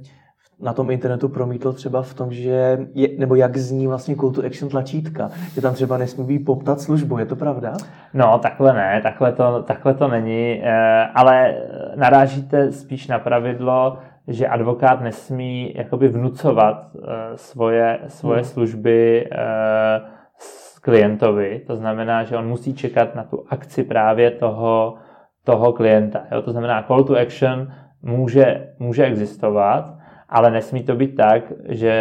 na 0.59 0.73
tom 0.73 0.91
internetu 0.91 1.29
promítlo 1.29 1.73
třeba 1.73 2.01
v 2.01 2.13
tom, 2.13 2.31
že 2.31 2.77
je, 2.93 3.09
nebo 3.17 3.35
jak 3.35 3.57
zní 3.57 3.87
vlastně 3.87 4.15
call 4.15 4.31
to 4.31 4.45
action 4.45 4.69
tlačítka, 4.69 5.31
že 5.55 5.61
tam 5.61 5.73
třeba 5.73 5.97
nesmí 5.97 6.25
být 6.25 6.39
poptat 6.39 6.81
službu, 6.81 7.17
je 7.17 7.25
to 7.25 7.35
pravda? 7.35 7.73
No, 8.13 8.39
takhle 8.39 8.73
ne, 8.73 8.99
takhle 9.03 9.31
to, 9.31 9.63
takhle 9.63 9.93
to 9.93 10.07
není, 10.07 10.61
eh, 10.63 11.05
ale 11.15 11.55
narážíte 11.95 12.71
spíš 12.71 13.07
na 13.07 13.19
pravidlo, 13.19 13.97
že 14.27 14.47
advokát 14.47 15.01
nesmí 15.01 15.73
jakoby 15.75 16.07
vnucovat 16.07 16.89
uh, 16.93 17.01
svoje, 17.35 17.99
svoje 18.07 18.41
hmm. 18.41 18.49
služby 18.49 19.29
uh, 19.31 20.07
s 20.37 20.79
klientovi. 20.79 21.61
To 21.67 21.75
znamená, 21.75 22.23
že 22.23 22.37
on 22.37 22.47
musí 22.47 22.73
čekat 22.73 23.15
na 23.15 23.23
tu 23.23 23.45
akci 23.49 23.83
právě 23.83 24.31
toho, 24.31 24.95
toho 25.43 25.73
klienta. 25.73 26.21
Jo? 26.31 26.41
To 26.41 26.51
znamená, 26.51 26.83
call 26.83 27.03
to 27.03 27.17
action 27.17 27.67
může, 28.01 28.67
může 28.79 29.05
existovat, 29.05 29.94
ale 30.29 30.51
nesmí 30.51 30.83
to 30.83 30.95
být 30.95 31.15
tak, 31.15 31.43
že 31.65 31.93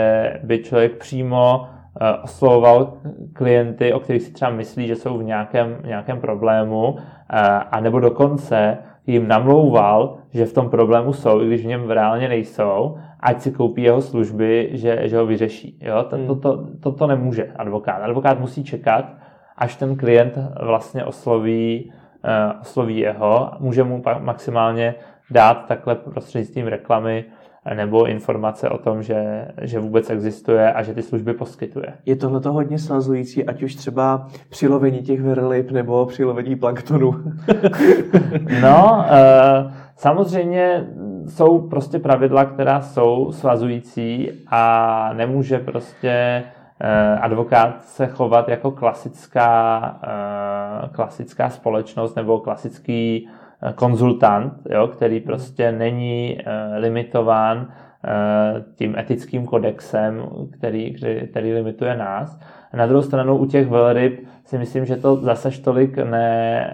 by 0.42 0.58
člověk 0.58 0.96
přímo 0.96 1.66
oslovoval 2.22 2.92
klienty, 3.32 3.92
o 3.92 4.00
kterých 4.00 4.22
si 4.22 4.32
třeba 4.32 4.50
myslí, 4.50 4.86
že 4.86 4.96
jsou 4.96 5.18
v 5.18 5.24
nějakém, 5.24 5.76
nějakém 5.84 6.20
problému, 6.20 6.96
a 7.70 7.80
nebo 7.80 8.00
dokonce 8.00 8.78
jim 9.06 9.28
namlouval, 9.28 10.16
že 10.32 10.46
v 10.46 10.52
tom 10.52 10.70
problému 10.70 11.12
jsou, 11.12 11.40
i 11.40 11.46
když 11.46 11.64
v 11.64 11.68
něm 11.68 11.90
reálně 11.90 12.28
nejsou, 12.28 12.96
ať 13.20 13.40
si 13.40 13.52
koupí 13.52 13.82
jeho 13.82 14.02
služby, 14.02 14.70
že, 14.72 15.08
že 15.08 15.18
ho 15.18 15.26
vyřeší. 15.26 15.78
Jo? 15.82 16.02
To, 16.02 16.26
to, 16.26 16.34
to, 16.34 16.66
to, 16.80 16.92
to 16.92 17.06
nemůže 17.06 17.52
advokát. 17.56 18.02
Advokát 18.02 18.40
musí 18.40 18.64
čekat, 18.64 19.04
až 19.56 19.76
ten 19.76 19.96
klient 19.96 20.38
vlastně 20.62 21.04
osloví, 21.04 21.92
uh, 22.24 22.60
osloví 22.60 22.98
jeho. 22.98 23.50
Může 23.60 23.84
mu 23.84 24.02
maximálně 24.18 24.94
dát 25.30 25.66
takhle 25.66 25.94
prostřednictvím 25.94 26.66
reklamy 26.66 27.24
nebo 27.74 28.06
informace 28.06 28.68
o 28.68 28.78
tom, 28.78 29.02
že, 29.02 29.48
že 29.60 29.78
vůbec 29.78 30.10
existuje 30.10 30.72
a 30.72 30.82
že 30.82 30.94
ty 30.94 31.02
služby 31.02 31.34
poskytuje. 31.34 31.86
Je 32.06 32.16
tohle 32.16 32.40
to 32.40 32.52
hodně 32.52 32.78
svazující, 32.78 33.46
ať 33.46 33.62
už 33.62 33.74
třeba 33.74 34.26
při 34.48 34.68
lovení 34.68 34.98
těch 34.98 35.22
verlip 35.22 35.70
nebo 35.70 36.06
při 36.06 36.24
lovení 36.24 36.56
planktonu? 36.56 37.10
no, 38.62 39.06
uh, 39.10 39.72
samozřejmě 39.96 40.86
jsou 41.28 41.68
prostě 41.68 41.98
pravidla, 41.98 42.44
která 42.44 42.80
jsou 42.80 43.32
svazující 43.32 44.30
a 44.48 45.10
nemůže 45.12 45.58
prostě 45.58 46.42
uh, 46.44 47.24
advokát 47.24 47.84
se 47.84 48.06
chovat 48.06 48.48
jako 48.48 48.70
klasická, 48.70 49.80
uh, 50.82 50.88
klasická 50.94 51.50
společnost 51.50 52.16
nebo 52.16 52.40
klasický 52.40 53.28
konzultant, 53.74 54.52
jo, 54.70 54.88
který 54.88 55.20
prostě 55.20 55.72
není 55.72 56.38
uh, 56.38 56.52
limitován 56.78 57.58
uh, 57.58 57.64
tím 58.74 58.98
etickým 58.98 59.46
kodexem, 59.46 60.22
který, 60.52 60.94
který, 60.94 61.28
který 61.28 61.52
limituje 61.52 61.96
nás. 61.96 62.40
Na 62.74 62.86
druhou 62.86 63.02
stranu 63.02 63.36
u 63.36 63.46
těch 63.46 63.68
velryb 63.68 64.26
si 64.44 64.58
myslím, 64.58 64.84
že 64.84 64.96
to 64.96 65.16
zase 65.16 65.50
tolik 65.50 65.96
ne, 65.96 66.70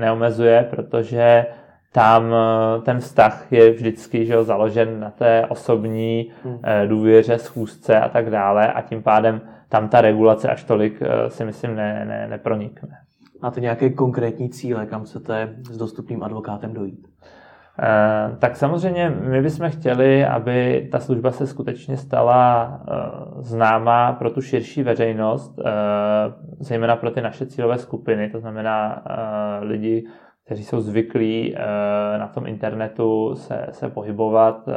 neomezuje, 0.00 0.66
protože 0.70 1.46
tam 1.92 2.34
ten 2.82 3.00
vztah 3.00 3.46
je 3.52 3.70
vždycky 3.70 4.26
že 4.26 4.32
jo, 4.32 4.44
založen 4.44 5.00
na 5.00 5.10
té 5.10 5.46
osobní 5.48 6.30
hmm. 6.44 6.58
důvěře, 6.86 7.38
schůzce 7.38 8.00
a 8.00 8.08
tak 8.08 8.30
dále 8.30 8.72
a 8.72 8.82
tím 8.82 9.02
pádem 9.02 9.40
tam 9.68 9.88
ta 9.88 10.00
regulace 10.00 10.48
až 10.48 10.64
tolik 10.64 11.00
si 11.28 11.44
myslím 11.44 11.76
ne, 11.76 12.04
ne, 12.04 12.26
nepronikne. 12.30 13.01
Máte 13.42 13.60
nějaké 13.60 13.90
konkrétní 13.90 14.50
cíle, 14.50 14.86
kam 14.86 15.04
chcete 15.04 15.56
s 15.70 15.76
dostupným 15.76 16.22
advokátem 16.22 16.74
dojít? 16.74 17.08
Eh, 17.78 18.36
tak 18.38 18.56
samozřejmě 18.56 19.10
my 19.10 19.42
bychom 19.42 19.70
chtěli, 19.70 20.24
aby 20.26 20.88
ta 20.92 21.00
služba 21.00 21.30
se 21.30 21.46
skutečně 21.46 21.96
stala 21.96 22.80
eh, 22.80 22.94
známá 23.42 24.12
pro 24.12 24.30
tu 24.30 24.40
širší 24.40 24.82
veřejnost, 24.82 25.58
eh, 25.58 25.70
zejména 26.58 26.96
pro 26.96 27.10
ty 27.10 27.20
naše 27.20 27.46
cílové 27.46 27.78
skupiny, 27.78 28.30
to 28.30 28.40
znamená 28.40 29.02
lidi, 29.60 30.06
kteří 30.44 30.64
jsou 30.64 30.80
zvyklí 30.80 31.54
na 32.18 32.28
tom 32.28 32.46
internetu 32.46 33.34
se, 33.34 33.66
se 33.70 33.88
pohybovat 33.88 34.68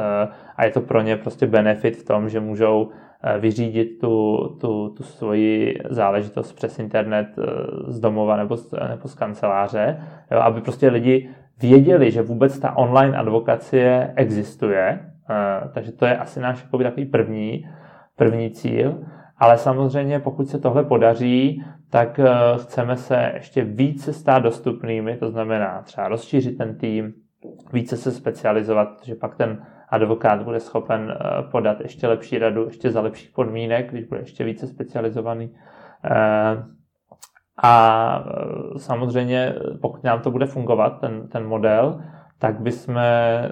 a 0.56 0.64
je 0.64 0.70
to 0.70 0.80
pro 0.80 1.02
ně 1.02 1.16
prostě 1.16 1.46
benefit 1.46 1.96
v 1.96 2.04
tom, 2.04 2.28
že 2.28 2.40
můžou 2.40 2.90
vyřídit 3.38 3.98
tu, 4.00 4.38
tu, 4.60 4.88
tu 4.88 5.02
svoji 5.02 5.78
záležitost 5.90 6.52
přes 6.52 6.78
internet 6.78 7.28
eh, 7.38 7.42
z 7.86 8.00
domova 8.00 8.36
nebo 8.36 8.56
z, 8.56 8.70
nebo 8.88 9.08
z 9.08 9.14
kanceláře, 9.14 10.00
jo, 10.30 10.38
aby 10.38 10.60
prostě 10.60 10.88
lidi 10.88 11.30
věděli, 11.60 12.10
že 12.10 12.22
vůbec 12.22 12.58
ta 12.58 12.76
online 12.76 13.16
advokacie 13.16 14.12
existuje, 14.16 15.00
eh, 15.30 15.68
takže 15.74 15.92
to 15.92 16.06
je 16.06 16.16
asi 16.16 16.40
náš 16.40 16.62
jakoby, 16.62 16.84
takový 16.84 17.06
první, 17.06 17.68
první 18.16 18.50
cíl. 18.50 18.98
Ale 19.38 19.58
samozřejmě, 19.58 20.20
pokud 20.20 20.48
se 20.48 20.58
tohle 20.58 20.84
podaří, 20.84 21.64
tak 21.90 22.20
chceme 22.56 22.96
se 22.96 23.32
ještě 23.34 23.64
více 23.64 24.12
stát 24.12 24.38
dostupnými, 24.42 25.16
to 25.16 25.30
znamená 25.30 25.82
třeba 25.82 26.08
rozšířit 26.08 26.58
ten 26.58 26.78
tým, 26.78 27.12
více 27.72 27.96
se 27.96 28.12
specializovat, 28.12 28.88
že 29.04 29.14
pak 29.14 29.36
ten 29.36 29.62
advokát 29.88 30.42
bude 30.42 30.60
schopen 30.60 31.10
eh, 31.10 31.42
podat 31.42 31.80
ještě 31.80 32.08
lepší 32.08 32.38
radu, 32.38 32.64
ještě 32.64 32.90
za 32.90 33.00
lepších 33.00 33.30
podmínek, 33.30 33.90
když 33.90 34.04
bude 34.04 34.20
ještě 34.20 34.44
více 34.44 34.66
specializovaný. 34.66 35.54
Eh, 36.04 36.64
a 37.62 38.24
eh, 38.26 38.78
samozřejmě, 38.78 39.54
pokud 39.82 40.04
nám 40.04 40.20
to 40.20 40.30
bude 40.30 40.46
fungovat, 40.46 41.00
ten, 41.00 41.28
ten 41.28 41.46
model, 41.46 42.00
tak 42.38 42.60
bychom 42.60 43.00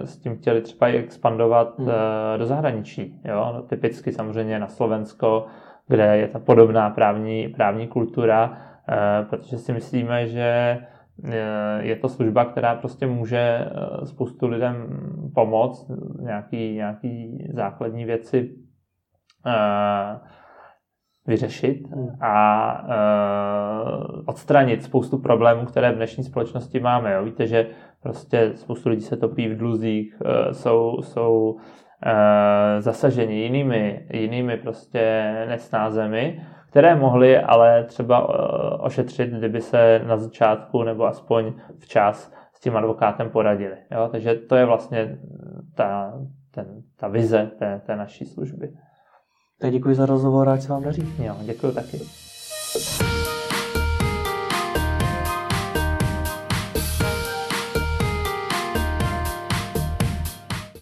s 0.05 0.19
tím 0.19 0.37
chtěli 0.37 0.61
třeba 0.61 0.89
i 0.89 0.97
expandovat 0.97 1.79
hmm. 1.79 1.89
do 2.37 2.47
zahraničí. 2.47 3.21
Jo? 3.25 3.53
No, 3.55 3.63
typicky 3.63 4.13
samozřejmě 4.13 4.59
na 4.59 4.69
Slovensko, 4.69 5.47
kde 5.89 6.17
je 6.17 6.29
ta 6.29 6.39
podobná 6.39 6.91
právní, 6.91 7.49
právní 7.49 7.89
kultura, 7.89 8.59
protože 9.31 9.59
si 9.59 9.73
myslíme, 9.73 10.27
že 10.27 10.79
je 11.81 11.97
to 11.97 12.09
služba, 12.09 12.45
která 12.45 12.75
prostě 12.75 13.07
může 13.07 13.39
eh, 13.39 14.07
spoustu 14.07 14.47
lidem 14.47 14.87
pomoct, 15.35 15.91
nějaký, 16.21 16.75
nějaký 16.75 17.39
základní 17.53 18.05
věci 18.05 18.55
eh, 19.47 20.21
vyřešit 21.27 21.89
hmm. 21.89 22.09
a 22.21 22.87
odstranit 24.27 24.83
spoustu 24.83 25.19
problémů, 25.19 25.67
které 25.67 25.93
v 25.93 25.97
dnešní 25.97 26.25
společnosti 26.25 26.81
máme. 26.81 27.13
Jo. 27.13 27.25
Víte, 27.25 27.47
že 27.47 27.67
prostě 28.03 28.53
spoustu 28.55 28.89
lidí 28.89 29.03
se 29.03 29.17
topí 29.17 29.49
v 29.49 29.57
dluzích, 29.57 30.23
jsou, 30.53 31.03
jsou 31.03 31.57
zasaženi 32.79 33.35
jinými, 33.35 34.07
jinými 34.13 34.57
prostě 34.57 35.35
nesnázemi 35.49 36.43
které 36.75 36.95
mohly 36.95 37.39
ale 37.39 37.85
třeba 37.85 38.19
eh, 38.21 38.77
ošetřit, 38.79 39.31
kdyby 39.31 39.61
se 39.61 40.01
na 40.07 40.17
začátku 40.17 40.83
nebo 40.83 41.05
aspoň 41.05 41.53
včas 41.79 42.33
s 42.55 42.61
tím 42.61 42.77
advokátem 42.77 43.31
poradili. 43.31 43.77
Jo? 43.91 44.09
Takže 44.13 44.35
to 44.35 44.57
je 44.57 44.65
vlastně 44.65 45.19
ta, 45.75 46.13
ten, 46.51 46.67
ta 46.97 47.09
vize 47.09 47.51
té, 47.59 47.81
té 47.87 47.97
naší 47.97 48.27
služby. 48.27 48.73
Tak 49.61 49.73
děkuji 49.73 49.95
za 49.95 50.07
rozhovor, 50.07 50.49
ať 50.49 50.63
se 50.63 50.69
vám 50.69 50.83
daří. 50.83 51.15
Jo, 51.19 51.37
děkuji 51.45 51.73
taky. 51.73 52.01